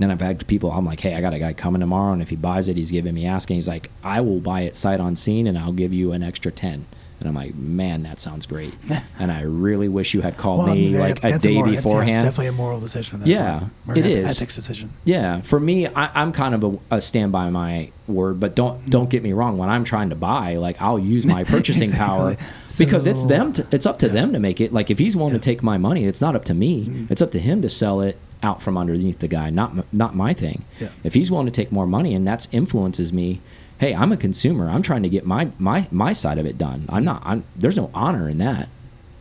And 0.00 0.12
I've 0.12 0.20
had 0.20 0.46
people, 0.46 0.70
I'm 0.70 0.84
like, 0.84 1.00
hey, 1.00 1.16
I 1.16 1.20
got 1.20 1.34
a 1.34 1.40
guy 1.40 1.54
coming 1.54 1.80
tomorrow, 1.80 2.12
and 2.12 2.22
if 2.22 2.30
he 2.30 2.36
buys 2.36 2.68
it, 2.68 2.76
he's 2.76 2.92
giving 2.92 3.14
me 3.14 3.26
asking. 3.26 3.56
He's 3.56 3.66
like, 3.66 3.90
I 4.04 4.20
will 4.20 4.38
buy 4.38 4.60
it 4.60 4.76
sight 4.76 5.00
unseen, 5.00 5.48
and 5.48 5.58
I'll 5.58 5.72
give 5.72 5.92
you 5.92 6.12
an 6.12 6.22
extra 6.22 6.52
10. 6.52 6.86
And 7.20 7.28
I'm 7.28 7.34
like, 7.34 7.54
man, 7.56 8.04
that 8.04 8.20
sounds 8.20 8.46
great. 8.46 8.74
and 9.18 9.32
I 9.32 9.40
really 9.42 9.88
wish 9.88 10.14
you 10.14 10.20
had 10.20 10.36
called 10.36 10.60
Well, 10.66 10.74
me 10.74 10.90
mean, 10.92 11.00
like 11.00 11.24
a 11.24 11.36
day 11.38 11.54
moral- 11.56 11.72
beforehand. 11.72 12.10
It's 12.16 12.24
definitely 12.24 12.46
a 12.46 12.52
moral 12.52 12.78
decision. 12.80 13.18
that 13.20 13.26
Yeah, 13.28 13.66
it 13.88 13.98
an 13.98 14.04
is. 14.04 14.30
ethics 14.36 14.54
decision. 14.54 14.92
Yeah, 15.04 15.40
for 15.40 15.58
me, 15.58 15.86
I, 15.88 16.10
I'm 16.22 16.32
kind 16.32 16.54
of 16.54 16.62
a, 16.90 16.96
a 16.96 17.00
stand 17.00 17.32
by 17.32 17.50
my 17.50 17.90
word, 18.06 18.38
but 18.38 18.54
don't 18.54 18.88
don't 18.88 19.10
get 19.10 19.22
me 19.22 19.32
wrong. 19.32 19.58
When 19.58 19.68
I'm 19.68 19.82
trying 19.84 20.10
to 20.10 20.14
buy, 20.16 20.56
like 20.56 20.80
I'll 20.80 20.98
use 20.98 21.26
my 21.26 21.42
purchasing 21.54 21.90
power 21.90 22.30
Exactly. 22.32 22.86
because 22.86 23.06
it's 23.08 23.24
them. 23.24 23.52
To, 23.54 23.66
it's 23.72 23.84
up 23.86 23.98
to 23.98 24.08
them 24.08 24.32
to 24.32 24.38
make 24.38 24.60
it. 24.60 24.72
Like 24.72 24.90
if 24.90 24.98
he's 24.98 25.16
willing 25.16 25.32
to 25.34 25.40
take 25.40 25.62
my 25.62 25.76
money, 25.76 26.04
it's 26.04 26.20
not 26.20 26.36
up 26.36 26.44
to 26.46 26.54
me. 26.54 26.84
Mm-hmm. 26.86 27.12
It's 27.12 27.20
up 27.20 27.32
to 27.32 27.40
him 27.40 27.62
to 27.62 27.68
sell 27.68 28.00
it 28.00 28.16
out 28.44 28.62
from 28.62 28.78
underneath 28.78 29.18
the 29.18 29.26
guy, 29.28 29.50
not 29.50 29.92
not 29.92 30.14
my 30.14 30.32
thing. 30.34 30.64
Yeah. 30.78 30.90
If 31.02 31.14
he's 31.14 31.30
willing 31.32 31.46
to 31.46 31.52
take 31.52 31.72
more 31.72 31.86
money 31.86 32.14
and 32.14 32.24
that's 32.24 32.46
influences 32.52 33.12
me, 33.12 33.40
hey, 33.78 33.94
I'm 33.94 34.12
a 34.12 34.16
consumer. 34.16 34.68
I'm 34.68 34.82
trying 34.82 35.02
to 35.04 35.08
get 35.08 35.24
my 35.24 35.50
my 35.58 35.88
my 35.90 36.12
side 36.12 36.38
of 36.38 36.46
it 36.46 36.58
done. 36.58 36.86
I'm 36.88 37.04
not. 37.04 37.22
I'm, 37.24 37.44
there's 37.56 37.76
no 37.76 37.90
honor 37.94 38.28
in 38.28 38.38
that. 38.38 38.68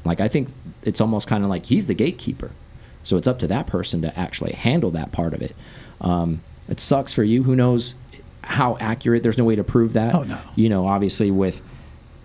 Like 0.06 0.20
I 0.22 0.28
think 0.28 0.50
it's 0.84 1.02
almost 1.02 1.28
kind 1.28 1.44
of 1.44 1.50
like 1.50 1.66
he's 1.66 1.88
the 1.88 1.94
gatekeeper. 1.94 2.52
So 3.04 3.16
it's 3.18 3.28
up 3.28 3.40
to 3.40 3.48
that 3.48 3.68
person 3.68 4.02
to 4.02 4.18
actually 4.20 4.54
handle 4.54 4.92
that 4.92 5.12
part 5.12 5.34
of 5.34 5.42
it. 5.42 5.56
Um, 6.02 6.42
it 6.68 6.80
sucks 6.80 7.14
for 7.14 7.24
you. 7.24 7.44
Who 7.44 7.56
knows 7.56 7.96
how 8.44 8.78
accurate? 8.80 9.24
There's 9.24 9.38
no 9.38 9.46
way 9.46 9.56
to 9.56 9.64
prove 9.64 9.94
that. 9.94 10.14
Oh, 10.14 10.24
no. 10.24 10.40
You 10.56 10.70
know, 10.70 10.88
obviously 10.88 11.32
with 11.32 11.62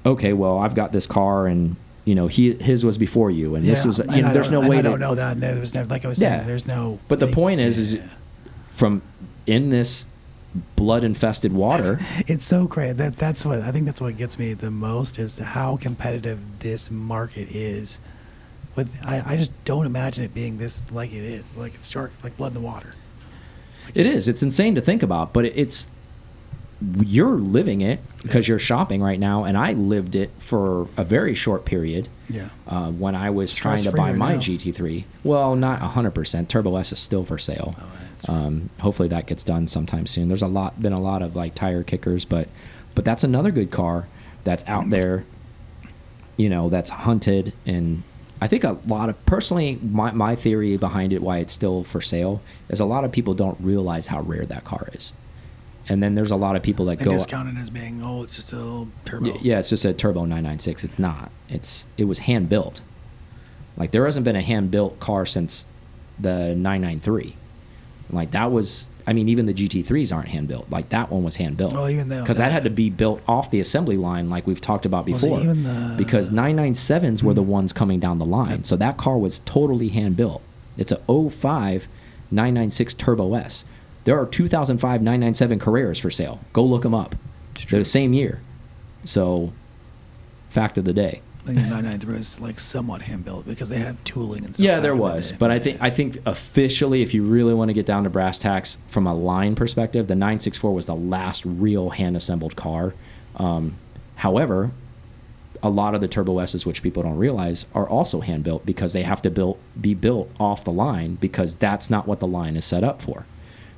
okay, 0.05 0.33
well, 0.33 0.59
I've 0.59 0.75
got 0.75 0.93
this 0.93 1.07
car 1.07 1.47
and 1.47 1.77
you 2.05 2.15
know 2.17 2.27
he 2.27 2.55
his 2.55 2.85
was 2.85 2.99
before 2.99 3.31
you 3.31 3.55
and 3.55 3.65
this 3.65 3.83
yeah, 3.85 3.87
was 3.87 4.01
and 4.01 4.15
you 4.17 4.23
know 4.23 4.29
I 4.29 4.33
there's 4.33 4.51
no 4.51 4.61
way 4.61 4.79
I 4.79 4.83
to 4.83 4.89
don't 4.89 5.01
know 5.01 5.15
that. 5.15 5.37
No, 5.37 5.61
was 5.61 5.73
no, 5.75 5.85
like 5.85 6.05
I 6.05 6.09
was 6.09 6.19
saying, 6.19 6.41
Yeah. 6.41 6.45
there's 6.45 6.67
no. 6.67 6.99
But 7.09 7.21
the 7.21 7.29
point 7.29 7.61
is, 7.61 7.79
is 7.79 8.01
from 8.73 9.03
in 9.47 9.71
this 9.71 10.07
blood 10.77 11.05
infested 11.05 11.53
water. 11.53 11.99
it's 12.27 12.45
so 12.47 12.67
crazy. 12.67 12.93
That 12.95 13.17
that's 13.17 13.45
what 13.45 13.61
I 13.61 13.71
think. 13.73 13.87
That's 13.87 14.01
what 14.01 14.17
gets 14.17 14.39
me 14.39 14.55
the 14.55 14.71
most 14.71 15.19
is 15.19 15.39
how 15.39 15.77
competitive 15.77 16.39
this 16.61 16.91
market 16.91 17.49
is. 17.55 18.01
With 18.77 18.95
I, 19.05 19.23
I 19.27 19.37
just 19.37 19.53
don't 19.65 19.87
imagine 19.87 20.25
it 20.25 20.35
being 20.35 20.59
this 20.59 20.91
like 20.91 21.13
it 21.13 21.25
is. 21.25 21.57
Like 21.57 21.75
it's 21.75 21.89
shark, 21.91 22.13
like 22.23 22.37
blood 22.37 22.49
in 22.55 22.63
the 22.63 22.67
water. 22.67 22.95
Like 23.87 23.97
It 23.97 24.07
is. 24.07 24.29
It's 24.29 24.43
insane 24.43 24.75
to 24.77 24.81
think 24.81 25.03
about, 25.03 25.33
but 25.33 25.45
it- 25.47 25.55
it's 25.57 25.89
you're 27.05 27.37
living 27.37 27.81
it 27.81 28.01
because 28.25 28.49
you're 28.49 28.59
shopping 28.59 29.01
right 29.03 29.21
now, 29.21 29.45
and 29.45 29.57
I 29.57 29.73
lived 29.73 30.17
it 30.17 30.31
for 30.39 30.89
a 30.97 31.05
very 31.05 31.35
short 31.35 31.65
period. 31.65 32.09
Yeah. 32.29 32.49
Uh, 32.67 32.91
when 32.91 33.15
I 33.15 33.31
was 33.31 33.55
trying 33.55 33.79
to 33.79 33.93
buy 33.93 34.09
right 34.11 34.17
my 34.17 34.33
now. 34.35 34.41
GT3, 34.41 35.05
well, 35.23 35.55
not 35.55 35.81
100%. 35.81 36.49
Turbo 36.49 36.77
S 36.77 36.91
is 36.93 36.99
still 36.99 37.25
for 37.25 37.39
sale. 37.39 37.77
Oh, 37.79 37.85
that's. 37.95 38.02
Um, 38.29 38.71
hopefully 38.81 39.09
that 39.09 39.27
gets 39.27 39.43
done 39.43 39.67
sometime 39.67 40.07
soon. 40.07 40.29
There's 40.29 40.43
a 40.43 40.49
lot, 40.49 40.81
been 40.81 40.93
a 40.93 41.01
lot 41.01 41.23
of 41.23 41.35
like 41.35 41.55
tire 41.55 41.83
kickers, 41.83 42.25
but 42.25 42.49
but 42.95 43.05
that's 43.05 43.25
another 43.25 43.51
good 43.51 43.71
car 43.71 44.09
that's 44.45 44.65
out 44.67 44.91
there. 44.91 45.25
You 46.37 46.49
know, 46.49 46.69
that's 46.69 46.91
hunted, 46.91 47.53
and 47.67 48.03
I 48.41 48.49
think 48.49 48.65
a 48.65 48.79
lot 48.87 49.09
of 49.09 49.27
personally, 49.27 49.79
my 49.83 50.13
my 50.13 50.35
theory 50.37 50.77
behind 50.77 51.13
it, 51.13 51.23
why 51.23 51.39
it's 51.39 51.53
still 51.53 51.85
for 51.85 52.01
sale, 52.01 52.41
is 52.69 52.81
a 52.81 52.85
lot 52.85 53.05
of 53.05 53.13
people 53.13 53.35
don't 53.35 53.59
realize 53.61 54.07
how 54.07 54.21
rare 54.23 54.45
that 54.47 54.65
car 54.65 54.89
is, 54.93 55.13
and 55.89 56.03
then 56.03 56.15
there's 56.15 56.31
a 56.31 56.37
lot 56.37 56.57
of 56.57 56.63
people 56.63 56.87
that 56.87 57.01
and 57.01 57.11
go. 57.11 57.17
discounted 57.17 57.57
as 57.59 57.71
being 57.71 58.03
oh, 58.03 58.23
it's 58.23 58.35
just 58.35 58.53
a 58.53 58.57
little 58.57 58.89
turbo. 59.05 59.37
Yeah, 59.43 59.59
it's 59.59 59.69
just 59.69 59.85
a 59.85 59.93
turbo 59.93 60.21
996. 60.21 60.85
It's 60.85 60.99
not. 60.99 61.31
It's 61.49 61.87
it 61.97 62.05
was 62.05 62.21
hand 62.21 62.49
built. 62.49 62.81
Like 63.77 63.91
there 63.91 64.05
hasn't 64.05 64.25
been 64.25 64.37
a 64.37 64.43
hand 64.43 64.71
built 64.71 64.99
car 65.01 65.27
since 65.27 65.67
the 66.19 66.55
993. 66.55 67.37
Like 68.11 68.33
that 68.33 68.51
was 68.51 68.89
I 69.07 69.13
mean 69.13 69.29
even 69.29 69.47
the 69.47 69.55
GT3s 69.55 70.15
aren't 70.15 70.29
hand 70.29 70.49
built. 70.49 70.71
Like 70.71 70.91
that 70.91 71.11
one 71.11 71.25
was 71.25 71.37
hand 71.37 71.57
built. 71.57 71.73
Well, 71.73 71.85
oh, 71.85 71.89
even 71.89 72.09
though 72.09 72.25
cuz 72.25 72.37
that 72.37 72.49
that- 72.49 72.53
had 72.53 72.65
to 72.65 72.71
be 72.71 72.91
built 72.91 73.21
off 73.27 73.51
the 73.51 73.61
assembly 73.61 73.97
line 73.97 74.31
like 74.31 74.47
we've 74.47 74.61
talked 74.61 74.87
about 74.87 75.07
before. 75.07 75.41
even 75.41 75.65
the- 75.65 75.95
because 75.97 76.31
997s 76.31 77.23
were 77.23 77.35
the 77.35 77.43
hmm. 77.43 77.51
ones 77.51 77.73
coming 77.73 78.01
down 78.01 78.19
the 78.19 78.27
line. 78.27 78.65
So 78.65 78.77
that 78.77 78.97
car 78.97 79.19
was 79.19 79.41
totally 79.45 79.89
hand 79.89 80.17
built. 80.17 80.43
It's 80.77 80.93
a 80.93 81.01
05 81.07 81.89
996 82.31 82.95
Turbo 82.95 83.35
S. 83.35 83.65
There 84.05 84.19
are 84.19 84.27
2005 84.27 85.03
997 85.03 85.59
Carreras 85.59 86.01
for 86.01 86.11
sale. 86.11 86.41
Go 86.53 86.65
look 86.65 86.83
them 86.83 86.95
up. 86.95 87.15
They're 87.69 87.79
the 87.79 87.85
same 87.85 88.13
year. 88.13 88.43
So, 89.05 89.53
fact 90.49 90.79
of 90.79 90.85
the 90.85 90.93
day. 90.93 91.23
I 91.43 91.47
think 91.47 91.59
the 91.59 91.63
993 91.63 92.15
was 92.15 92.41
like 92.41 92.61
somewhat 92.61 93.03
hand 93.03 93.25
built 93.25 93.47
because 93.47 93.69
they 93.69 93.79
had 93.79 94.05
tooling 94.05 94.45
and 94.45 94.55
stuff. 94.55 94.65
Yeah, 94.65 94.79
there 94.79 94.95
the 94.95 95.03
was, 95.03 95.33
day. 95.33 95.37
but 95.41 95.51
I 95.51 95.59
think 95.59 95.79
I 95.81 95.91
think 95.91 96.19
officially, 96.25 97.03
if 97.03 97.15
you 97.15 97.25
really 97.25 97.53
want 97.53 97.69
to 97.69 97.73
get 97.73 97.85
down 97.85 98.05
to 98.05 98.11
brass 98.11 98.39
tacks 98.39 98.79
from 98.87 99.09
a 99.09 99.15
line 99.15 99.57
perspective, 99.57 100.07
the 100.07 100.15
964 100.15 100.73
was 100.73 100.87
the 100.87 100.95
last 100.95 101.45
real 101.45 101.91
hand 101.91 102.17
assembled 102.17 102.55
car. 102.55 102.95
Um, 103.37 103.77
however, 104.15 104.71
a 105.65 105.71
lot 105.71 105.97
of 105.97 106.01
the 106.01 106.07
Turbo 106.07 106.39
S's, 106.39 106.65
which 106.65 106.81
people 106.81 107.03
don't 107.03 107.17
realize, 107.17 107.67
are 107.75 107.89
also 107.89 108.21
hand 108.21 108.45
built 108.45 108.65
because 108.65 108.93
they 108.93 109.03
have 109.03 109.21
to 109.23 109.31
build 109.31 109.59
be 109.81 109.95
built 109.95 110.31
off 110.39 110.63
the 110.63 110.73
line 110.73 111.17
because 111.17 111.57
that's 111.57 111.91
not 111.91 112.07
what 112.07 112.21
the 112.21 112.27
line 112.29 112.55
is 112.55 112.65
set 112.65 112.85
up 112.85 113.03
for. 113.03 113.27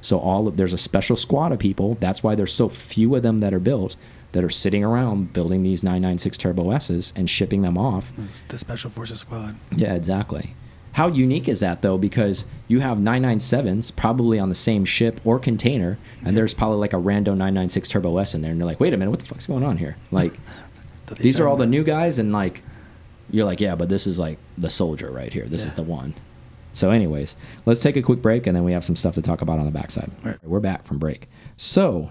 So 0.02 0.18
all 0.18 0.48
of, 0.48 0.58
there's 0.58 0.74
a 0.74 0.78
special 0.78 1.16
squad 1.16 1.52
of 1.52 1.58
people. 1.58 1.96
That's 1.98 2.22
why 2.22 2.34
there's 2.34 2.52
so 2.52 2.68
few 2.68 3.14
of 3.14 3.22
them 3.22 3.38
that 3.38 3.54
are 3.54 3.58
built 3.58 3.96
that 4.34 4.44
are 4.44 4.50
sitting 4.50 4.84
around 4.84 5.32
building 5.32 5.62
these 5.62 5.82
996 5.82 6.36
Turbo 6.38 6.70
S's 6.72 7.12
and 7.16 7.28
shipping 7.30 7.62
them 7.62 7.78
off 7.78 8.12
It's 8.28 8.42
the 8.48 8.58
Special 8.58 8.90
Forces 8.90 9.20
Squad. 9.20 9.56
yeah, 9.74 9.94
exactly. 9.94 10.54
How 10.92 11.08
unique 11.08 11.48
is 11.48 11.58
that 11.60 11.82
though? 11.82 11.98
Because 11.98 12.46
you 12.68 12.78
have 12.80 12.98
997s 12.98 13.94
probably 13.96 14.38
on 14.38 14.48
the 14.48 14.54
same 14.54 14.84
ship 14.84 15.20
or 15.24 15.38
container, 15.40 15.98
and 16.24 16.36
there's 16.36 16.54
probably 16.54 16.78
like 16.78 16.92
a 16.92 16.96
rando 16.96 17.28
996 17.28 17.88
Turbo 17.88 18.18
S 18.18 18.34
in 18.34 18.42
there, 18.42 18.52
and 18.52 18.60
they're 18.60 18.66
like, 18.66 18.78
wait 18.80 18.92
a 18.92 18.96
minute, 18.96 19.10
what 19.10 19.18
the 19.20 19.26
fuck's 19.26 19.46
going 19.48 19.64
on 19.64 19.76
here? 19.76 19.96
Like, 20.12 20.32
these 21.18 21.40
are 21.40 21.48
all 21.48 21.56
the 21.56 21.66
new 21.66 21.82
guys, 21.82 22.18
and 22.18 22.32
like, 22.32 22.62
you're 23.30 23.44
like, 23.44 23.60
yeah, 23.60 23.74
but 23.74 23.88
this 23.88 24.06
is 24.06 24.18
like 24.18 24.38
the 24.58 24.70
soldier 24.70 25.10
right 25.10 25.32
here. 25.32 25.46
This 25.46 25.64
is 25.64 25.74
the 25.74 25.82
one. 25.82 26.14
So, 26.72 26.90
anyways, 26.90 27.34
let's 27.66 27.80
take 27.80 27.96
a 27.96 28.02
quick 28.02 28.20
break, 28.22 28.46
and 28.46 28.54
then 28.56 28.64
we 28.64 28.72
have 28.72 28.84
some 28.84 28.96
stuff 28.96 29.14
to 29.14 29.22
talk 29.22 29.42
about 29.42 29.58
on 29.60 29.64
the 29.64 29.70
backside. 29.72 30.10
Right. 30.24 30.36
We're 30.42 30.60
back 30.60 30.84
from 30.86 30.98
break. 30.98 31.28
So, 31.56 32.10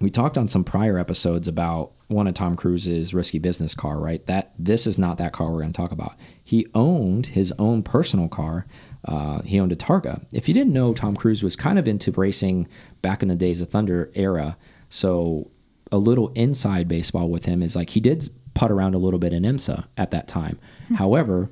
we 0.00 0.10
talked 0.10 0.38
on 0.38 0.48
some 0.48 0.64
prior 0.64 0.98
episodes 0.98 1.46
about 1.46 1.92
one 2.08 2.26
of 2.26 2.34
Tom 2.34 2.56
Cruise's 2.56 3.12
risky 3.12 3.38
business 3.38 3.74
car, 3.74 3.98
right? 3.98 4.24
That 4.26 4.52
this 4.58 4.86
is 4.86 4.98
not 4.98 5.18
that 5.18 5.32
car 5.32 5.50
we're 5.50 5.60
going 5.60 5.72
to 5.72 5.76
talk 5.76 5.92
about. 5.92 6.14
He 6.42 6.66
owned 6.74 7.26
his 7.26 7.52
own 7.58 7.82
personal 7.82 8.28
car. 8.28 8.66
Uh, 9.04 9.42
he 9.42 9.60
owned 9.60 9.72
a 9.72 9.76
Targa. 9.76 10.24
If 10.32 10.48
you 10.48 10.54
didn't 10.54 10.72
know, 10.72 10.94
Tom 10.94 11.14
Cruise 11.14 11.42
was 11.42 11.54
kind 11.54 11.78
of 11.78 11.86
into 11.86 12.10
racing 12.12 12.66
back 13.02 13.22
in 13.22 13.28
the 13.28 13.36
days 13.36 13.60
of 13.60 13.68
Thunder 13.68 14.10
era. 14.14 14.56
So 14.88 15.50
a 15.92 15.98
little 15.98 16.28
inside 16.28 16.88
baseball 16.88 17.28
with 17.28 17.44
him 17.44 17.62
is 17.62 17.76
like 17.76 17.90
he 17.90 18.00
did 18.00 18.30
putt 18.54 18.70
around 18.70 18.94
a 18.94 18.98
little 18.98 19.18
bit 19.18 19.32
in 19.32 19.42
IMSA 19.42 19.86
at 19.96 20.10
that 20.10 20.28
time. 20.28 20.58
However, 20.96 21.50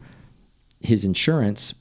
his 0.81 1.05
insurance, 1.05 1.75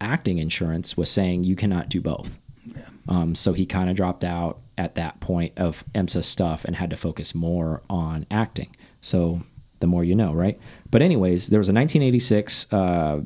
acting 0.00 0.38
insurance, 0.38 0.96
was 0.96 1.10
saying 1.10 1.44
you 1.44 1.56
cannot 1.56 1.88
do 1.88 2.00
both. 2.00 2.38
Yeah. 2.64 2.88
Um, 3.08 3.34
so 3.34 3.52
he 3.52 3.66
kind 3.66 3.90
of 3.90 3.96
dropped 3.96 4.24
out 4.24 4.61
at 4.78 4.94
that 4.94 5.20
point 5.20 5.52
of 5.56 5.84
IMSA 5.94 6.24
stuff 6.24 6.64
and 6.64 6.76
had 6.76 6.90
to 6.90 6.96
focus 6.96 7.34
more 7.34 7.82
on 7.90 8.26
acting. 8.30 8.74
So 9.00 9.42
the 9.80 9.86
more 9.86 10.04
you 10.04 10.14
know, 10.14 10.32
right? 10.32 10.58
But 10.90 11.02
anyways, 11.02 11.48
there 11.48 11.58
was 11.58 11.68
a 11.68 11.72
1986 11.72 12.66
uh, 12.72 13.20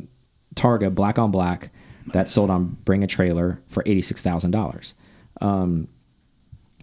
Targa 0.54 0.94
black 0.94 1.18
on 1.18 1.30
black 1.30 1.70
that 2.12 2.28
sold 2.28 2.50
on 2.50 2.76
Bring 2.84 3.04
a 3.04 3.06
Trailer 3.06 3.62
for 3.68 3.82
eighty-six 3.86 4.22
thousand 4.22 4.50
dollars. 4.52 4.94
Um, 5.40 5.88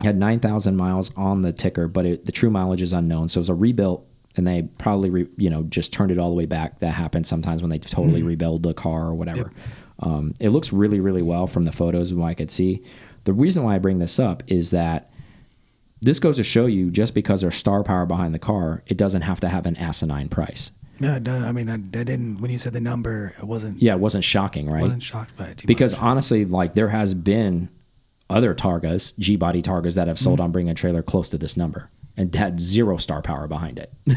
had 0.02 0.18
nine 0.18 0.40
thousand 0.40 0.76
miles 0.76 1.12
on 1.16 1.42
the 1.42 1.52
ticker, 1.52 1.88
but 1.88 2.06
it, 2.06 2.26
the 2.26 2.32
true 2.32 2.50
mileage 2.50 2.82
is 2.82 2.94
unknown. 2.94 3.30
So 3.30 3.40
it 3.40 3.42
was 3.42 3.50
a 3.50 3.56
rebuilt, 3.56 4.06
and 4.36 4.46
they 4.46 4.64
probably 4.78 5.10
re, 5.10 5.28
you 5.38 5.50
know 5.50 5.64
just 5.64 5.94
turned 5.94 6.12
it 6.12 6.18
all 6.18 6.30
the 6.30 6.36
way 6.36 6.46
back. 6.46 6.80
That 6.80 6.94
happens 6.94 7.28
sometimes 7.28 7.62
when 7.62 7.70
they 7.70 7.80
totally 7.80 8.24
rebuild 8.24 8.64
the 8.64 8.74
car 8.74 9.08
or 9.08 9.16
whatever. 9.16 9.52
Um, 10.00 10.34
it 10.40 10.50
looks 10.50 10.74
really 10.74 11.00
really 11.00 11.22
well 11.22 11.48
from 11.48 11.64
the 11.64 11.72
photos 11.72 12.12
and 12.12 12.20
what 12.20 12.28
I 12.28 12.34
could 12.34 12.52
see. 12.52 12.84
The 13.26 13.34
reason 13.34 13.64
why 13.64 13.76
I 13.76 13.80
bring 13.80 14.00
this 14.00 14.20
up 14.20 14.44
is 14.48 14.72
that 14.72 15.12
this 16.02 16.20
goes 16.20 16.36
to 16.38 16.44
show 16.44 16.66
you 16.66 16.92
just 16.92 17.14
because 17.14 17.42
there's 17.42 17.56
star 17.56 17.84
power 17.84 18.06
behind 18.06 18.34
the 18.34 18.40
car, 18.40 18.84
it 18.88 18.98
doesn't 18.98 19.22
have 19.22 19.40
to 19.40 19.50
have 19.50 19.66
an 19.66 19.78
asinine 19.78 20.30
price. 20.30 20.72
Yeah, 21.00 21.20
no, 21.20 21.38
I 21.38 21.52
mean, 21.52 21.70
I, 21.70 21.76
I 21.76 21.78
didn't. 21.78 22.40
When 22.40 22.52
you 22.52 22.58
said 22.58 22.74
the 22.74 22.82
number, 22.82 23.34
it 23.38 23.46
wasn't. 23.46 23.82
Yeah, 23.82 23.94
it 23.94 24.00
wasn't 24.00 24.24
shocking, 24.24 24.70
right? 24.70 24.82
wasn't 24.82 25.04
shocked 25.04 25.36
by 25.38 25.48
it 25.48 25.58
too 25.58 25.68
because 25.68 25.94
much. 25.94 26.02
honestly, 26.02 26.46
like 26.46 26.76
there 26.76 26.90
has 26.90 27.14
been 27.14 27.70
other 28.30 28.54
Targas, 28.54 29.18
G 29.18 29.36
body 29.36 29.62
Targas 29.62 29.96
that 29.96 30.08
have 30.08 30.20
sold 30.20 30.38
mm-hmm. 30.38 30.46
on 30.46 30.52
bringing 30.52 30.72
a 30.72 30.76
Trailer 30.76 31.02
close 31.02 31.30
to 31.30 31.38
this 31.38 31.58
number 31.58 31.90
and 32.16 32.34
had 32.36 32.60
zero 32.60 32.98
star 32.98 33.22
power 33.22 33.48
behind 33.48 33.80
it. 33.80 33.92
I 34.10 34.14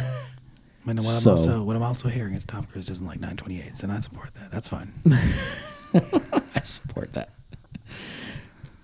mean, 0.85 0.97
what 0.97 1.05
so- 1.07 1.31
I'm 1.31 1.37
also 1.39 1.63
what 1.63 1.77
I'm 1.77 1.83
also 1.83 2.09
hearing 2.09 2.35
is 2.35 2.45
Tom 2.45 2.65
Cruise 2.67 2.87
doesn't 2.87 3.07
like 3.07 3.21
928s, 3.21 3.83
and 3.83 3.91
I 3.91 4.01
support 4.01 4.35
that. 4.35 4.51
That's 4.51 4.69
fine. 4.69 4.93
I 6.55 6.61
support 6.61 7.13
that. 7.15 7.31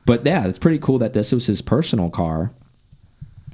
But 0.04 0.26
yeah, 0.26 0.46
it's 0.46 0.58
pretty 0.58 0.78
cool 0.78 0.98
that 0.98 1.12
this 1.12 1.32
was 1.32 1.46
his 1.46 1.62
personal 1.62 2.10
car, 2.10 2.52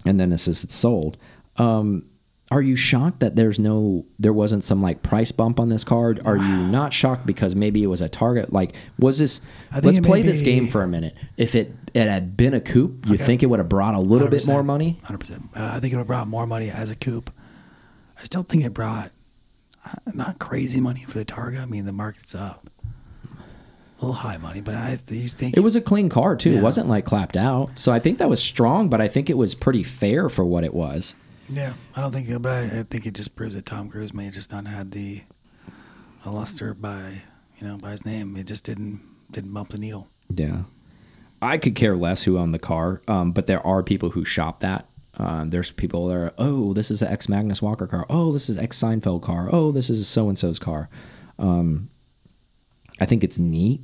and 0.04 0.18
then 0.18 0.30
this 0.30 0.48
is 0.48 0.66
sold. 0.70 1.16
Um, 1.56 2.06
are 2.50 2.62
you 2.62 2.76
shocked 2.76 3.20
that 3.20 3.36
there's 3.36 3.58
no, 3.58 4.06
there 4.18 4.32
wasn't 4.32 4.64
some 4.64 4.80
like 4.80 5.02
price 5.02 5.30
bump 5.32 5.60
on 5.60 5.68
this 5.68 5.84
card? 5.84 6.20
Are 6.24 6.38
you 6.38 6.56
not 6.56 6.94
shocked 6.94 7.26
because 7.26 7.54
maybe 7.54 7.82
it 7.82 7.88
was 7.88 8.00
a 8.00 8.08
Targa? 8.08 8.50
Like, 8.50 8.74
was 8.98 9.18
this? 9.18 9.42
I 9.70 9.80
think 9.80 9.96
Let's 9.96 10.06
play 10.06 10.22
this 10.22 10.40
game 10.40 10.68
for 10.68 10.82
a 10.82 10.88
minute. 10.88 11.14
If 11.36 11.54
it 11.54 11.74
it 11.92 12.08
had 12.08 12.36
been 12.38 12.54
a 12.54 12.60
coupe, 12.60 13.04
you 13.06 13.14
Okay. 13.16 13.24
think 13.24 13.42
it 13.42 13.46
would 13.46 13.58
have 13.58 13.68
brought 13.68 13.94
a 13.94 14.00
little 14.00 14.28
bit 14.30 14.46
more 14.46 14.62
money? 14.62 14.98
100%. 15.04 15.54
Uh, 15.54 15.72
I 15.74 15.80
think 15.80 15.92
it 15.92 15.96
would 15.96 16.00
have 16.00 16.06
brought 16.06 16.26
more 16.28 16.46
money 16.46 16.70
as 16.70 16.90
a 16.90 16.96
coupe. 16.96 17.30
I 18.18 18.24
still 18.24 18.42
think 18.42 18.64
it 18.64 18.72
brought 18.72 19.10
uh, 19.84 19.90
not 20.14 20.38
crazy 20.38 20.80
money 20.80 21.04
for 21.06 21.18
the 21.18 21.24
Targa. 21.26 21.60
I 21.62 21.66
mean, 21.66 21.84
the 21.84 21.92
market's 21.92 22.34
up. 22.34 22.70
A 23.98 24.06
little 24.06 24.12
high 24.14 24.36
money, 24.36 24.60
but 24.60 24.74
I 24.74 24.96
you 25.08 25.28
think 25.28 25.56
It 25.56 25.60
was 25.60 25.74
a 25.74 25.80
clean 25.80 26.08
car 26.08 26.36
too. 26.36 26.52
It 26.52 26.62
wasn't 26.62 26.88
like 26.88 27.04
clapped 27.04 27.36
out. 27.36 27.70
So 27.76 27.92
I 27.92 27.98
think 27.98 28.18
that 28.18 28.28
was 28.28 28.40
strong, 28.40 28.88
but 28.88 29.00
I 29.00 29.08
think 29.08 29.28
it 29.28 29.36
was 29.36 29.54
pretty 29.54 29.82
fair 29.82 30.28
for 30.28 30.44
what 30.44 30.62
it 30.64 30.72
was. 30.72 31.14
Yeah, 31.48 31.74
I 31.96 32.02
don't 32.02 32.12
think, 32.12 32.30
but 32.42 32.52
I, 32.52 32.80
I 32.80 32.82
think 32.88 33.06
it 33.06 33.14
just 33.14 33.34
proves 33.34 33.54
that 33.54 33.66
Tom 33.66 33.88
Cruise 33.88 34.14
may 34.14 34.26
have 34.26 34.34
just 34.34 34.52
not 34.52 34.66
had 34.66 34.92
the, 34.92 35.22
the 36.22 36.30
luster 36.30 36.74
by 36.74 37.22
you 37.58 37.66
know 37.66 37.78
by 37.78 37.90
his 37.90 38.04
name. 38.04 38.36
It 38.36 38.46
just 38.46 38.64
didn't 38.64 39.02
didn't 39.30 39.52
bump 39.52 39.70
the 39.70 39.78
needle. 39.78 40.08
Yeah. 40.34 40.62
I 41.40 41.58
could 41.58 41.74
care 41.74 41.96
less 41.96 42.22
who 42.22 42.38
owned 42.38 42.52
the 42.52 42.58
car, 42.58 43.00
um, 43.06 43.32
but 43.32 43.46
there 43.46 43.64
are 43.64 43.82
people 43.82 44.10
who 44.10 44.24
shop 44.24 44.60
that. 44.60 44.88
Um, 45.18 45.50
there's 45.50 45.70
people 45.70 46.08
that 46.08 46.14
are, 46.16 46.32
oh, 46.38 46.72
this 46.72 46.90
is 46.90 47.02
an 47.02 47.08
ex 47.08 47.28
Magnus 47.28 47.62
Walker 47.62 47.86
car. 47.86 48.06
Oh, 48.08 48.32
this 48.32 48.48
is 48.48 48.58
ex 48.58 48.78
Seinfeld 48.80 49.22
car. 49.22 49.48
Oh, 49.52 49.70
this 49.72 49.90
is 49.90 50.06
so 50.08 50.28
and 50.28 50.38
so's 50.38 50.58
car. 50.58 50.88
Um, 51.38 51.90
I 53.00 53.04
think 53.06 53.22
it's 53.22 53.38
neat. 53.38 53.80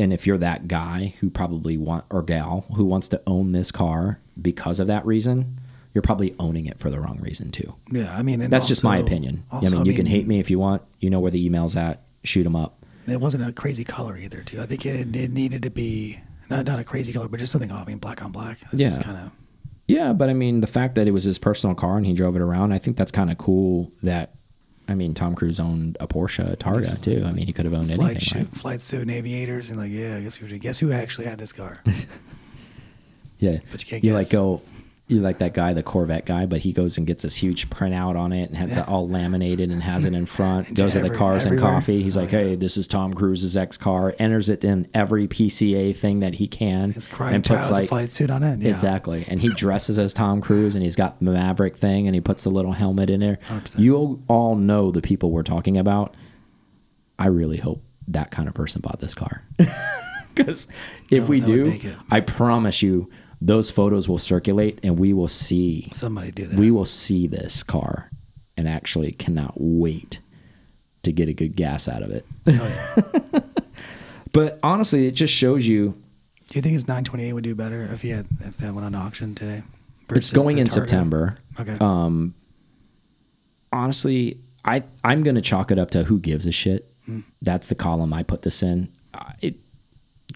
And 0.00 0.12
if 0.12 0.26
you're 0.26 0.38
that 0.38 0.66
guy 0.68 1.14
who 1.20 1.30
probably 1.30 1.76
want 1.76 2.04
or 2.10 2.22
gal 2.22 2.64
who 2.74 2.84
wants 2.84 3.08
to 3.08 3.20
own 3.26 3.52
this 3.52 3.70
car 3.70 4.18
because 4.40 4.80
of 4.80 4.86
that 4.86 5.04
reason, 5.04 5.60
you're 5.94 6.02
probably 6.02 6.34
owning 6.38 6.66
it 6.66 6.78
for 6.78 6.88
the 6.90 6.98
wrong 7.00 7.18
reason 7.20 7.50
too. 7.50 7.74
Yeah, 7.90 8.16
I 8.16 8.22
mean, 8.22 8.40
and 8.40 8.52
That's 8.52 8.66
just 8.66 8.82
my 8.84 8.96
opinion. 8.98 9.44
also, 9.50 9.76
I 9.76 9.78
mean, 9.78 9.86
you 9.86 9.94
can 9.94 10.06
hate 10.06 10.26
me 10.26 10.38
if 10.40 10.50
you 10.50 10.58
want. 10.58 10.82
You 11.00 11.10
know 11.10 11.20
where 11.20 11.30
the 11.30 11.44
email's 11.44 11.76
at. 11.76 12.02
Shoot 12.24 12.44
them 12.44 12.56
up. 12.56 12.84
It 13.06 13.20
wasn't 13.20 13.48
a 13.48 13.52
crazy 13.52 13.82
color 13.84 14.16
either, 14.16 14.42
too. 14.42 14.60
I 14.60 14.66
think 14.66 14.86
it, 14.86 15.16
it 15.16 15.30
needed 15.32 15.62
to 15.64 15.70
be 15.70 16.20
not 16.48 16.64
not 16.66 16.78
a 16.78 16.84
crazy 16.84 17.12
color, 17.12 17.28
but 17.28 17.40
just 17.40 17.50
something 17.52 17.70
off. 17.70 17.86
I 17.86 17.90
mean, 17.90 17.98
black 17.98 18.22
on 18.24 18.30
black. 18.32 18.58
Just 18.74 18.98
Yeah. 19.00 19.04
kind 19.04 19.16
of 19.18 19.32
Yeah, 19.88 20.12
but 20.12 20.28
I 20.30 20.32
mean, 20.34 20.60
the 20.60 20.66
fact 20.66 20.94
that 20.94 21.08
it 21.08 21.10
was 21.12 21.24
his 21.24 21.38
personal 21.38 21.74
car 21.74 21.96
and 21.96 22.06
he 22.06 22.12
drove 22.12 22.36
it 22.36 22.42
around, 22.42 22.72
I 22.72 22.78
think 22.78 22.96
that's 22.96 23.10
kind 23.10 23.30
of 23.30 23.38
cool. 23.38 23.90
That 24.02 24.34
I 24.90 24.94
mean, 24.94 25.14
Tom 25.14 25.34
Cruise 25.34 25.60
owned 25.60 25.96
a 26.00 26.06
Porsche 26.08 26.56
Targa 26.56 27.00
too. 27.00 27.22
I 27.24 27.30
mean, 27.32 27.46
he 27.46 27.52
could 27.52 27.64
have 27.64 27.74
owned 27.74 27.92
flight 27.92 28.10
anything, 28.10 28.20
suit, 28.20 28.38
right? 28.38 28.48
flight 28.60 28.80
suit, 28.80 29.02
and 29.02 29.10
aviators, 29.10 29.70
and 29.70 29.78
like, 29.78 29.92
yeah, 29.92 30.18
guess 30.20 30.34
who? 30.36 30.58
Guess 30.58 30.78
who 30.80 30.90
actually 30.92 31.26
had 31.26 31.38
this 31.38 31.52
car? 31.52 31.82
Yeah, 33.38 33.60
But 33.70 33.82
you 33.82 33.88
can't 33.88 34.04
You 34.04 34.12
like 34.12 34.28
go, 34.28 34.60
like 35.18 35.38
that 35.38 35.54
guy, 35.54 35.72
the 35.72 35.82
Corvette 35.82 36.24
guy, 36.24 36.46
but 36.46 36.60
he 36.60 36.72
goes 36.72 36.96
and 36.96 37.06
gets 37.06 37.24
this 37.24 37.34
huge 37.34 37.68
printout 37.70 38.16
on 38.16 38.32
it 38.32 38.48
and 38.50 38.56
has 38.56 38.70
Yeah. 38.70 38.82
it 38.82 38.88
all 38.88 39.08
laminated 39.08 39.70
and 39.70 39.82
has 39.82 40.04
it 40.04 40.14
in 40.14 40.26
front. 40.26 40.74
Goes 40.76 40.92
to 40.92 41.00
the 41.00 41.06
every- 41.06 41.16
cars 41.18 41.46
and 41.46 41.58
coffee. 41.58 42.02
He's 42.02 42.16
like, 42.16 42.28
hey, 42.30 42.54
this 42.54 42.76
is 42.76 42.86
Tom 42.86 43.12
Cruise's 43.12 43.56
ex 43.56 43.76
car. 43.76 44.14
Enters 44.20 44.48
it 44.48 44.62
in 44.64 44.86
every 44.94 45.26
PCA 45.26 45.96
thing 45.96 46.20
that 46.20 46.34
he 46.34 46.46
can, 46.46 46.92
His 46.92 47.08
and 47.18 47.44
puts 47.44 47.70
like 47.70 47.88
flight 47.88 48.10
suit 48.12 48.30
on 48.30 48.42
it. 48.44 48.60
Yeah. 48.62 48.70
Exactly. 48.70 49.24
And 49.26 49.40
he 49.40 49.48
dresses 49.48 49.98
as 49.98 50.14
Tom 50.14 50.40
Cruise 50.40 50.74
and 50.76 50.84
he's 50.84 50.96
got 50.96 51.18
the 51.18 51.32
Maverick 51.32 51.76
thing 51.76 52.06
and 52.06 52.14
he 52.14 52.20
puts 52.20 52.44
the 52.44 52.50
little 52.50 52.72
helmet 52.72 53.10
in 53.10 53.18
there. 53.20 53.38
100%. 53.48 53.78
You 53.80 54.22
all 54.28 54.54
know 54.54 54.90
the 54.92 55.02
people 55.02 55.30
we're 55.32 55.42
talking 55.42 55.76
about. 55.76 56.14
I 57.18 57.26
really 57.26 57.56
hope 57.58 57.82
that 58.08 58.30
kind 58.30 58.48
of 58.48 58.54
person 58.54 58.80
bought 58.80 59.00
this 59.00 59.14
car. 59.14 59.42
Because 60.32 60.68
if 61.10 61.24
No, 61.24 61.28
we 61.28 61.40
do. 61.40 61.80
I 62.08 62.20
promise 62.20 62.82
you, 62.82 63.10
those 63.40 63.70
photos 63.70 64.08
will 64.08 64.18
circulate 64.18 64.78
and 64.82 64.98
we 64.98 65.12
will 65.12 65.28
see 65.28 65.88
Somebody 65.92 66.30
do 66.30 66.46
that. 66.46 66.58
we 66.58 66.70
will 66.70 66.84
see 66.84 67.26
this 67.26 67.62
car 67.62 68.10
and 68.56 68.68
actually 68.68 69.12
cannot 69.12 69.54
wait 69.56 70.20
to 71.02 71.12
get 71.12 71.28
a 71.28 71.32
good 71.32 71.56
gas 71.56 71.88
out 71.88 72.02
of 72.02 72.10
it. 72.10 72.26
Oh, 72.46 73.02
yeah. 73.32 73.40
But 74.32 74.60
honestly, 74.62 75.06
it 75.08 75.12
just 75.12 75.34
shows 75.34 75.66
you 75.66 76.00
Do 76.50 76.58
you 76.58 76.62
think 76.62 76.74
his 76.74 76.86
928 76.86 77.32
would 77.32 77.42
do 77.44 77.54
better 77.56 77.82
if 77.92 78.02
he 78.02 78.10
had 78.10 78.26
if 78.40 78.58
that 78.58 78.72
went 78.74 78.84
on 78.86 78.94
auction 78.94 79.34
today? 79.34 79.64
it's 80.10 80.30
going 80.30 80.58
in 80.58 80.66
Targa? 80.66 80.72
September. 80.72 81.38
Okay. 81.58 81.76
Um, 81.80 82.34
honestly, 83.72 84.38
I 84.64 84.84
I'm 85.02 85.22
gonna 85.24 85.40
chalk 85.42 85.70
it 85.72 85.78
up 85.78 85.90
to 85.92 86.04
who 86.04 86.18
gives 86.20 86.46
a 86.46 86.52
shit. 86.52 86.92
Hmm. 87.06 87.20
That's 87.42 87.68
the 87.68 87.74
column 87.74 88.12
I 88.12 88.22
put 88.22 88.42
this 88.42 88.62
in. 88.62 88.92
Uh, 89.14 89.32
it 89.40 89.56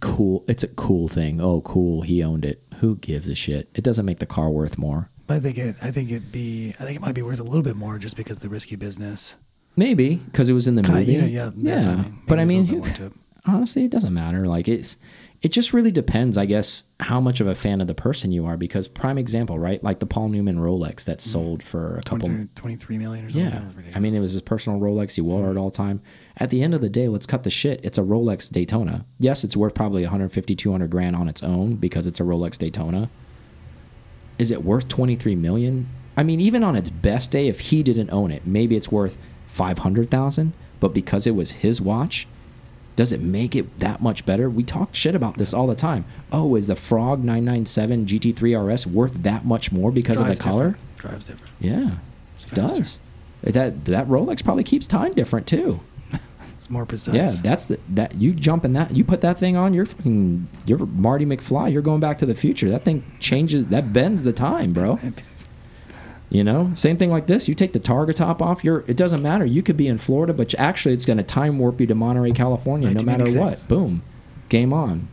cool. 0.00 0.44
It's 0.48 0.64
a 0.64 0.68
cool 0.68 1.06
thing. 1.06 1.40
Oh, 1.40 1.60
cool. 1.60 2.02
He 2.02 2.22
owned 2.24 2.44
it. 2.44 2.63
Who 2.84 2.96
gives 2.96 3.28
a 3.28 3.34
shit? 3.34 3.70
It 3.74 3.82
doesn't 3.82 4.04
make 4.04 4.18
the 4.18 4.26
car 4.26 4.50
worth 4.50 4.76
more. 4.76 5.08
But 5.26 5.38
I 5.38 5.40
think 5.40 5.56
it. 5.56 5.76
I 5.80 5.90
think 5.90 6.10
it'd 6.10 6.30
be. 6.30 6.74
I 6.78 6.84
think 6.84 6.96
it 6.96 7.00
might 7.00 7.14
be 7.14 7.22
worth 7.22 7.40
a 7.40 7.42
little 7.42 7.62
bit 7.62 7.76
more 7.76 7.96
just 7.96 8.14
because 8.14 8.36
of 8.36 8.42
the 8.42 8.50
risky 8.50 8.76
business. 8.76 9.38
Maybe 9.74 10.16
because 10.16 10.50
it 10.50 10.52
was 10.52 10.68
in 10.68 10.74
the 10.74 10.82
Kinda, 10.82 10.98
movie. 10.98 11.12
you 11.12 11.20
know, 11.22 11.26
yeah, 11.26 11.50
that's 11.54 11.86
what 11.86 11.94
I 11.94 12.02
mean. 12.02 12.18
But 12.28 12.40
I 12.40 12.44
mean, 12.44 12.66
little 12.66 12.82
bit 12.82 12.86
more 12.86 12.96
to 12.96 13.06
it. 13.06 13.12
honestly, 13.46 13.86
it 13.86 13.90
doesn't 13.90 14.12
matter. 14.12 14.46
Like 14.46 14.68
it's, 14.68 14.98
it 15.40 15.50
just 15.50 15.72
really 15.72 15.90
depends, 15.90 16.36
I 16.36 16.44
guess, 16.44 16.84
how 17.00 17.22
much 17.22 17.40
of 17.40 17.46
a 17.46 17.54
fan 17.54 17.80
of 17.80 17.86
the 17.86 17.94
person 17.94 18.32
you 18.32 18.44
are. 18.44 18.58
Because 18.58 18.86
prime 18.86 19.16
example, 19.16 19.58
right? 19.58 19.82
Like 19.82 20.00
the 20.00 20.06
Paul 20.06 20.28
Newman 20.28 20.58
Rolex 20.58 21.04
that 21.04 21.20
mm-hmm. 21.20 21.30
sold 21.30 21.62
for 21.62 21.96
a 21.96 22.02
couple. 22.02 22.28
23, 22.28 22.48
23 22.54 22.98
million 22.98 23.24
or 23.24 23.30
something. 23.30 23.44
Yeah, 23.44 23.50
That 23.50 23.66
was 23.66 23.76
ridiculous. 23.76 23.96
I 23.96 24.00
mean, 24.00 24.14
it 24.14 24.20
was 24.20 24.32
his 24.34 24.42
personal 24.42 24.78
Rolex. 24.78 25.14
He 25.14 25.22
wore 25.22 25.46
it 25.46 25.48
mm-hmm. 25.52 25.58
all 25.58 25.70
the 25.70 25.76
time. 25.78 26.02
At 26.36 26.50
the 26.50 26.62
end 26.62 26.74
of 26.74 26.80
the 26.80 26.88
day, 26.88 27.08
let's 27.08 27.26
cut 27.26 27.44
the 27.44 27.50
shit. 27.50 27.80
It's 27.84 27.98
a 27.98 28.02
Rolex 28.02 28.50
Daytona. 28.50 29.04
Yes, 29.18 29.44
it's 29.44 29.56
worth 29.56 29.74
probably 29.74 30.02
150, 30.02 30.56
200 30.56 30.90
grand 30.90 31.14
on 31.14 31.28
its 31.28 31.42
own 31.42 31.76
because 31.76 32.06
it's 32.06 32.18
a 32.18 32.24
Rolex 32.24 32.58
Daytona. 32.58 33.08
Is 34.38 34.50
it 34.50 34.64
worth 34.64 34.88
23 34.88 35.36
million? 35.36 35.88
I 36.16 36.24
mean, 36.24 36.40
even 36.40 36.64
on 36.64 36.74
its 36.74 36.90
best 36.90 37.30
day, 37.30 37.46
if 37.46 37.60
he 37.60 37.82
didn't 37.84 38.10
own 38.10 38.32
it, 38.32 38.46
maybe 38.46 38.76
it's 38.76 38.90
worth 38.90 39.16
500,000. 39.46 40.52
But 40.80 40.92
because 40.92 41.26
it 41.26 41.36
was 41.36 41.52
his 41.52 41.80
watch, 41.80 42.26
does 42.96 43.12
it 43.12 43.20
make 43.20 43.54
it 43.54 43.78
that 43.78 44.02
much 44.02 44.26
better? 44.26 44.50
We 44.50 44.64
talk 44.64 44.94
shit 44.94 45.14
about 45.14 45.38
this 45.38 45.54
all 45.54 45.66
the 45.66 45.74
time. 45.74 46.04
Oh, 46.32 46.56
is 46.56 46.66
the 46.66 46.76
Frog 46.76 47.20
997 47.20 48.06
GT3 48.06 48.72
RS 48.72 48.86
worth 48.86 49.14
that 49.22 49.44
much 49.44 49.72
more 49.72 49.92
because 49.92 50.20
of 50.20 50.26
the 50.26 50.36
color? 50.36 50.72
different. 50.72 50.96
Drives 50.98 51.26
different. 51.26 51.52
Yeah, 51.60 51.98
it 52.40 52.54
does. 52.54 53.00
That 53.42 53.84
that 53.84 54.08
Rolex 54.08 54.42
probably 54.42 54.64
keeps 54.64 54.86
time 54.86 55.12
different 55.12 55.46
too. 55.46 55.80
It's 56.64 56.70
more 56.70 56.86
precise. 56.86 57.14
Yeah, 57.14 57.30
that's 57.42 57.66
the 57.66 57.78
that 57.90 58.14
you 58.14 58.32
jump 58.32 58.64
in 58.64 58.72
that 58.72 58.90
you 58.90 59.04
put 59.04 59.20
that 59.20 59.38
thing 59.38 59.54
on, 59.54 59.74
you're 59.74 59.84
fucking 59.84 60.48
you're 60.64 60.78
Marty 60.78 61.26
McFly. 61.26 61.70
You're 61.70 61.82
going 61.82 62.00
back 62.00 62.16
to 62.20 62.26
the 62.26 62.34
future. 62.34 62.70
That 62.70 62.86
thing 62.86 63.04
changes. 63.20 63.66
That 63.66 63.92
bends 63.92 64.24
the 64.24 64.32
time, 64.32 64.72
bro. 64.72 64.98
You 66.30 66.42
know, 66.42 66.72
same 66.74 66.96
thing 66.96 67.10
like 67.10 67.28
this. 67.28 67.46
You 67.46 67.54
take 67.54 67.74
the 67.74 67.78
Targa 67.78 68.12
top 68.12 68.42
off. 68.42 68.64
You're. 68.64 68.82
It 68.88 68.96
doesn't 68.96 69.22
matter. 69.22 69.44
You 69.44 69.62
could 69.62 69.76
be 69.76 69.86
in 69.86 69.98
Florida, 69.98 70.32
but 70.32 70.52
actually, 70.58 70.92
it's 70.94 71.04
going 71.04 71.18
to 71.18 71.22
time 71.22 71.60
warp 71.60 71.80
you 71.80 71.86
to 71.86 71.94
Monterey, 71.94 72.32
California, 72.32 72.90
no 72.90 73.04
matter 73.04 73.30
what. 73.38 73.64
Boom, 73.68 74.02
game 74.48 74.72
on. 74.72 75.06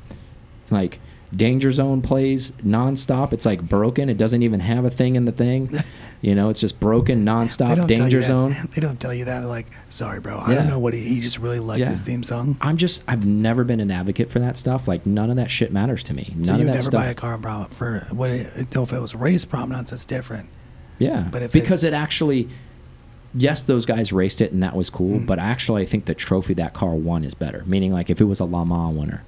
Like 0.72 1.00
Danger 1.36 1.72
Zone 1.72 2.02
plays 2.02 2.52
nonstop. 2.66 3.32
It's 3.32 3.46
like 3.46 3.62
broken. 3.62 4.10
It 4.10 4.18
doesn't 4.18 4.44
even 4.44 4.60
have 4.60 4.84
a 4.86 4.90
thing 4.90 5.16
in 5.16 5.26
the 5.26 5.32
thing. 5.32 5.70
You 6.24 6.36
know, 6.36 6.50
it's 6.50 6.60
just 6.60 6.80
broken 6.80 7.26
nonstop. 7.26 7.76
don't 7.76 7.88
tell 7.88 7.98
you 7.98 8.20
Danger. 8.20 8.22
Zone. 8.22 8.56
They 8.76 8.80
don't 8.80 9.00
tell 9.00 9.12
you 9.12 9.26
that. 9.26 9.40
They're 9.40 9.50
like, 9.50 9.66
sorry, 9.90 10.20
bro. 10.20 10.38
I 10.38 10.50
Yeah. 10.52 10.56
don't 10.58 10.68
know 10.68 10.78
what 10.78 10.94
he. 10.94 11.00
He 11.00 11.20
just 11.20 11.40
really 11.40 11.58
liked 11.58 11.80
Yeah. 11.80 11.90
this 11.90 12.04
theme 12.04 12.22
song. 12.22 12.58
I'm 12.62 12.78
just. 12.78 13.04
I've 13.08 13.26
never 13.26 13.64
been 13.64 13.80
an 13.80 13.90
advocate 13.90 14.30
for 14.30 14.38
that 14.38 14.56
stuff. 14.56 14.88
Like 14.88 15.04
none 15.08 15.32
of 15.32 15.38
that 15.38 15.50
shit 15.50 15.74
matters 15.74 16.04
to 16.04 16.14
me. 16.14 16.32
None 16.36 16.44
So 16.46 16.54
of 16.54 16.60
you 16.60 16.66
that 16.66 16.72
never 16.74 16.84
stuff. 16.84 17.02
buy 17.02 17.08
a 17.08 17.16
car 17.16 17.40
for 17.72 18.06
what? 18.12 18.30
It, 18.30 18.76
no, 18.76 18.84
if 18.84 18.94
it 18.94 19.00
was 19.02 19.16
race 19.16 19.46
prominence, 19.46 19.90
that's 19.90 20.06
different. 20.06 20.50
Yeah, 21.00 21.28
But 21.32 21.42
if 21.42 21.52
because 21.52 21.84
it 21.84 21.94
actually, 21.94 22.50
yes, 23.34 23.64
those 23.64 23.88
guys 23.88 24.14
raced 24.14 24.42
it 24.42 24.52
and 24.52 24.62
that 24.62 24.76
was 24.76 24.92
cool. 24.92 25.22
Mm. 25.22 25.26
But 25.26 25.40
actually, 25.40 25.82
I 25.82 25.86
think 25.88 26.06
the 26.06 26.14
trophy 26.14 26.54
that 26.54 26.74
car 26.76 26.94
won 26.94 27.24
is 27.24 27.34
better. 27.34 27.64
Meaning, 27.66 27.92
like 27.94 28.12
if 28.12 28.22
it 28.22 28.26
was 28.26 28.40
a 28.40 28.46
Le 28.46 28.64
Mans 28.64 28.96
winner, 28.96 29.24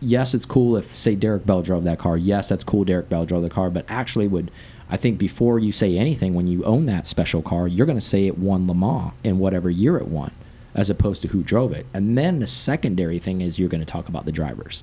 Yes, 0.00 0.34
it's 0.34 0.46
cool 0.46 0.76
if 0.76 0.96
say 0.96 1.14
Derek 1.14 1.46
Bell 1.46 1.62
drove 1.62 1.84
that 1.84 1.98
car. 1.98 2.16
Yes, 2.16 2.48
that's 2.48 2.64
cool. 2.64 2.84
Derek 2.84 3.08
Bell 3.08 3.24
drove 3.24 3.42
the 3.42 3.50
car. 3.50 3.70
But 3.70 3.84
actually, 3.88 4.26
would 4.26 4.50
I 4.88 4.96
think 4.96 5.18
before 5.18 5.58
you 5.58 5.70
say 5.70 5.96
anything, 5.96 6.34
when 6.34 6.48
you 6.48 6.64
own 6.64 6.86
that 6.86 7.06
special 7.06 7.42
car, 7.42 7.68
you're 7.68 7.86
going 7.86 7.98
to 7.98 8.04
say 8.04 8.26
it 8.26 8.38
won 8.38 8.66
Le 8.66 8.74
Mans 8.74 9.12
in 9.22 9.38
whatever 9.38 9.70
year 9.70 9.96
it 9.96 10.08
won, 10.08 10.32
as 10.74 10.90
opposed 10.90 11.22
to 11.22 11.28
who 11.28 11.42
drove 11.42 11.72
it. 11.72 11.86
And 11.94 12.18
then 12.18 12.40
the 12.40 12.48
secondary 12.48 13.20
thing 13.20 13.40
is 13.40 13.58
you're 13.58 13.68
going 13.68 13.80
to 13.80 13.86
talk 13.86 14.08
about 14.08 14.24
the 14.24 14.32
drivers. 14.32 14.82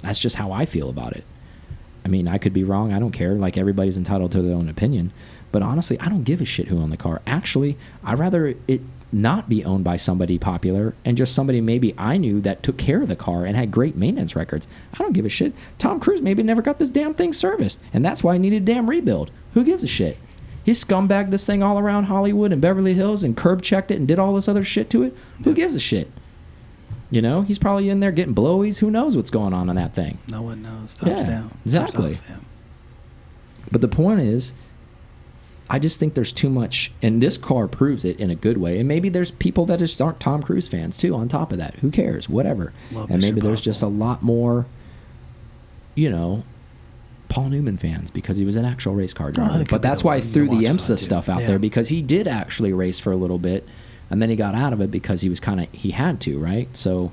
That's 0.00 0.18
just 0.18 0.36
how 0.36 0.52
I 0.52 0.64
feel 0.64 0.88
about 0.88 1.14
it. 1.14 1.24
I 2.04 2.08
mean, 2.08 2.28
I 2.28 2.38
could 2.38 2.52
be 2.52 2.64
wrong. 2.64 2.92
I 2.92 2.98
don't 2.98 3.10
care. 3.10 3.34
Like 3.34 3.58
everybody's 3.58 3.96
entitled 3.96 4.32
to 4.32 4.42
their 4.42 4.56
own 4.56 4.68
opinion. 4.68 5.12
But 5.52 5.62
honestly, 5.62 5.98
I 6.00 6.08
don't 6.08 6.24
give 6.24 6.40
a 6.40 6.44
shit 6.44 6.68
who 6.68 6.80
owned 6.80 6.92
the 6.92 6.96
car. 6.96 7.20
Actually, 7.26 7.76
I'd 8.04 8.18
rather 8.18 8.54
it 8.68 8.80
not 9.12 9.48
be 9.48 9.64
owned 9.64 9.84
by 9.84 9.96
somebody 9.96 10.36
popular 10.38 10.94
and 11.04 11.16
just 11.16 11.34
somebody 11.34 11.60
maybe 11.60 11.94
I 11.96 12.16
knew 12.16 12.40
that 12.40 12.62
took 12.62 12.76
care 12.76 13.02
of 13.02 13.08
the 13.08 13.16
car 13.16 13.44
and 13.44 13.56
had 13.56 13.70
great 13.70 13.96
maintenance 13.96 14.34
records. 14.34 14.66
I 14.94 14.98
don't 14.98 15.12
give 15.12 15.24
a 15.24 15.28
shit. 15.28 15.54
Tom 15.78 16.00
Cruise 16.00 16.20
maybe 16.20 16.42
never 16.42 16.60
got 16.62 16.78
this 16.78 16.90
damn 16.90 17.14
thing 17.14 17.32
serviced, 17.32 17.80
and 17.92 18.04
that's 18.04 18.24
why 18.24 18.34
I 18.34 18.38
needed 18.38 18.62
a 18.62 18.66
damn 18.74 18.90
rebuild. 18.90 19.30
Who 19.54 19.64
gives 19.64 19.82
a 19.84 19.86
shit? 19.88 20.18
He 20.64 20.72
scumbagged 20.72 21.30
this 21.30 21.46
thing 21.46 21.62
all 21.62 21.78
around 21.78 22.04
Hollywood 22.04 22.52
and 22.52 22.60
Beverly 22.60 22.94
Hills 22.94 23.22
and 23.22 23.36
curb 23.36 23.62
checked 23.62 23.92
it 23.92 23.98
and 23.98 24.08
did 24.08 24.18
all 24.18 24.34
this 24.34 24.48
other 24.48 24.64
shit 24.64 24.90
to 24.90 25.04
it. 25.04 25.16
Who 25.44 25.54
gives 25.54 25.76
a 25.76 25.80
shit? 25.80 26.10
You 27.08 27.22
know, 27.22 27.42
he's 27.42 27.60
probably 27.60 27.88
in 27.88 28.00
there 28.00 28.10
getting 28.10 28.34
blowies. 28.34 28.78
Who 28.80 28.90
knows 28.90 29.16
what's 29.16 29.30
going 29.30 29.54
on 29.54 29.70
in 29.70 29.76
that 29.76 29.94
thing? 29.94 30.18
No 30.28 30.42
one 30.42 30.62
knows. 30.62 30.94
Thumbs 30.94 31.12
Yeah, 31.12 31.24
down. 31.24 31.48
Thumbs 31.50 31.60
exactly. 31.62 32.14
up, 32.16 32.20
yeah. 32.28 32.36
But 33.70 33.80
the 33.80 33.88
point 33.88 34.20
is, 34.20 34.52
I 35.68 35.78
just 35.80 35.98
think 35.98 36.14
there's 36.14 36.30
too 36.32 36.48
much, 36.48 36.92
and 37.02 37.20
this 37.20 37.36
car 37.36 37.66
proves 37.66 38.04
it 38.04 38.20
in 38.20 38.30
a 38.30 38.36
good 38.36 38.58
way. 38.58 38.78
And 38.78 38.86
maybe 38.86 39.08
there's 39.08 39.32
people 39.32 39.66
that 39.66 39.80
just 39.80 40.00
aren't 40.00 40.20
Tom 40.20 40.42
Cruise 40.42 40.68
fans 40.68 40.96
too. 40.96 41.14
On 41.14 41.26
top 41.28 41.50
of 41.50 41.58
that, 41.58 41.74
who 41.76 41.90
cares? 41.90 42.28
Whatever. 42.28 42.72
Love 42.92 43.10
and 43.10 43.20
maybe 43.20 43.40
there's 43.40 43.60
just 43.60 43.82
a 43.82 43.88
lot 43.88 44.22
more, 44.22 44.66
you 45.94 46.10
know, 46.10 46.44
Paul 47.28 47.48
Newman 47.48 47.76
fans 47.78 48.10
because 48.10 48.36
he 48.36 48.44
was 48.44 48.56
an 48.56 48.64
actual 48.64 48.94
race 48.94 49.12
car 49.12 49.32
driver. 49.32 49.58
could 49.58 49.68
but 49.68 49.82
that's 49.82 50.04
why 50.04 50.16
I 50.16 50.20
threw 50.20 50.48
the 50.48 50.56
the 50.58 50.64
IMSA 50.66 50.98
stuff 50.98 51.28
out 51.28 51.40
Yeah. 51.40 51.46
there 51.48 51.58
because 51.58 51.88
he 51.88 52.00
did 52.02 52.28
actually 52.28 52.72
race 52.72 53.00
for 53.00 53.10
a 53.10 53.16
little 53.16 53.38
bit, 53.38 53.66
and 54.08 54.22
then 54.22 54.28
he 54.30 54.36
got 54.36 54.54
out 54.54 54.72
of 54.72 54.80
it 54.80 54.90
because 54.90 55.22
he 55.22 55.28
was 55.28 55.40
kind 55.40 55.60
of 55.60 55.66
he 55.72 55.90
had 55.90 56.20
to, 56.22 56.38
right? 56.38 56.68
So, 56.76 57.10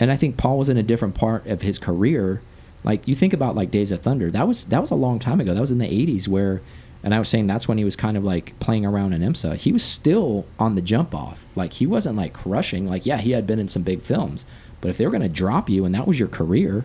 and 0.00 0.10
I 0.10 0.16
think 0.16 0.36
Paul 0.36 0.58
was 0.58 0.68
in 0.68 0.76
a 0.76 0.82
different 0.82 1.14
part 1.14 1.46
of 1.46 1.62
his 1.62 1.78
career. 1.78 2.42
Like 2.82 3.06
you 3.06 3.14
think 3.14 3.32
about 3.32 3.54
like 3.54 3.70
Days 3.70 3.92
of 3.92 4.00
Thunder, 4.02 4.30
that 4.32 4.48
was 4.48 4.64
that 4.66 4.80
was 4.80 4.90
a 4.90 4.96
long 4.96 5.20
time 5.20 5.40
ago. 5.40 5.54
That 5.54 5.60
was 5.60 5.70
in 5.70 5.78
the 5.78 5.86
'80s 5.86 6.26
where, 6.26 6.60
and 7.08 7.14
I 7.14 7.18
was 7.18 7.30
saying 7.30 7.46
that's 7.46 7.66
when 7.66 7.78
he 7.78 7.84
was 7.86 7.96
kind 7.96 8.18
of 8.18 8.24
like 8.24 8.52
playing 8.60 8.84
around 8.84 9.14
in 9.14 9.22
IMSA. 9.22 9.56
He 9.56 9.72
was 9.72 9.82
still 9.82 10.44
on 10.58 10.74
the 10.74 10.82
jump 10.82 11.14
off. 11.14 11.46
Like 11.56 11.72
he 11.72 11.86
wasn't 11.86 12.16
like 12.16 12.34
crushing. 12.34 12.86
Like 12.86 13.06
yeah, 13.06 13.16
he 13.16 13.30
had 13.30 13.46
been 13.46 13.58
in 13.58 13.66
some 13.66 13.82
big 13.82 14.02
films, 14.02 14.44
but 14.82 14.90
if 14.90 14.98
they 14.98 15.06
were 15.06 15.10
going 15.10 15.22
to 15.22 15.28
drop 15.30 15.70
you 15.70 15.86
and 15.86 15.94
that 15.94 16.06
was 16.06 16.18
your 16.18 16.28
career, 16.28 16.84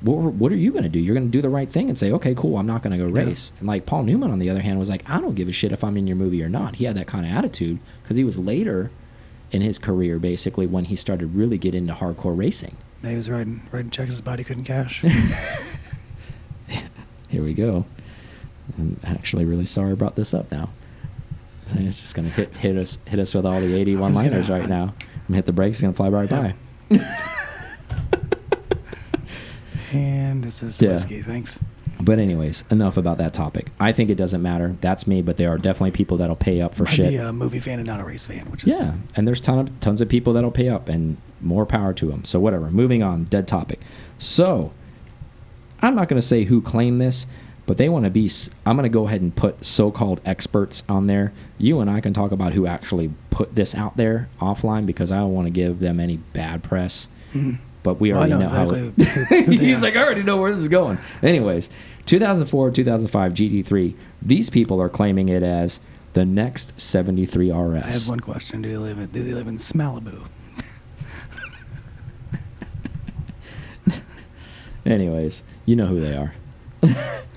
what, 0.00 0.34
what 0.34 0.52
are 0.52 0.56
you 0.56 0.70
going 0.70 0.84
to 0.84 0.88
do? 0.88 1.00
You're 1.00 1.16
going 1.16 1.26
to 1.26 1.32
do 1.36 1.42
the 1.42 1.48
right 1.48 1.68
thing 1.68 1.88
and 1.88 1.98
say, 1.98 2.12
okay, 2.12 2.36
cool, 2.36 2.56
I'm 2.56 2.68
not 2.68 2.84
going 2.84 2.96
to 2.96 3.04
go 3.04 3.12
Yeah. 3.12 3.26
race. 3.26 3.50
And 3.58 3.66
like 3.66 3.84
Paul 3.84 4.04
Newman, 4.04 4.30
on 4.30 4.38
the 4.38 4.48
other 4.48 4.62
hand, 4.62 4.78
was 4.78 4.88
like, 4.88 5.02
I 5.10 5.20
don't 5.20 5.34
give 5.34 5.48
a 5.48 5.52
shit 5.52 5.72
if 5.72 5.82
I'm 5.82 5.96
in 5.96 6.06
your 6.06 6.14
movie 6.16 6.40
or 6.40 6.48
not. 6.48 6.76
He 6.76 6.84
had 6.84 6.96
that 6.96 7.08
kind 7.08 7.26
of 7.26 7.32
attitude 7.32 7.80
because 8.04 8.16
he 8.16 8.22
was 8.22 8.38
later 8.38 8.92
in 9.50 9.60
his 9.60 9.80
career, 9.80 10.20
basically, 10.20 10.68
when 10.68 10.84
he 10.84 10.94
started 10.94 11.34
really 11.34 11.58
get 11.58 11.74
into 11.74 11.94
hardcore 11.94 12.38
racing. 12.38 12.76
He 13.04 13.16
was 13.16 13.28
riding 13.28 13.62
riding 13.72 13.90
checks 13.90 14.12
his 14.12 14.20
body 14.20 14.44
couldn't 14.44 14.64
cash. 14.64 15.00
Here 17.28 17.42
we 17.42 17.54
go. 17.54 17.84
I'm 18.76 18.98
actually 19.04 19.44
really 19.44 19.66
sorry 19.66 19.92
I 19.92 19.94
brought 19.94 20.16
this 20.16 20.34
up 20.34 20.50
now. 20.50 20.70
So 21.66 21.76
it's 21.78 22.00
just 22.00 22.14
gonna 22.14 22.28
hit 22.28 22.56
hit 22.56 22.76
us 22.76 22.98
hit 23.06 23.18
us 23.20 23.34
with 23.34 23.44
all 23.46 23.60
the 23.60 23.74
81 23.76 24.12
was 24.12 24.22
gonna- 24.22 24.30
liners 24.30 24.50
right 24.50 24.68
now. 24.68 24.82
I'm 25.00 25.26
gonna 25.28 25.36
hit 25.36 25.46
the 25.46 25.52
brakes, 25.52 25.76
it's 25.78 25.82
gonna 25.82 25.92
fly 25.94 26.08
right 26.08 26.28
by. 26.30 26.54
and 29.92 30.42
this 30.44 30.62
is 30.62 30.80
Yeah. 30.80 30.90
whiskey. 30.90 31.20
Thanks. 31.20 31.58
But 32.00 32.18
anyways, 32.20 32.64
enough 32.70 32.96
about 32.96 33.18
that 33.18 33.34
topic. 33.34 33.72
I 33.80 33.90
think 33.92 34.08
it 34.08 34.14
doesn't 34.14 34.40
matter. 34.40 34.76
That's 34.80 35.06
me, 35.06 35.20
but 35.20 35.36
there 35.36 35.50
are 35.50 35.58
definitely 35.58 35.90
people 35.90 36.16
that'll 36.18 36.36
pay 36.36 36.60
up 36.60 36.74
for 36.74 36.84
Might 36.84 36.92
shit. 36.92 37.08
be 37.10 37.16
a 37.16 37.32
movie 37.32 37.58
fan 37.58 37.80
and 37.80 37.86
not 37.88 38.00
a 38.00 38.04
race 38.04 38.24
fan, 38.24 38.46
which 38.50 38.62
is 38.62 38.68
Yeah, 38.68 38.94
and 39.16 39.26
there's 39.26 39.40
ton 39.40 39.58
of 39.58 39.80
tons 39.80 40.00
of 40.00 40.08
people 40.08 40.32
that'll 40.32 40.52
pay 40.52 40.68
up, 40.68 40.88
and 40.88 41.16
more 41.40 41.66
power 41.66 41.92
to 41.94 42.06
them. 42.06 42.24
So 42.24 42.38
whatever. 42.38 42.70
Moving 42.70 43.02
on. 43.02 43.24
Dead 43.24 43.48
topic. 43.48 43.80
So 44.18 44.70
I'm 45.82 45.94
not 45.96 46.08
going 46.08 46.20
to 46.20 46.26
say 46.26 46.44
who 46.44 46.60
claimed 46.60 47.00
this, 47.00 47.26
but 47.68 47.76
they 47.76 47.88
want 47.88 48.04
to 48.04 48.10
be. 48.10 48.28
i'm 48.66 48.76
going 48.76 48.82
to 48.82 48.88
go 48.88 49.06
ahead 49.06 49.20
and 49.20 49.36
put 49.36 49.64
so-called 49.64 50.20
experts 50.24 50.82
on 50.88 51.06
there. 51.06 51.32
You 51.58 51.78
and 51.80 51.88
I 51.90 52.00
can 52.00 52.12
talk 52.14 52.32
about 52.32 52.54
who 52.54 52.66
actually 52.66 53.12
put 53.30 53.54
this 53.54 53.74
out 53.74 53.96
there 53.98 54.28
offline 54.40 54.86
because 54.86 55.12
I 55.12 55.18
don't 55.18 55.34
want 55.34 55.46
to 55.46 55.50
give 55.50 55.78
them 55.78 56.00
any 56.00 56.16
bad 56.16 56.62
press. 56.64 57.08
Mm-hmm. 57.34 57.62
But 57.82 58.00
we 58.00 58.10
Well, 58.10 58.20
already 58.20 58.32
know 58.32 58.40
know, 58.40 58.48
how. 58.48 58.70
It, 58.70 58.94
who- 58.94 59.04
who 59.44 59.56
they 59.56 59.66
he's 59.66 59.78
are. 59.80 59.82
like, 59.82 59.96
I 59.96 60.02
already 60.02 60.22
know 60.22 60.38
where 60.38 60.50
this 60.50 60.60
is 60.62 60.68
going. 60.68 60.98
Anyways, 61.22 61.68
2004, 62.06 62.70
2005 62.70 63.32
GT3. 63.34 63.94
These 64.22 64.48
people 64.50 64.80
are 64.80 64.88
claiming 64.88 65.28
it 65.28 65.42
as 65.42 65.78
the 66.14 66.24
next 66.24 66.80
73 66.80 67.52
RS. 67.52 67.82
I 67.84 67.90
have 67.90 68.08
one 68.08 68.20
question. 68.20 68.62
Do 68.62 68.68
they 68.70 68.78
live 68.78 68.98
in 68.98 69.06
do 69.10 69.22
they 69.22 69.34
live 69.34 69.46
in 69.46 69.58
Smalibu? 69.58 70.26
Anyways, 74.86 75.42
you 75.66 75.76
know 75.76 75.86
who 75.86 76.00
they 76.00 76.16
are. 76.16 76.34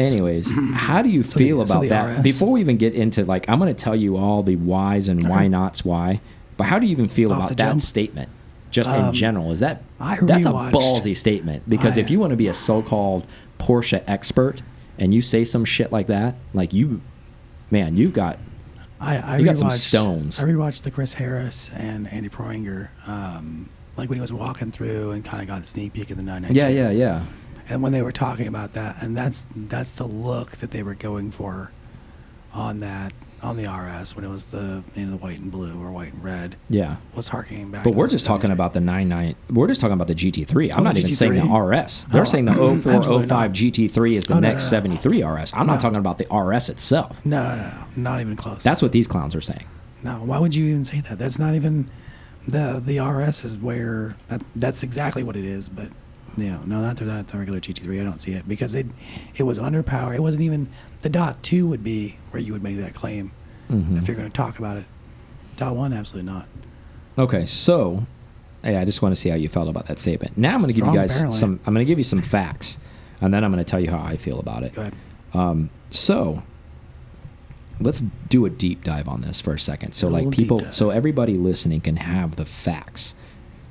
Anyways, 0.00 0.50
how 0.74 1.02
do 1.02 1.08
you 1.08 1.22
So 1.22 1.38
feel 1.38 1.64
so 1.66 1.72
about 1.74 1.82
the 1.82 1.88
that? 1.90 2.16
RS. 2.18 2.22
Before 2.22 2.50
we 2.52 2.60
even 2.60 2.76
get 2.76 2.94
into 2.94 3.24
like, 3.24 3.48
I'm 3.48 3.58
going 3.58 3.74
to 3.74 3.80
tell 3.84 3.96
you 3.96 4.16
all 4.16 4.42
the 4.42 4.56
whys 4.56 5.08
and 5.08 5.28
why 5.28 5.40
Okay. 5.40 5.48
nots 5.48 5.84
why, 5.84 6.20
but 6.56 6.64
how 6.64 6.78
do 6.78 6.86
you 6.86 6.92
even 6.92 7.08
feel 7.08 7.32
Off 7.32 7.38
about 7.38 7.48
that 7.50 7.56
jump? 7.58 7.80
statement? 7.80 8.28
Just 8.70 8.90
in 8.90 9.06
Um, 9.06 9.12
general, 9.12 9.50
is 9.50 9.60
that 9.60 9.82
I 9.98 10.16
that's 10.22 10.46
a 10.46 10.50
ballsy 10.50 11.16
statement? 11.16 11.68
Because 11.68 11.98
I- 11.98 12.02
if 12.02 12.10
you 12.10 12.20
want 12.20 12.30
to 12.30 12.36
be 12.36 12.46
a 12.46 12.54
so-called 12.54 13.26
Porsche 13.58 14.02
expert 14.06 14.62
and 14.98 15.12
you 15.12 15.22
say 15.22 15.44
some 15.44 15.64
shit 15.64 15.90
like 15.90 16.06
that, 16.06 16.36
like 16.54 16.72
you, 16.72 17.00
man, 17.70 17.96
you've 17.96 18.12
got 18.12 18.38
I, 19.02 19.16
I 19.16 19.36
You 19.38 19.46
got 19.46 19.56
some 19.56 19.70
stones. 19.70 20.38
I 20.40 20.44
rewatched 20.44 20.82
the 20.82 20.90
Chris 20.90 21.14
Harris 21.14 21.70
and 21.74 22.06
Andy 22.12 22.28
Preuninger 22.28 22.88
um, 23.08 23.70
like 23.96 24.08
when 24.10 24.16
he 24.18 24.20
was 24.20 24.32
walking 24.32 24.70
through 24.70 25.12
and 25.12 25.24
kind 25.24 25.40
of 25.42 25.48
got 25.48 25.62
a 25.62 25.66
sneak 25.66 25.94
peek 25.94 26.10
of 26.10 26.18
the 26.18 26.22
992. 26.22 26.54
Yeah, 26.60 26.68
yeah, 26.68 26.90
yeah. 26.90 27.24
And 27.70 27.82
when 27.82 27.92
they 27.92 28.02
were 28.02 28.12
talking 28.12 28.46
about 28.48 28.74
that, 28.74 28.96
and 29.00 29.16
that's 29.16 29.46
that's 29.54 29.94
the 29.94 30.06
look 30.06 30.52
that 30.58 30.72
they 30.72 30.82
were 30.82 30.94
going 30.96 31.30
for 31.30 31.70
on 32.52 32.80
that 32.80 33.12
on 33.42 33.56
the 33.56 33.64
RS 33.66 34.14
when 34.14 34.22
it 34.24 34.28
was 34.28 34.46
the 34.46 34.84
you 34.94 35.04
know 35.06 35.12
the 35.12 35.16
white 35.16 35.38
and 35.38 35.50
blue 35.50 35.80
or 35.80 35.90
white 35.90 36.12
and 36.12 36.22
red 36.22 36.56
Yeah. 36.68 36.96
was 37.14 37.28
harkening 37.28 37.70
back. 37.70 37.84
But 37.84 37.94
we're 37.94 38.08
just 38.08 38.26
talking 38.26 38.50
about 38.50 38.74
the 38.74 38.80
nine 38.80 39.08
nine. 39.08 39.34
We're 39.48 39.68
just 39.68 39.80
talking 39.80 39.94
about 39.94 40.08
the 40.08 40.14
GT3. 40.14 40.72
I'm 40.72 40.80
Oh, 40.80 40.82
not 40.82 40.94
the 40.94 41.00
even 41.00 41.12
saying 41.14 41.34
the 41.34 41.58
RS. 41.58 42.06
They're 42.10 42.22
Oh, 42.22 42.24
saying 42.24 42.44
the 42.46 42.52
04, 42.52 43.22
05. 43.22 43.52
GT3 43.52 44.16
is 44.16 44.26
the 44.26 44.34
Oh, 44.34 44.40
next 44.40 44.64
no, 44.64 44.78
no. 44.80 44.96
73 44.96 45.22
RS. 45.22 45.52
I'm 45.54 45.66
not 45.66 45.80
talking 45.80 45.96
about 45.98 46.18
the 46.18 46.26
RS 46.34 46.68
itself. 46.68 47.24
No, 47.24 47.42
no, 47.42 47.56
no, 47.56 47.84
not 47.96 48.20
even 48.20 48.36
close. 48.36 48.62
That's 48.62 48.82
what 48.82 48.92
these 48.92 49.06
clowns 49.06 49.34
are 49.34 49.40
saying. 49.40 49.64
no. 50.02 50.14
Why 50.16 50.38
would 50.38 50.54
you 50.54 50.66
even 50.66 50.84
say 50.84 51.00
that? 51.02 51.18
That's 51.18 51.38
not 51.38 51.54
even 51.54 51.88
the 52.46 52.82
the 52.84 52.98
RS 52.98 53.44
is 53.44 53.56
where 53.56 54.16
that 54.28 54.42
that's 54.56 54.82
exactly 54.82 55.22
what 55.22 55.36
it 55.36 55.44
is. 55.46 55.68
But 55.70 55.88
know, 56.36 56.60
no, 56.64 56.80
not 56.80 56.96
the, 56.96 57.04
not 57.04 57.28
the 57.28 57.38
regular 57.38 57.60
GT3. 57.60 58.00
I 58.00 58.04
don't 58.04 58.20
see 58.20 58.32
it 58.32 58.48
because 58.48 58.74
it 58.74 58.86
it 59.36 59.42
was 59.42 59.58
underpowered. 59.58 60.14
It 60.14 60.22
wasn't 60.22 60.44
even 60.44 60.68
the 61.02 61.08
dot 61.08 61.42
two 61.42 61.66
would 61.68 61.82
be 61.84 62.16
where 62.30 62.40
you 62.42 62.52
would 62.52 62.62
make 62.62 62.76
that 62.78 62.94
claim 62.94 63.32
Mm-hmm. 63.70 63.98
if 63.98 64.08
you're 64.08 64.16
going 64.16 64.28
to 64.28 64.36
talk 64.36 64.58
about 64.58 64.76
it. 64.78 64.84
Dot 65.56 65.76
one, 65.76 65.92
absolutely 65.92 66.28
not. 66.28 66.48
Okay, 67.16 67.46
so 67.46 68.04
hey, 68.64 68.76
I 68.76 68.84
just 68.84 69.00
want 69.00 69.14
to 69.14 69.20
see 69.20 69.28
how 69.28 69.36
you 69.36 69.48
felt 69.48 69.68
about 69.68 69.86
that 69.86 70.00
statement. 70.00 70.36
Now 70.36 70.54
I'm 70.54 70.60
going 70.60 70.74
to 70.74 70.80
give 70.80 70.86
you 70.88 70.92
guys 70.94 71.16
some. 71.38 71.60
I'm 71.64 71.72
going 71.74 71.86
to 71.86 71.88
give 71.88 71.96
you 71.98 72.02
some 72.04 72.20
facts, 72.20 72.78
and 73.20 73.32
then 73.32 73.44
I'm 73.44 73.52
going 73.52 73.64
to 73.64 73.70
tell 73.70 73.78
you 73.78 73.88
how 73.90 74.00
I 74.00 74.16
feel 74.16 74.40
about 74.40 74.64
it. 74.64 74.72
Go 74.74 74.80
ahead. 74.80 74.94
Um, 75.34 75.70
so 75.92 76.42
let's 77.80 78.02
do 78.28 78.44
a 78.46 78.50
deep 78.50 78.82
dive 78.84 79.06
on 79.08 79.20
this 79.20 79.40
for 79.40 79.54
a 79.54 79.58
second. 79.58 79.92
So 79.92 80.08
A 80.08 80.10
like 80.10 80.30
people, 80.32 80.60
so 80.72 80.90
everybody 80.90 81.36
listening 81.36 81.80
can 81.80 81.96
have 81.96 82.34
the 82.36 82.44
facts 82.44 83.14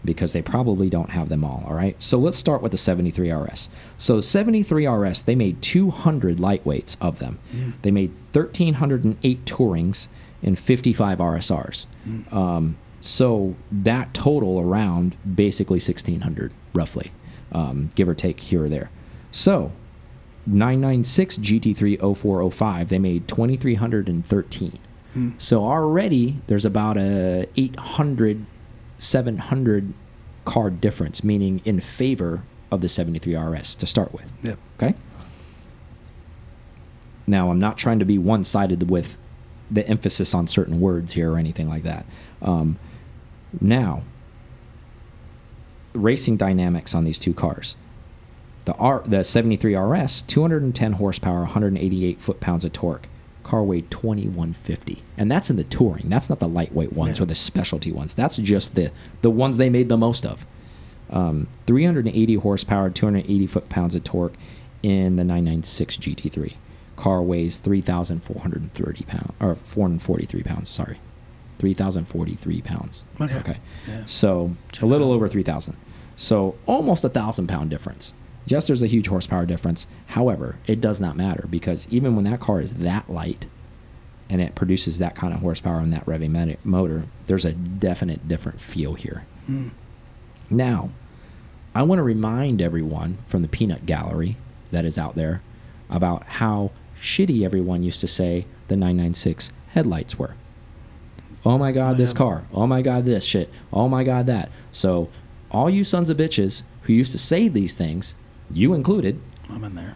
because 0.06 0.34
they 0.34 0.42
probably 0.42 0.90
don't 0.90 1.10
have 1.10 1.30
them 1.30 1.44
all. 1.44 1.64
All 1.68 1.74
right. 1.74 1.96
So 2.02 2.18
let's 2.18 2.38
start 2.38 2.62
with 2.62 2.72
the 2.72 2.78
73 2.78 3.32
RS. 3.32 3.70
So 3.98 4.22
73 4.22 4.88
RS, 4.88 5.24
they 5.24 5.36
made 5.36 5.62
200 5.62 6.38
lightweights 6.38 6.96
of 7.02 7.20
them. 7.20 7.38
They 7.82 7.92
made 7.92 8.12
1,308 8.34 9.46
tourings 9.46 10.08
and 10.42 10.58
55 10.58 11.18
RSRs. 11.18 11.86
Um, 12.34 12.78
so 13.02 13.56
that 13.72 14.14
total 14.14 14.60
around 14.60 15.16
basically 15.36 15.80
1,600 15.80 16.54
roughly, 16.74 17.12
um, 17.52 17.90
give 17.96 18.08
or 18.08 18.16
take 18.16 18.40
here 18.40 18.66
or 18.66 18.70
there. 18.70 18.90
So 19.32 19.72
996 20.46 21.38
GT3 21.38 22.00
0405, 22.18 22.90
they 22.90 23.00
made 23.00 23.28
2,313. 23.28 24.80
So 25.38 25.64
already 25.66 26.40
there's 26.48 26.66
about 26.66 26.98
a 26.98 27.48
800, 27.58 28.46
700 29.00 29.94
car 30.46 30.70
difference, 30.70 31.24
meaning 31.24 31.62
in 31.66 31.80
favor 31.80 32.44
of 32.72 32.82
the 32.82 32.90
73 32.90 33.36
RS 33.36 33.76
to 33.76 33.86
start 33.86 34.14
with. 34.14 34.32
Yep. 34.44 34.60
Okay. 34.78 34.96
Now, 37.26 37.52
I'm 37.52 37.60
not 37.60 37.78
trying 37.78 38.00
to 38.00 38.06
be 38.06 38.18
one 38.18 38.44
sided 38.44 38.90
with 38.90 39.18
the 39.72 39.88
emphasis 39.88 40.34
on 40.34 40.48
certain 40.48 40.80
words 40.80 41.14
here 41.14 41.32
or 41.32 41.38
anything 41.38 41.70
like 41.70 41.84
that. 41.84 42.06
Um, 42.42 42.80
now, 43.62 44.04
racing 45.94 46.38
dynamics 46.38 46.94
on 46.94 47.04
these 47.04 47.20
two 47.20 47.34
cars. 47.34 47.76
The 48.66 48.74
R, 48.76 49.02
the 49.06 49.24
73 49.24 49.76
RS, 49.76 50.24
210 50.24 50.94
horsepower, 50.94 51.42
188 51.42 52.20
foot 52.20 52.40
pounds 52.40 52.66
of 52.66 52.74
torque. 52.74 53.08
Car 53.50 53.64
weighed 53.64 53.90
2150, 53.90 55.02
and 55.18 55.32
that's 55.32 55.50
in 55.50 55.56
the 55.56 55.64
touring. 55.64 56.08
That's 56.08 56.30
not 56.30 56.38
the 56.38 56.48
lightweight 56.48 56.94
ones 56.94 57.18
Yeah. 57.18 57.24
or 57.24 57.26
the 57.26 57.34
specialty 57.34 57.92
ones. 57.92 58.14
That's 58.14 58.38
just 58.38 58.76
the 58.76 58.92
the 59.22 59.32
ones 59.32 59.58
they 59.58 59.72
made 59.72 59.90
the 59.90 59.98
most 59.98 60.24
of. 60.24 60.46
Um, 61.10 61.48
380 61.66 62.36
horsepower, 62.36 62.92
280 62.92 63.48
foot 63.48 63.68
pounds 63.68 63.96
of 63.96 64.04
torque 64.04 64.36
in 64.84 65.16
the 65.16 65.24
996 65.24 65.98
GT3. 65.98 66.54
Car 66.96 67.24
weighs 67.24 67.58
3,430 67.58 69.04
pounds 69.06 69.32
or 69.40 69.56
443 69.56 70.44
pounds. 70.44 70.70
Sorry, 70.70 71.00
3,043 71.58 72.62
pounds. 72.62 73.04
Okay. 73.20 73.36
Okay. 73.38 73.58
Yeah. 73.88 74.04
So 74.06 74.52
Check 74.72 74.84
a 74.84 74.86
little 74.86 75.12
over 75.12 75.28
3,000. 75.28 75.76
So 76.16 76.54
almost 76.68 77.04
a 77.04 77.10
thousand 77.10 77.48
pound 77.48 77.72
difference. 77.72 78.14
Yes, 78.50 78.66
there's 78.66 78.82
a 78.82 78.88
huge 78.88 79.08
horsepower 79.08 79.46
difference. 79.46 79.86
However, 80.08 80.58
it 80.66 80.82
does 80.82 81.00
not 81.00 81.16
matter 81.16 81.46
because 81.50 81.88
even 81.92 82.16
when 82.16 82.26
that 82.26 82.40
car 82.40 82.60
is 82.60 82.74
that 82.76 83.08
light 83.08 83.46
and 84.28 84.42
it 84.42 84.56
produces 84.56 84.98
that 84.98 85.16
kind 85.16 85.34
of 85.36 85.40
horsepower 85.40 85.80
and 85.80 85.94
that 85.94 86.06
revving 86.08 86.58
motor, 86.64 87.04
there's 87.28 87.46
a 87.46 87.54
definite 87.54 88.28
different 88.28 88.60
feel 88.60 88.96
here. 88.96 89.24
Hmm. 89.46 89.70
Now, 90.50 90.90
I 91.76 91.84
want 91.84 92.00
to 92.00 92.04
remind 92.04 92.60
everyone 92.60 93.20
from 93.28 93.44
the 93.44 93.48
peanut 93.48 93.86
gallery 93.86 94.36
that 94.72 94.84
is 94.84 94.98
out 94.98 95.16
there 95.16 95.44
about 95.88 96.24
how 96.24 96.72
shitty 97.00 97.44
everyone 97.44 97.84
used 97.84 98.02
to 98.02 98.08
say 98.08 98.48
the 98.68 98.76
996 98.76 99.52
headlights 99.70 100.18
were. 100.18 100.36
Oh 101.46 101.60
my 101.60 101.72
god, 101.72 101.98
this 101.98 102.14
oh, 102.14 102.16
car. 102.16 102.44
Oh 102.52 102.66
my 102.66 102.82
god, 102.82 103.06
this 103.06 103.24
shit. 103.24 103.52
Oh 103.72 103.88
my 103.88 104.04
god, 104.04 104.26
that. 104.26 104.50
So, 104.72 105.10
all 105.52 105.70
you 105.70 105.84
sons 105.84 106.10
of 106.10 106.18
bitches 106.18 106.64
who 106.84 106.94
used 106.94 107.12
to 107.12 107.18
say 107.18 107.48
these 107.48 107.76
things, 107.76 108.16
you 108.52 108.74
included, 108.74 109.22
I'm 109.50 109.64
in 109.64 109.76
there. 109.76 109.96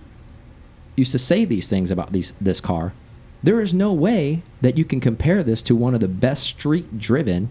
used 0.95 1.11
to 1.11 1.19
say 1.19 1.45
these 1.45 1.69
things 1.69 1.91
about 1.91 2.11
these 2.11 2.33
this 2.39 2.61
car, 2.61 2.93
there 3.41 3.59
is 3.61 3.73
no 3.73 3.91
way 3.91 4.43
that 4.61 4.77
you 4.77 4.85
can 4.85 4.99
compare 4.99 5.43
this 5.43 5.61
to 5.63 5.75
one 5.75 5.93
of 5.93 5.99
the 5.99 6.07
best 6.07 6.43
street 6.43 6.97
driven 6.97 7.49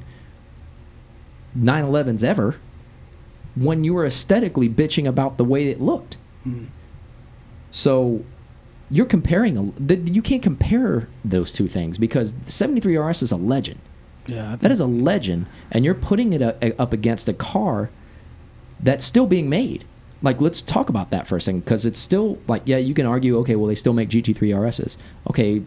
911s 1.59 2.24
ever 2.24 2.57
when 3.55 3.84
you 3.84 3.92
were 3.94 4.07
aesthetically 4.07 4.68
bitching 4.68 5.07
about 5.07 5.36
the 5.36 5.44
way 5.44 5.68
it 5.68 5.80
looked. 5.80 6.16
Hmm. 6.44 6.66
So 7.70 8.24
you're 8.90 9.07
comparing 9.07 9.57
a, 9.57 9.94
you 9.94 10.22
can't 10.22 10.42
compare 10.42 11.09
those 11.24 11.53
two 11.53 11.68
things 11.68 11.98
because 11.98 12.34
the 12.34 12.53
73 12.53 12.96
RS 12.96 13.22
is 13.22 13.32
a 13.32 13.36
legend. 13.36 13.80
Yeah, 14.26 14.57
That 14.57 14.70
is 14.70 14.78
a 14.78 14.86
legend, 14.86 15.46
and 15.72 15.84
you're 15.84 15.94
putting 15.94 16.32
it 16.32 16.42
up 16.42 16.92
against 16.92 17.28
a 17.28 17.32
car 17.32 17.90
that's 18.78 19.05
still 19.05 19.26
being 19.26 19.48
made. 19.48 19.84
Like, 20.23 20.41
let's 20.41 20.62
talk 20.62 20.89
about 20.89 21.11
that 21.11 21.27
for 21.27 21.37
a 21.37 21.41
second, 21.41 21.64
because 21.64 21.85
it's 21.85 21.99
still 21.99 22.39
like, 22.47 22.62
yeah, 22.64 22.77
you 22.77 22.95
can 22.95 23.07
argue, 23.07 23.39
okay, 23.39 23.57
well, 23.57 23.66
they 23.66 23.75
still 23.75 23.93
make 23.93 24.09
GT3 24.09 24.37
RSs. 24.37 24.97
Okay, 25.29 25.62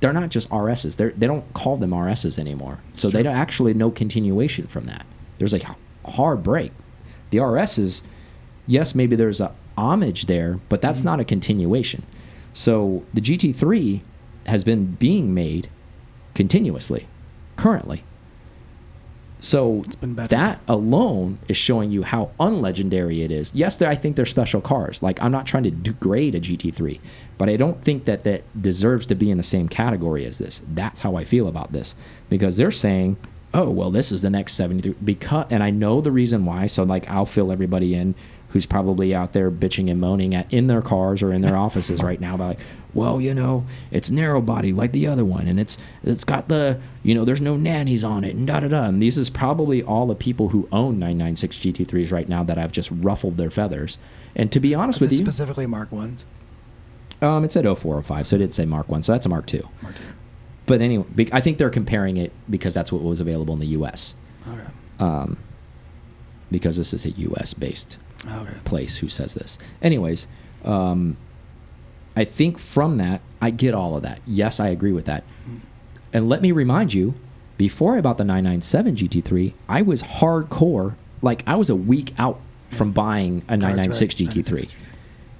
they're 0.00 0.12
not 0.12 0.28
just 0.28 0.48
RSs. 0.50 0.96
They're, 0.96 1.10
they 1.10 1.26
don't 1.26 1.52
call 1.54 1.76
them 1.76 1.90
RSs 1.90 2.38
anymore. 2.38 2.80
So 2.92 3.08
they 3.08 3.22
don't 3.22 3.34
actually 3.34 3.74
no 3.74 3.90
continuation 3.90 4.66
from 4.66 4.86
that. 4.86 5.06
There's 5.38 5.54
a 5.54 5.76
hard 6.04 6.42
break. 6.42 6.72
The 7.30 7.38
RSs, 7.38 8.02
yes, 8.66 8.94
maybe 8.94 9.16
there's 9.16 9.40
a 9.40 9.54
homage 9.76 10.26
there, 10.26 10.60
but 10.68 10.82
that's 10.82 11.00
mm-hmm. 11.00 11.08
not 11.08 11.20
a 11.20 11.24
continuation. 11.24 12.04
So 12.52 13.04
the 13.14 13.20
GT3 13.20 14.02
has 14.46 14.64
been 14.64 14.92
being 14.92 15.34
made 15.34 15.68
continuously, 16.34 17.06
currently. 17.56 18.04
So 19.40 19.84
that 20.00 20.60
alone 20.66 21.38
is 21.48 21.56
showing 21.56 21.90
you 21.90 22.02
how 22.02 22.30
unlegendary 22.40 23.22
it 23.22 23.30
is. 23.30 23.52
Yes, 23.54 23.80
I 23.80 23.94
think 23.94 24.16
they're 24.16 24.26
special 24.26 24.60
cars. 24.60 25.02
Like 25.02 25.22
I'm 25.22 25.30
not 25.30 25.46
trying 25.46 25.62
to 25.64 25.70
degrade 25.70 26.34
a 26.34 26.40
GT3, 26.40 27.00
but 27.36 27.48
I 27.48 27.56
don't 27.56 27.82
think 27.82 28.04
that 28.06 28.24
that 28.24 28.42
deserves 28.60 29.06
to 29.08 29.14
be 29.14 29.30
in 29.30 29.36
the 29.36 29.44
same 29.44 29.68
category 29.68 30.24
as 30.24 30.38
this. 30.38 30.62
That's 30.68 31.00
how 31.00 31.16
I 31.16 31.24
feel 31.24 31.46
about 31.46 31.72
this 31.72 31.94
because 32.28 32.56
they're 32.56 32.72
saying, 32.72 33.16
"Oh, 33.54 33.70
well, 33.70 33.90
this 33.90 34.10
is 34.10 34.22
the 34.22 34.30
next 34.30 34.54
73." 34.54 34.96
Because, 35.04 35.46
and 35.50 35.62
I 35.62 35.70
know 35.70 36.00
the 36.00 36.12
reason 36.12 36.44
why. 36.44 36.66
So 36.66 36.82
like, 36.82 37.08
I'll 37.08 37.26
fill 37.26 37.52
everybody 37.52 37.94
in 37.94 38.16
who's 38.50 38.66
probably 38.66 39.14
out 39.14 39.34
there 39.34 39.50
bitching 39.50 39.90
and 39.90 40.00
moaning 40.00 40.34
at 40.34 40.52
in 40.52 40.66
their 40.68 40.82
cars 40.82 41.22
or 41.22 41.32
in 41.32 41.42
their 41.42 41.56
offices 41.56 42.02
right 42.02 42.20
now 42.20 42.34
about 42.34 42.48
like, 42.56 42.58
well, 42.94 43.20
you 43.20 43.34
know, 43.34 43.66
it's 43.90 44.10
narrow 44.10 44.40
body 44.40 44.72
like 44.72 44.92
the 44.92 45.06
other 45.06 45.24
one, 45.24 45.46
and 45.46 45.60
it's 45.60 45.76
it's 46.02 46.24
got 46.24 46.48
the 46.48 46.80
you 47.02 47.14
know, 47.14 47.24
there's 47.24 47.40
no 47.40 47.56
nannies 47.56 48.02
on 48.04 48.24
it, 48.24 48.34
and 48.34 48.46
da 48.46 48.60
da 48.60 48.68
da. 48.68 48.84
And 48.84 49.00
these 49.02 49.18
is 49.18 49.30
probably 49.30 49.82
all 49.82 50.06
the 50.06 50.14
people 50.14 50.48
who 50.50 50.68
own 50.72 50.98
996 50.98 51.56
GT3s 51.58 52.12
right 52.12 52.28
now 52.28 52.42
that 52.44 52.58
I've 52.58 52.72
just 52.72 52.90
ruffled 52.90 53.36
their 53.36 53.50
feathers. 53.50 53.98
And 54.34 54.50
to 54.52 54.60
be 54.60 54.74
honest 54.74 55.00
with 55.00 55.12
you, 55.12 55.18
specifically 55.18 55.66
Mark 55.66 55.90
ones. 55.92 56.26
um, 57.22 57.44
it 57.44 57.52
said 57.52 57.64
0405, 57.64 58.26
so 58.26 58.36
it 58.36 58.38
didn't 58.40 58.54
say 58.54 58.64
Mark 58.64 58.88
One, 58.88 59.02
so 59.02 59.12
that's 59.12 59.26
a 59.26 59.28
Mark 59.28 59.46
Two. 59.46 59.68
Mark 59.82 59.96
two. 59.96 60.02
But 60.66 60.80
anyway, 60.82 61.06
I 61.32 61.40
think 61.40 61.56
they're 61.58 61.70
comparing 61.70 62.16
it 62.18 62.30
because 62.50 62.74
that's 62.74 62.92
what 62.92 63.02
was 63.02 63.20
available 63.20 63.54
in 63.54 63.60
the 63.60 63.68
U.S. 63.68 64.14
Okay. 64.46 64.66
Um, 64.98 65.38
because 66.50 66.76
this 66.76 66.92
is 66.92 67.04
a 67.06 67.10
U.S. 67.10 67.54
based 67.54 67.98
Okay. 68.26 68.54
place 68.64 68.96
who 68.98 69.08
says 69.08 69.34
this. 69.34 69.58
Anyways, 69.80 70.26
um, 70.64 71.16
I 72.18 72.24
think 72.24 72.58
from 72.58 72.96
that, 72.98 73.20
I 73.40 73.50
get 73.50 73.74
all 73.74 73.96
of 73.96 74.02
that. 74.02 74.20
Yes, 74.26 74.58
I 74.58 74.68
agree 74.70 74.90
with 74.90 75.04
that. 75.04 75.22
And 76.12 76.28
let 76.28 76.42
me 76.42 76.50
remind 76.50 76.92
you, 76.92 77.14
before 77.56 77.96
I 77.96 78.00
bought 78.00 78.18
the 78.18 78.24
997 78.24 78.96
GT3, 78.96 79.52
I 79.68 79.82
was 79.82 80.02
hardcore. 80.02 80.96
Like, 81.22 81.44
I 81.46 81.54
was 81.54 81.70
a 81.70 81.76
week 81.76 82.12
out 82.18 82.40
from 82.70 82.90
buying 82.90 83.42
a 83.48 83.56
996 83.56 84.20
right. 84.20 84.30
GT3. 84.44 84.68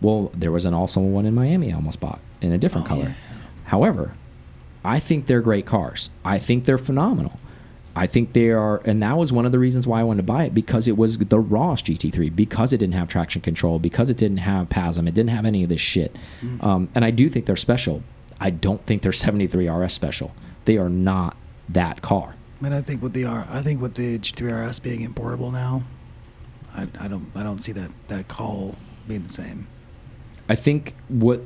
Well, 0.00 0.30
there 0.36 0.52
was 0.52 0.64
an 0.64 0.72
also 0.72 1.00
one 1.00 1.26
in 1.26 1.34
Miami 1.34 1.72
I 1.72 1.74
almost 1.74 1.98
bought 1.98 2.20
in 2.40 2.52
a 2.52 2.58
different 2.58 2.86
Oh, 2.86 2.90
color. 2.90 3.02
yeah. 3.08 3.14
However, 3.64 4.14
I 4.84 5.00
think 5.00 5.26
they're 5.26 5.40
great 5.40 5.66
cars. 5.66 6.10
I 6.24 6.38
think 6.38 6.64
they're 6.64 6.78
phenomenal. 6.78 7.40
I 7.96 8.06
think 8.06 8.32
they 8.32 8.50
are, 8.50 8.80
and 8.84 9.02
that 9.02 9.16
was 9.16 9.32
one 9.32 9.46
of 9.46 9.52
the 9.52 9.58
reasons 9.58 9.86
why 9.86 10.00
I 10.00 10.02
wanted 10.04 10.18
to 10.18 10.32
buy 10.32 10.44
it 10.44 10.54
because 10.54 10.86
it 10.88 10.96
was 10.96 11.18
the 11.18 11.38
Ross 11.38 11.82
GT3, 11.82 12.34
because 12.34 12.72
it 12.72 12.78
didn't 12.78 12.94
have 12.94 13.08
traction 13.08 13.42
control, 13.42 13.78
because 13.78 14.08
it 14.10 14.16
didn't 14.16 14.38
have 14.38 14.68
PASM, 14.68 15.08
it 15.08 15.14
didn't 15.14 15.30
have 15.30 15.44
any 15.44 15.62
of 15.62 15.68
this 15.68 15.80
shit. 15.80 16.14
Mm. 16.40 16.62
Um, 16.62 16.88
and 16.94 17.04
I 17.04 17.10
do 17.10 17.28
think 17.28 17.46
they're 17.46 17.56
special. 17.56 18.02
I 18.40 18.50
don't 18.50 18.84
think 18.86 19.02
they're 19.02 19.12
73 19.12 19.68
RS 19.68 19.92
special. 19.92 20.32
They 20.64 20.76
are 20.76 20.88
not 20.88 21.36
that 21.68 22.02
car. 22.02 22.36
And 22.62 22.74
I 22.74 22.80
think 22.80 23.02
with 23.02 23.12
the 23.12 23.24
R, 23.24 23.46
I 23.50 23.62
think 23.62 23.80
with 23.80 23.94
the 23.94 24.18
G3 24.18 24.68
RS 24.68 24.78
being 24.80 25.08
importable 25.08 25.52
now, 25.52 25.84
I, 26.74 26.88
I 27.00 27.08
don't 27.08 27.30
I 27.34 27.42
don't 27.42 27.62
see 27.62 27.72
that 27.72 27.90
that 28.08 28.28
call 28.28 28.76
being 29.06 29.22
the 29.22 29.32
same. 29.32 29.66
I 30.48 30.54
think 30.54 30.94
what 31.08 31.42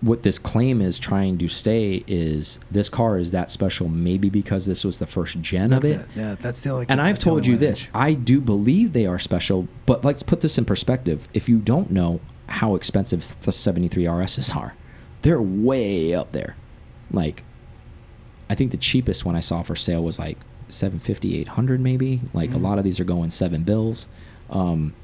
what 0.00 0.22
this 0.22 0.38
claim 0.38 0.80
is 0.80 0.98
trying 0.98 1.38
to 1.38 1.48
say 1.48 2.04
is 2.06 2.60
this 2.70 2.88
car 2.88 3.18
is 3.18 3.32
that 3.32 3.50
special 3.50 3.88
maybe 3.88 4.30
because 4.30 4.66
this 4.66 4.84
was 4.84 4.98
the 4.98 5.06
first 5.06 5.40
gen 5.40 5.70
that's 5.70 5.84
of 5.84 5.90
it. 5.90 6.00
it. 6.00 6.06
Yeah, 6.14 6.34
that's 6.40 6.62
the 6.62 6.70
only. 6.70 6.86
And 6.88 7.00
I've 7.00 7.18
told 7.18 7.46
you 7.46 7.56
this. 7.56 7.86
I 7.92 8.12
do 8.12 8.40
believe 8.40 8.92
they 8.92 9.06
are 9.06 9.18
special, 9.18 9.66
but 9.86 10.04
let's 10.04 10.22
put 10.22 10.40
this 10.40 10.56
in 10.56 10.64
perspective. 10.64 11.28
If 11.34 11.48
you 11.48 11.58
don't 11.58 11.90
know 11.90 12.20
how 12.48 12.74
expensive 12.76 13.24
the 13.42 13.52
73 13.52 14.04
RSs 14.04 14.54
are, 14.56 14.74
they're 15.22 15.42
way 15.42 16.14
up 16.14 16.30
there. 16.32 16.56
Like, 17.10 17.42
I 18.48 18.54
think 18.54 18.70
the 18.70 18.76
cheapest 18.76 19.24
one 19.24 19.34
I 19.34 19.40
saw 19.40 19.62
for 19.62 19.74
sale 19.74 20.02
was 20.02 20.18
like 20.18 20.38
750, 20.68 21.40
800 21.40 21.80
maybe. 21.80 22.20
Like 22.32 22.50
mm 22.50 22.52
-hmm. 22.52 22.56
a 22.56 22.58
mm-hmm. 22.58 22.64
lot 22.64 22.78
of 22.78 22.84
these 22.84 23.00
are 23.00 23.04
going 23.04 23.30
seven 23.30 23.64
bills. 23.64 24.06
Um, 24.50 24.94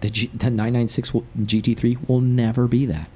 the, 0.00 0.10
G 0.10 0.30
the 0.34 0.50
996 0.50 1.12
GT3 1.46 1.98
will 2.08 2.20
never 2.20 2.66
be 2.66 2.86
that. 2.86 3.08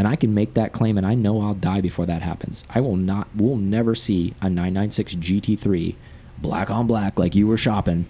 And 0.00 0.08
I 0.08 0.16
can 0.16 0.32
make 0.32 0.54
that 0.54 0.72
claim, 0.72 0.96
and 0.96 1.06
I 1.06 1.14
know 1.14 1.42
I'll 1.42 1.52
die 1.52 1.82
before 1.82 2.06
that 2.06 2.22
happens. 2.22 2.64
I 2.70 2.80
will 2.80 2.96
not, 2.96 3.28
we'll 3.36 3.58
never 3.58 3.94
see 3.94 4.32
a 4.40 4.48
996 4.48 5.16
GT3 5.16 5.94
black 6.38 6.70
on 6.70 6.86
black 6.86 7.18
like 7.18 7.34
you 7.34 7.46
were 7.46 7.58
shopping 7.58 8.06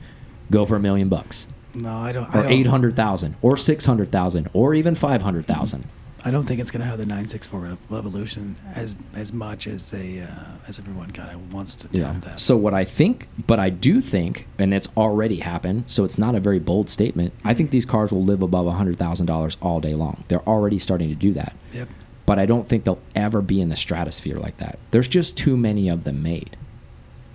go 0.52 0.64
for 0.64 0.76
a 0.76 0.78
million 0.78 1.08
bucks. 1.08 1.48
No, 1.74 1.96
I 1.96 2.12
don't. 2.12 2.32
Or 2.32 2.44
800,000 2.44 3.34
or 3.42 3.56
600,000 3.56 4.48
or 4.52 4.72
even 4.72 4.94
500,000. 4.94 5.88
I 6.24 6.30
don't 6.30 6.46
think 6.46 6.60
it's 6.60 6.70
going 6.70 6.82
to 6.82 6.86
have 6.86 6.98
the 6.98 7.06
964 7.06 7.78
revolution 7.88 8.56
as 8.74 8.94
as 9.14 9.32
much 9.32 9.66
as 9.66 9.90
they 9.90 10.20
uh, 10.20 10.68
as 10.68 10.78
everyone 10.78 11.10
kind 11.12 11.30
of 11.30 11.52
wants 11.52 11.76
to 11.76 11.88
yeah. 11.92 12.16
that. 12.20 12.40
So 12.40 12.56
what 12.56 12.74
I 12.74 12.84
think, 12.84 13.28
but 13.46 13.58
I 13.58 13.70
do 13.70 14.00
think, 14.00 14.46
and 14.58 14.74
it's 14.74 14.88
already 14.96 15.36
happened, 15.36 15.84
so 15.86 16.04
it's 16.04 16.18
not 16.18 16.34
a 16.34 16.40
very 16.40 16.58
bold 16.58 16.90
statement. 16.90 17.32
I 17.44 17.54
think 17.54 17.70
these 17.70 17.86
cars 17.86 18.12
will 18.12 18.24
live 18.24 18.42
above 18.42 18.72
hundred 18.72 18.98
thousand 18.98 19.26
dollars 19.26 19.56
all 19.60 19.80
day 19.80 19.94
long. 19.94 20.24
They're 20.28 20.46
already 20.48 20.78
starting 20.78 21.08
to 21.08 21.14
do 21.14 21.32
that. 21.34 21.54
Yep. 21.72 21.88
But 22.26 22.38
I 22.38 22.46
don't 22.46 22.68
think 22.68 22.84
they'll 22.84 23.02
ever 23.14 23.42
be 23.42 23.60
in 23.60 23.70
the 23.70 23.76
stratosphere 23.76 24.38
like 24.38 24.58
that. 24.58 24.78
There's 24.90 25.08
just 25.08 25.36
too 25.36 25.56
many 25.56 25.88
of 25.88 26.04
them 26.04 26.22
made. 26.22 26.56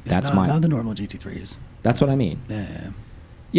That's 0.05 0.29
not, 0.29 0.35
my 0.35 0.47
not 0.47 0.61
the 0.61 0.69
normal 0.69 0.93
GT3s. 0.93 1.57
That's 1.83 1.99
what 1.99 2.09
I 2.09 2.15
mean. 2.15 2.41
Yeah. 2.47 2.65
Yeah, 2.65 2.91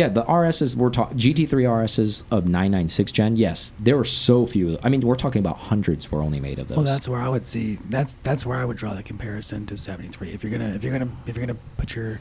the 0.05 0.25
RSs 0.25 0.75
we're 0.75 0.91
talking 0.91 1.17
GT3 1.17 1.49
RSs 1.49 2.25
of 2.31 2.45
996 2.45 3.13
gen. 3.13 3.37
Yes, 3.37 3.73
there 3.81 3.97
were 3.97 4.05
so 4.05 4.47
few. 4.47 4.79
I 4.83 4.91
mean, 4.91 5.01
we're 5.01 5.15
talking 5.15 5.41
about 5.41 5.57
hundreds 5.57 6.13
were 6.13 6.21
only 6.21 6.39
made 6.39 6.59
of 6.59 6.69
those. 6.69 6.77
Well, 6.77 6.85
that's 6.85 7.09
where 7.09 7.21
I 7.21 7.31
would 7.31 7.47
see 7.47 7.79
that's 7.89 8.15
that's 8.23 8.45
where 8.45 8.59
I 8.59 8.65
would 8.67 8.77
draw 8.77 8.93
the 8.93 9.03
comparison 9.03 9.65
to 9.67 9.77
73. 9.79 10.33
If 10.33 10.45
you're 10.45 10.53
gonna 10.53 10.75
if 10.75 10.85
you're 10.85 10.97
gonna 10.97 11.11
if 11.27 11.35
you're 11.35 11.47
gonna 11.47 11.59
put 11.79 11.95
your 11.95 12.21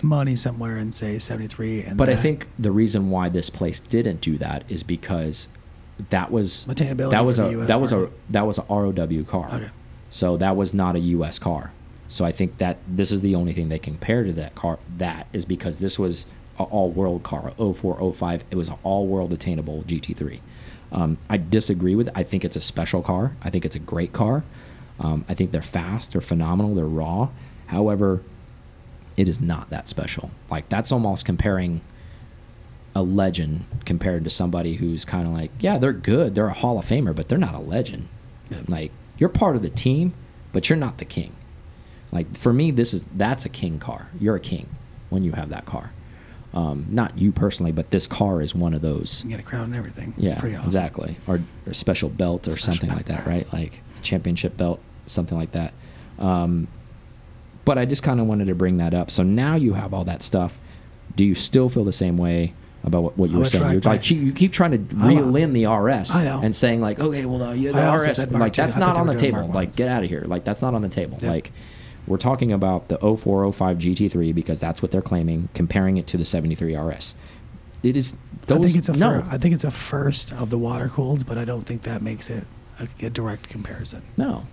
money 0.00 0.36
somewhere 0.36 0.76
and 0.76 0.94
say 0.94 1.18
73 1.18 1.82
and 1.82 1.96
But 1.96 2.08
I 2.08 2.16
think 2.16 2.48
the 2.58 2.72
reason 2.72 3.10
why 3.10 3.28
this 3.28 3.50
place 3.50 3.80
didn't 3.80 4.20
do 4.20 4.38
that 4.38 4.64
is 4.68 4.82
because 4.82 5.48
that 6.10 6.30
was 6.30 6.64
that 6.66 7.24
was 7.24 7.38
a 7.38 7.56
that 7.66 7.80
was 7.80 7.92
a 7.92 8.10
that 8.30 8.46
was 8.46 8.58
a 8.58 8.64
ROW 8.68 9.24
car. 9.24 9.48
Okay. 9.52 9.70
So 10.10 10.36
that 10.36 10.56
was 10.56 10.72
not 10.72 10.94
a 10.94 11.00
US 11.00 11.38
car. 11.38 11.72
So 12.06 12.24
I 12.24 12.32
think 12.32 12.58
that 12.58 12.78
this 12.86 13.10
is 13.10 13.22
the 13.22 13.34
only 13.34 13.52
thing 13.52 13.70
they 13.70 13.78
compare 13.78 14.22
to 14.22 14.32
that 14.34 14.54
car 14.54 14.78
that 14.98 15.26
is 15.32 15.44
because 15.44 15.80
this 15.80 15.98
was 15.98 16.26
all 16.58 16.90
world 16.90 17.22
car 17.22 17.52
04 17.56 18.12
05 18.12 18.44
it 18.50 18.56
was 18.56 18.68
an 18.68 18.76
all 18.82 19.06
world 19.06 19.32
attainable 19.32 19.82
gt3 19.86 20.40
um, 20.92 21.18
i 21.28 21.36
disagree 21.36 21.94
with 21.94 22.08
it. 22.08 22.14
i 22.16 22.22
think 22.22 22.44
it's 22.44 22.56
a 22.56 22.60
special 22.60 23.02
car. 23.02 23.36
I 23.42 23.50
think 23.50 23.64
it's 23.64 23.76
a 23.76 23.80
great 23.80 24.12
car. 24.12 24.44
Um, 25.00 25.24
i 25.28 25.34
think 25.34 25.50
they're 25.50 25.62
fast 25.62 26.12
they're 26.12 26.20
phenomenal 26.20 26.74
they're 26.74 26.84
raw. 26.86 27.28
However 27.66 28.22
it 29.16 29.28
is 29.28 29.40
not 29.40 29.70
that 29.70 29.88
special. 29.88 30.30
Like 30.50 30.68
that's 30.68 30.90
almost 30.92 31.24
comparing 31.24 31.82
a 32.94 33.02
legend 33.02 33.64
compared 33.84 34.24
to 34.24 34.30
somebody 34.30 34.74
who's 34.74 35.04
kind 35.04 35.26
of 35.26 35.32
like 35.32 35.50
yeah 35.60 35.78
they're 35.78 35.94
good 35.94 36.34
they're 36.34 36.48
a 36.48 36.52
hall 36.52 36.78
of 36.78 36.84
famer 36.84 37.14
but 37.14 37.28
they're 37.28 37.38
not 37.38 37.54
a 37.54 37.58
legend. 37.60 38.08
Like 38.68 38.92
you're 39.18 39.30
part 39.30 39.56
of 39.56 39.62
the 39.62 39.70
team 39.70 40.14
but 40.52 40.68
you're 40.68 40.76
not 40.76 40.98
the 40.98 41.04
king. 41.06 41.34
Like 42.10 42.36
for 42.36 42.52
me 42.52 42.70
this 42.70 42.92
is 42.92 43.06
that's 43.14 43.44
a 43.46 43.48
king 43.48 43.78
car. 43.78 44.08
You're 44.20 44.36
a 44.36 44.40
king 44.40 44.68
when 45.08 45.22
you 45.22 45.32
have 45.32 45.48
that 45.48 45.64
car 45.66 45.92
um, 46.54 46.86
not 46.90 47.18
you 47.18 47.32
personally, 47.32 47.72
but 47.72 47.90
this 47.90 48.06
car 48.06 48.42
is 48.42 48.54
one 48.54 48.74
of 48.74 48.82
those. 48.82 49.24
You 49.24 49.30
get 49.30 49.40
a 49.40 49.42
crown 49.42 49.64
and 49.64 49.74
everything. 49.74 50.14
Yeah, 50.16 50.36
awesome. 50.36 50.54
exactly. 50.64 51.16
Or 51.26 51.40
a 51.66 51.74
special 51.74 52.10
belt 52.10 52.46
or 52.46 52.52
special 52.52 52.72
something 52.72 52.88
belt. 52.88 52.98
like 52.98 53.06
that, 53.06 53.26
right? 53.26 53.50
Like 53.52 53.82
championship 54.02 54.56
belt, 54.56 54.80
something 55.06 55.38
like 55.38 55.52
that. 55.52 55.72
Um, 56.18 56.68
but 57.64 57.78
I 57.78 57.84
just 57.84 58.02
kind 58.02 58.20
of 58.20 58.26
wanted 58.26 58.48
to 58.48 58.54
bring 58.54 58.78
that 58.78 58.92
up. 58.92 59.10
So 59.10 59.22
now 59.22 59.54
you 59.54 59.74
have 59.74 59.94
all 59.94 60.04
that 60.04 60.22
stuff. 60.22 60.58
Do 61.16 61.24
you 61.24 61.34
still 61.34 61.68
feel 61.68 61.84
the 61.84 61.92
same 61.92 62.18
way 62.18 62.54
about 62.84 63.02
what, 63.02 63.18
what 63.18 63.30
you 63.30 63.38
were 63.38 63.44
saying? 63.44 63.72
You're 63.72 63.80
like 63.80 64.10
you 64.10 64.32
keep 64.32 64.52
trying 64.52 64.72
to 64.72 64.96
reel 64.96 65.36
in 65.36 65.52
the 65.52 65.66
RS 65.66 66.14
and 66.14 66.54
saying 66.54 66.80
like, 66.80 67.00
okay, 67.00 67.24
well, 67.24 67.42
uh, 67.42 67.52
yeah, 67.52 67.72
the 67.72 67.96
RS, 67.96 68.30
like 68.30 68.54
that's 68.54 68.76
not 68.76 68.96
on 68.96 69.06
the 69.06 69.16
table. 69.16 69.46
Like, 69.46 69.74
get 69.74 69.88
out 69.88 70.04
of 70.04 70.10
here. 70.10 70.24
Like 70.26 70.44
that's 70.44 70.60
not 70.60 70.74
on 70.74 70.82
the 70.82 70.88
table. 70.88 71.18
Yep. 71.20 71.30
Like 71.30 71.52
we're 72.06 72.18
talking 72.18 72.52
about 72.52 72.88
the 72.88 72.98
0405 72.98 73.78
GT3 73.78 74.34
because 74.34 74.58
that's 74.58 74.82
what 74.82 74.90
they're 74.90 75.02
claiming, 75.02 75.48
comparing 75.54 75.96
it 75.96 76.06
to 76.08 76.16
the 76.16 76.24
73 76.24 76.76
RS. 76.76 77.14
It 77.82 77.96
is. 77.96 78.16
Those, 78.46 78.58
I 78.58 78.62
think 78.62 78.76
it's 78.76 78.88
a 78.88 78.92
no. 78.92 79.24
I 79.30 79.38
think 79.38 79.54
it's 79.54 79.64
a 79.64 79.70
first 79.70 80.32
of 80.32 80.50
the 80.50 80.58
water 80.58 80.88
cooled, 80.88 81.26
but 81.26 81.38
I 81.38 81.44
don't 81.44 81.66
think 81.66 81.82
that 81.82 82.02
makes 82.02 82.30
it 82.30 82.44
a, 82.78 83.06
a 83.06 83.10
direct 83.10 83.48
comparison. 83.48 84.02
No. 84.16 84.46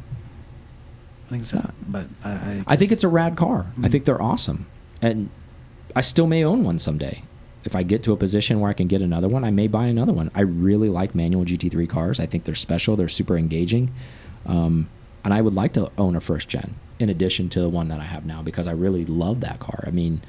I 1.26 1.30
think 1.30 1.45
so, 1.45 1.72
but 1.88 2.08
I. 2.24 2.30
I, 2.32 2.64
I 2.68 2.76
think 2.76 2.91
it's 2.91 3.04
a 3.04 3.08
rad 3.08 3.36
car. 3.36 3.64
Mm 3.64 3.72
-hmm. 3.76 3.86
I 3.86 3.89
think 3.89 4.06
they're 4.06 4.22
awesome, 4.22 4.66
and 5.02 5.30
I 5.95 6.02
still 6.02 6.28
may 6.28 6.45
own 6.45 6.66
one 6.66 6.80
someday. 6.80 7.24
If 7.64 7.76
I 7.76 7.84
get 7.84 8.04
to 8.04 8.14
a 8.14 8.16
position 8.16 8.60
where 8.60 8.72
I 8.72 8.74
can 8.74 8.88
get 8.88 9.02
another 9.02 9.28
one, 9.28 9.47
I 9.47 9.52
may 9.52 9.68
buy 9.68 9.89
another 9.89 10.14
one. 10.14 10.32
I 10.34 10.41
really 10.41 10.89
like 10.89 11.14
manual 11.14 11.45
GT3 11.45 11.88
cars. 11.88 12.20
I 12.20 12.28
think 12.28 12.43
they're 12.43 12.56
special. 12.56 12.95
They're 12.95 13.16
super 13.22 13.38
engaging, 13.38 13.91
um, 14.45 14.88
and 15.24 15.34
I 15.34 15.41
would 15.41 15.64
like 15.64 15.74
to 15.80 15.91
own 15.97 16.16
a 16.16 16.20
first 16.20 16.50
gen 16.50 16.76
in 17.00 17.10
addition 17.10 17.50
to 17.50 17.62
the 17.62 17.70
one 17.70 17.88
that 17.88 18.00
I 18.00 18.04
have 18.04 18.26
now 18.26 18.41
because 18.41 18.68
I 18.68 18.72
really 18.72 19.06
love 19.06 19.39
that 19.41 19.60
car. 19.60 19.84
I 19.88 19.91
mean, 19.91 20.22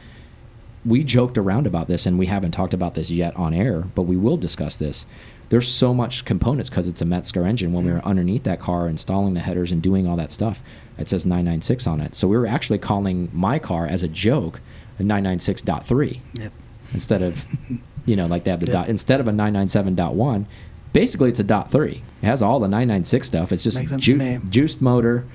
we 0.84 1.04
joked 1.04 1.36
around 1.36 1.66
about 1.66 1.88
this 1.88 2.06
and 2.06 2.18
we 2.18 2.26
haven't 2.26 2.52
talked 2.52 2.72
about 2.72 2.94
this 2.94 3.10
yet 3.10 3.36
on 3.36 3.52
air, 3.52 3.80
but 3.94 4.02
we 4.02 4.16
will 4.16 4.36
discuss 4.36 4.78
this. 4.78 5.04
There's 5.50 5.68
so 5.68 5.92
much 5.92 6.24
components 6.24 6.70
because 6.70 6.86
it's 6.86 7.02
a 7.02 7.04
Mezger 7.04 7.44
engine. 7.44 7.72
When 7.72 7.84
we 7.84 7.90
were 7.90 8.04
underneath 8.04 8.44
that 8.44 8.60
car 8.60 8.86
installing 8.86 9.34
the 9.34 9.40
headers 9.40 9.72
and 9.72 9.82
doing 9.82 10.06
all 10.06 10.16
that 10.16 10.30
stuff, 10.30 10.62
it 10.96 11.08
says 11.08 11.26
996 11.26 11.86
on 11.88 12.00
it. 12.00 12.14
So 12.14 12.28
we 12.28 12.38
were 12.38 12.46
actually 12.46 12.78
calling 12.78 13.30
my 13.32 13.58
car 13.58 13.86
as 13.86 14.02
a 14.04 14.08
joke 14.08 14.60
a 15.00 15.02
996.3 15.02 16.20
yep. 16.34 16.52
instead 16.92 17.22
of, 17.22 17.44
you 18.06 18.14
know, 18.14 18.26
like 18.26 18.44
they 18.44 18.52
have 18.52 18.60
the 18.60 18.66
yep. 18.66 18.74
dot 18.74 18.88
instead 18.88 19.18
of 19.18 19.26
a 19.26 19.32
997.1. 19.32 20.46
Basically, 20.92 21.30
it's 21.30 21.40
a 21.40 21.44
dot 21.44 21.70
three. 21.70 22.02
It 22.22 22.26
has 22.26 22.42
all 22.42 22.60
the 22.60 22.68
996 22.68 23.26
stuff. 23.26 23.52
It's 23.52 23.62
just 23.62 23.84
ju 23.98 24.40
juiced 24.48 24.80
motor, 24.80 25.26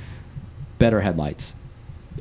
better 0.80 1.02
headlights 1.02 1.56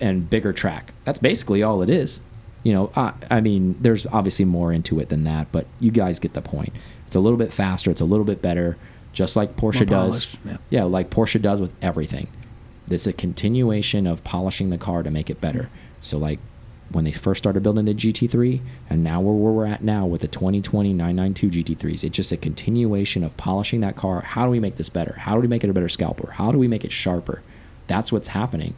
and 0.00 0.28
bigger 0.28 0.52
track. 0.52 0.92
That's 1.04 1.18
basically 1.18 1.62
all 1.62 1.82
it 1.82 1.90
is. 1.90 2.20
You 2.62 2.72
know, 2.72 2.92
I, 2.96 3.12
I 3.30 3.40
mean, 3.40 3.76
there's 3.80 4.06
obviously 4.06 4.44
more 4.44 4.72
into 4.72 4.98
it 4.98 5.08
than 5.08 5.24
that, 5.24 5.52
but 5.52 5.66
you 5.80 5.90
guys 5.90 6.18
get 6.18 6.32
the 6.32 6.42
point. 6.42 6.72
It's 7.06 7.16
a 7.16 7.20
little 7.20 7.38
bit 7.38 7.52
faster. 7.52 7.90
It's 7.90 8.00
a 8.00 8.06
little 8.06 8.24
bit 8.24 8.40
better, 8.40 8.76
just 9.12 9.36
like 9.36 9.56
Porsche 9.56 9.86
does. 9.86 10.36
Yeah. 10.44 10.56
yeah, 10.70 10.84
like 10.84 11.10
Porsche 11.10 11.40
does 11.40 11.60
with 11.60 11.72
everything. 11.82 12.28
This 12.86 13.02
is 13.02 13.06
a 13.08 13.12
continuation 13.12 14.06
of 14.06 14.24
polishing 14.24 14.70
the 14.70 14.78
car 14.78 15.02
to 15.02 15.10
make 15.10 15.30
it 15.30 15.40
better. 15.40 15.70
So, 16.00 16.18
like 16.18 16.38
when 16.90 17.04
they 17.04 17.12
first 17.12 17.38
started 17.38 17.62
building 17.62 17.84
the 17.84 17.94
GT3, 17.94 18.60
and 18.88 19.02
now 19.02 19.20
where 19.20 19.34
we're 19.34 19.66
at 19.66 19.82
now 19.82 20.06
with 20.06 20.20
the 20.20 20.28
2020 20.28 20.92
992 20.92 21.74
GT3s, 21.74 22.04
it's 22.04 22.16
just 22.16 22.32
a 22.32 22.36
continuation 22.36 23.24
of 23.24 23.36
polishing 23.36 23.80
that 23.80 23.96
car. 23.96 24.20
How 24.20 24.44
do 24.44 24.50
we 24.50 24.60
make 24.60 24.76
this 24.76 24.88
better? 24.88 25.14
How 25.18 25.34
do 25.34 25.40
we 25.40 25.48
make 25.48 25.64
it 25.64 25.70
a 25.70 25.72
better 25.72 25.88
scalper? 25.88 26.32
How 26.32 26.52
do 26.52 26.58
we 26.58 26.68
make 26.68 26.84
it 26.84 26.92
sharper? 26.92 27.42
That's 27.86 28.12
what's 28.12 28.28
happening. 28.28 28.74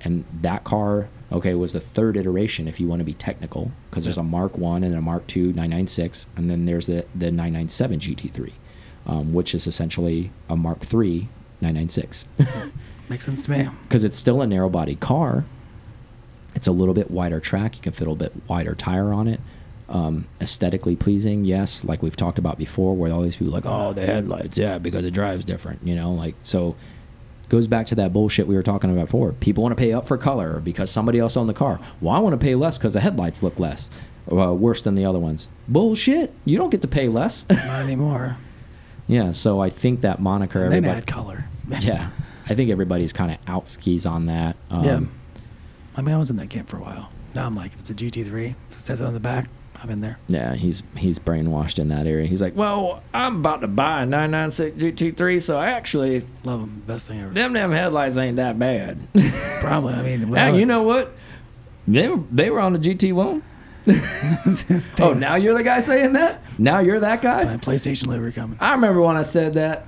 And 0.00 0.24
that 0.42 0.64
car, 0.64 1.08
okay, 1.32 1.54
was 1.54 1.72
the 1.72 1.80
third 1.80 2.16
iteration 2.16 2.68
if 2.68 2.78
you 2.78 2.86
want 2.86 3.00
to 3.00 3.04
be 3.04 3.14
technical, 3.14 3.72
because 3.90 4.04
there's 4.04 4.18
a 4.18 4.22
Mark 4.22 4.56
1 4.56 4.84
and 4.84 4.94
a 4.94 5.00
Mark 5.00 5.26
2 5.26 5.48
996, 5.48 6.26
and 6.36 6.48
then 6.48 6.66
there's 6.66 6.86
the, 6.86 7.04
the 7.14 7.30
997 7.30 7.98
GT3, 8.00 8.52
um, 9.06 9.32
which 9.32 9.54
is 9.54 9.66
essentially 9.66 10.30
a 10.48 10.56
Mark 10.56 10.80
3 10.80 11.28
996. 11.60 12.26
Makes 13.08 13.24
sense 13.24 13.42
to 13.44 13.50
me. 13.50 13.68
Because 13.84 14.04
it's 14.04 14.16
still 14.16 14.42
a 14.42 14.46
narrow 14.46 14.68
body 14.68 14.94
car. 14.94 15.46
It's 16.54 16.66
a 16.66 16.72
little 16.72 16.94
bit 16.94 17.10
wider 17.10 17.40
track. 17.40 17.76
You 17.76 17.82
can 17.82 17.92
fit 17.92 18.06
a 18.06 18.10
little 18.10 18.16
bit 18.16 18.48
wider 18.48 18.74
tire 18.74 19.12
on 19.12 19.28
it. 19.28 19.40
Um, 19.88 20.26
aesthetically 20.40 20.96
pleasing, 20.96 21.46
yes, 21.46 21.82
like 21.82 22.02
we've 22.02 22.16
talked 22.16 22.38
about 22.38 22.58
before, 22.58 22.94
where 22.94 23.10
all 23.10 23.22
these 23.22 23.36
people 23.36 23.54
like, 23.54 23.64
oh, 23.64 23.94
the 23.94 24.04
headlights, 24.04 24.58
yeah, 24.58 24.76
because 24.76 25.06
it 25.06 25.12
drives 25.12 25.46
different, 25.46 25.82
you 25.82 25.96
know, 25.96 26.12
like 26.12 26.34
so 26.42 26.76
Goes 27.48 27.66
back 27.66 27.86
to 27.86 27.94
that 27.94 28.12
bullshit 28.12 28.46
we 28.46 28.54
were 28.54 28.62
talking 28.62 28.90
about 28.90 29.06
before. 29.06 29.32
People 29.32 29.62
want 29.62 29.76
to 29.76 29.80
pay 29.82 29.92
up 29.92 30.06
for 30.06 30.18
color 30.18 30.60
because 30.60 30.90
somebody 30.90 31.18
else 31.18 31.36
owned 31.36 31.48
the 31.48 31.54
car. 31.54 31.80
Well, 32.00 32.14
I 32.14 32.18
want 32.18 32.34
to 32.34 32.44
pay 32.44 32.54
less 32.54 32.76
because 32.76 32.92
the 32.92 33.00
headlights 33.00 33.42
look 33.42 33.58
less, 33.58 33.88
uh, 34.30 34.52
worse 34.54 34.82
than 34.82 34.94
the 34.94 35.06
other 35.06 35.18
ones. 35.18 35.48
Bullshit. 35.66 36.34
You 36.44 36.58
don't 36.58 36.70
get 36.70 36.82
to 36.82 36.88
pay 36.88 37.08
less. 37.08 37.48
Not 37.50 37.84
anymore. 37.84 38.36
yeah. 39.06 39.30
So 39.30 39.60
I 39.60 39.70
think 39.70 40.02
that 40.02 40.20
moniker. 40.20 40.64
And 40.64 40.72
then 40.72 40.84
add 40.84 41.06
color. 41.06 41.46
yeah. 41.80 42.10
I 42.48 42.54
think 42.54 42.70
everybody's 42.70 43.12
kind 43.12 43.30
of 43.32 43.38
out 43.46 43.68
skis 43.68 44.04
on 44.06 44.26
that. 44.26 44.56
Um, 44.70 44.84
yeah. 44.84 45.00
I 45.96 46.02
mean, 46.02 46.14
I 46.14 46.18
was 46.18 46.30
in 46.30 46.36
that 46.36 46.48
game 46.48 46.64
for 46.64 46.76
a 46.76 46.80
while. 46.80 47.10
Now 47.34 47.46
I'm 47.46 47.54
like, 47.56 47.72
if 47.72 47.80
it's 47.80 47.90
a 47.90 47.94
GT3, 47.94 48.54
if 48.70 48.78
it 48.78 48.82
says 48.82 49.00
it 49.00 49.04
on 49.04 49.14
the 49.14 49.20
back, 49.20 49.48
I'm 49.82 49.90
in 49.90 50.00
there. 50.00 50.18
Yeah, 50.28 50.54
he's 50.54 50.82
he's 50.96 51.18
brainwashed 51.18 51.78
in 51.78 51.88
that 51.88 52.06
area. 52.06 52.26
He's 52.26 52.42
like, 52.42 52.56
well, 52.56 53.02
I'm 53.14 53.36
about 53.36 53.60
to 53.60 53.68
buy 53.68 54.02
a 54.02 54.06
996 54.06 54.76
GT3, 55.16 55.40
so 55.42 55.56
I 55.56 55.70
actually, 55.70 56.24
Love 56.44 56.60
them. 56.60 56.82
Best 56.86 57.06
thing 57.08 57.20
ever. 57.20 57.32
them 57.32 57.52
damn 57.52 57.70
headlights 57.70 58.16
ain't 58.16 58.36
that 58.36 58.58
bad. 58.58 58.98
Probably. 59.60 59.94
I 59.94 60.02
mean, 60.02 60.28
without- 60.28 60.54
you 60.54 60.66
know 60.66 60.82
what? 60.82 61.12
They 61.86 62.08
were 62.08 62.22
they 62.30 62.50
were 62.50 62.60
on 62.60 62.72
the 62.72 62.78
GT1. 62.78 63.42
oh, 65.00 65.12
now 65.14 65.36
you're 65.36 65.56
the 65.56 65.62
guy 65.62 65.80
saying 65.80 66.12
that? 66.14 66.42
Now 66.58 66.80
you're 66.80 67.00
that 67.00 67.22
guy? 67.22 67.44
my? 67.44 67.56
PlayStation 67.56 68.08
livery 68.08 68.32
coming. 68.32 68.58
I 68.60 68.72
remember 68.72 69.00
when 69.00 69.16
I 69.16 69.22
said 69.22 69.54
that. 69.54 69.86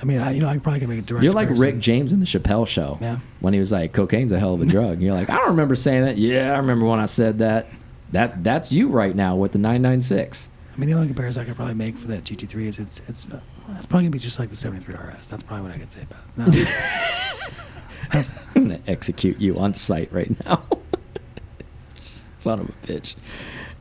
I 0.00 0.04
mean, 0.04 0.20
I, 0.20 0.30
you 0.32 0.40
know, 0.40 0.46
I 0.46 0.56
probably 0.58 0.80
can 0.80 0.88
make 0.88 1.00
a 1.00 1.02
direct. 1.02 1.24
you're 1.24 1.32
like 1.32 1.48
comparison. 1.48 1.74
Rick 1.76 1.82
James 1.82 2.12
in 2.12 2.20
the 2.20 2.26
Chappelle 2.26 2.66
show. 2.66 2.96
Yeah. 3.00 3.18
When 3.40 3.52
he 3.52 3.58
was 3.58 3.72
like, 3.72 3.92
cocaine's 3.92 4.30
a 4.32 4.38
hell 4.38 4.54
of 4.54 4.62
a 4.62 4.66
drug. 4.66 5.02
You're 5.02 5.12
like, 5.12 5.28
I 5.28 5.36
don't 5.36 5.48
remember 5.48 5.74
saying 5.74 6.04
that. 6.04 6.16
Yeah, 6.18 6.54
I 6.54 6.58
remember 6.58 6.86
when 6.86 7.00
I 7.00 7.06
said 7.06 7.40
that. 7.40 7.66
That 8.12 8.42
that's 8.42 8.72
you 8.72 8.88
right 8.88 9.14
now 9.14 9.36
with 9.36 9.52
the 9.52 9.58
996. 9.58 10.48
I 10.74 10.78
mean, 10.78 10.88
the 10.88 10.94
only 10.94 11.08
comparison 11.08 11.42
I 11.42 11.44
could 11.44 11.56
probably 11.56 11.74
make 11.74 11.96
for 11.98 12.06
that 12.08 12.24
GT3 12.24 12.54
is 12.66 12.78
it's 12.78 13.00
it's 13.08 13.26
it's 13.74 13.86
probably 13.86 14.04
gonna 14.04 14.10
be 14.10 14.18
just 14.18 14.38
like 14.38 14.50
the 14.50 14.56
73 14.56 14.94
RS. 14.94 15.28
That's 15.28 15.42
probably 15.42 15.66
what 15.68 15.74
I 15.74 15.78
could 15.78 15.92
say 15.92 16.02
about. 16.02 16.20
it. 16.48 16.68
No, 18.14 18.22
I'm 18.54 18.62
gonna 18.62 18.80
execute 18.86 19.38
you 19.40 19.58
on 19.58 19.74
site 19.74 20.12
right 20.12 20.32
now. 20.46 20.62
Son 22.38 22.60
of 22.60 22.68
a 22.68 22.72
bitch. 22.86 23.16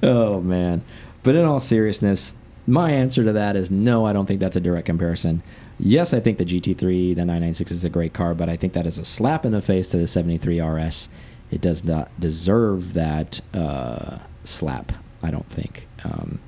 Oh 0.03 0.41
man. 0.41 0.83
But 1.23 1.35
in 1.35 1.45
all 1.45 1.59
seriousness, 1.59 2.35
my 2.65 2.91
answer 2.91 3.23
to 3.23 3.33
that 3.33 3.55
is 3.55 3.71
no, 3.71 4.05
I 4.05 4.13
don't 4.13 4.25
think 4.25 4.39
that's 4.39 4.55
a 4.55 4.61
direct 4.61 4.85
comparison. 4.85 5.43
Yes, 5.79 6.13
I 6.13 6.19
think 6.19 6.39
the 6.39 6.45
GT3, 6.45 7.15
the 7.15 7.21
996 7.21 7.71
is 7.71 7.85
a 7.85 7.89
great 7.89 8.13
car, 8.13 8.33
but 8.33 8.49
I 8.49 8.57
think 8.57 8.73
that 8.73 8.87
is 8.87 8.97
a 8.97 9.05
slap 9.05 9.45
in 9.45 9.51
the 9.51 9.61
face 9.61 9.89
to 9.89 9.97
the 9.97 10.07
73 10.07 10.59
RS. 10.59 11.09
It 11.49 11.61
does 11.61 11.83
not 11.83 12.11
deserve 12.19 12.93
that 12.93 13.41
uh, 13.53 14.19
slap, 14.43 14.91
I 15.23 15.31
don't 15.31 15.49
think. 15.49 15.87
Um, 16.03 16.39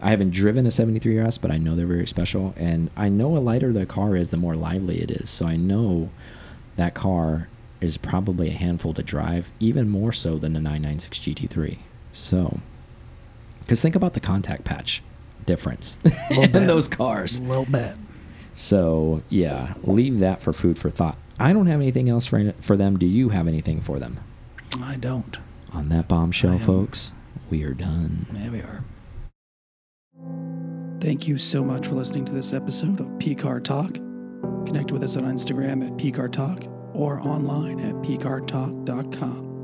I 0.00 0.10
haven't 0.10 0.30
driven 0.30 0.66
a 0.66 0.70
73 0.70 1.18
RS, 1.18 1.38
but 1.38 1.50
I 1.50 1.56
know 1.56 1.74
they're 1.74 1.86
very 1.86 2.06
special. 2.06 2.54
And 2.56 2.90
I 2.96 3.08
know 3.08 3.36
a 3.36 3.38
lighter 3.38 3.72
the 3.72 3.86
car 3.86 4.14
is, 4.14 4.30
the 4.30 4.36
more 4.36 4.54
lively 4.54 5.00
it 5.00 5.10
is. 5.10 5.30
So 5.30 5.46
I 5.46 5.56
know 5.56 6.10
that 6.76 6.94
car 6.94 7.48
is 7.80 7.96
probably 7.96 8.48
a 8.48 8.52
handful 8.52 8.94
to 8.94 9.02
drive, 9.02 9.50
even 9.58 9.88
more 9.88 10.12
so 10.12 10.38
than 10.38 10.52
the 10.52 10.60
996 10.60 11.18
GT3. 11.18 11.78
So, 12.12 12.60
because 13.60 13.80
think 13.80 13.96
about 13.96 14.14
the 14.14 14.20
contact 14.20 14.64
patch 14.64 15.02
difference 15.44 15.98
in 16.30 16.52
bit. 16.52 16.66
those 16.66 16.88
cars. 16.88 17.38
a 17.38 17.42
little 17.42 17.64
bit. 17.66 17.96
So, 18.54 19.22
yeah, 19.28 19.74
leave 19.82 20.18
that 20.20 20.40
for 20.40 20.52
food 20.52 20.78
for 20.78 20.88
thought. 20.90 21.18
I 21.38 21.52
don't 21.52 21.66
have 21.66 21.80
anything 21.80 22.08
else 22.08 22.26
for, 22.26 22.52
for 22.60 22.76
them. 22.76 22.98
Do 22.98 23.06
you 23.06 23.30
have 23.30 23.46
anything 23.46 23.80
for 23.80 23.98
them? 23.98 24.18
I 24.82 24.96
don't. 24.96 25.38
On 25.72 25.88
that 25.88 26.08
bombshell, 26.08 26.58
folks, 26.58 27.12
we 27.50 27.62
are 27.64 27.74
done. 27.74 28.26
Yeah, 28.32 28.50
we 28.50 28.60
are. 28.60 28.84
Thank 31.00 31.28
you 31.28 31.38
so 31.38 31.62
much 31.62 31.86
for 31.86 31.94
listening 31.94 32.24
to 32.24 32.32
this 32.32 32.52
episode 32.52 33.00
of 33.00 33.18
P 33.18 33.34
Car 33.34 33.60
Talk. 33.60 33.94
Connect 34.64 34.90
with 34.90 35.04
us 35.04 35.16
on 35.16 35.24
Instagram 35.24 35.86
at 35.86 35.96
P 35.96 36.10
Car 36.10 36.28
Talk 36.28 36.64
or 36.94 37.20
online 37.20 37.78
at 37.80 37.94
PCARTalk.com. 37.96 39.55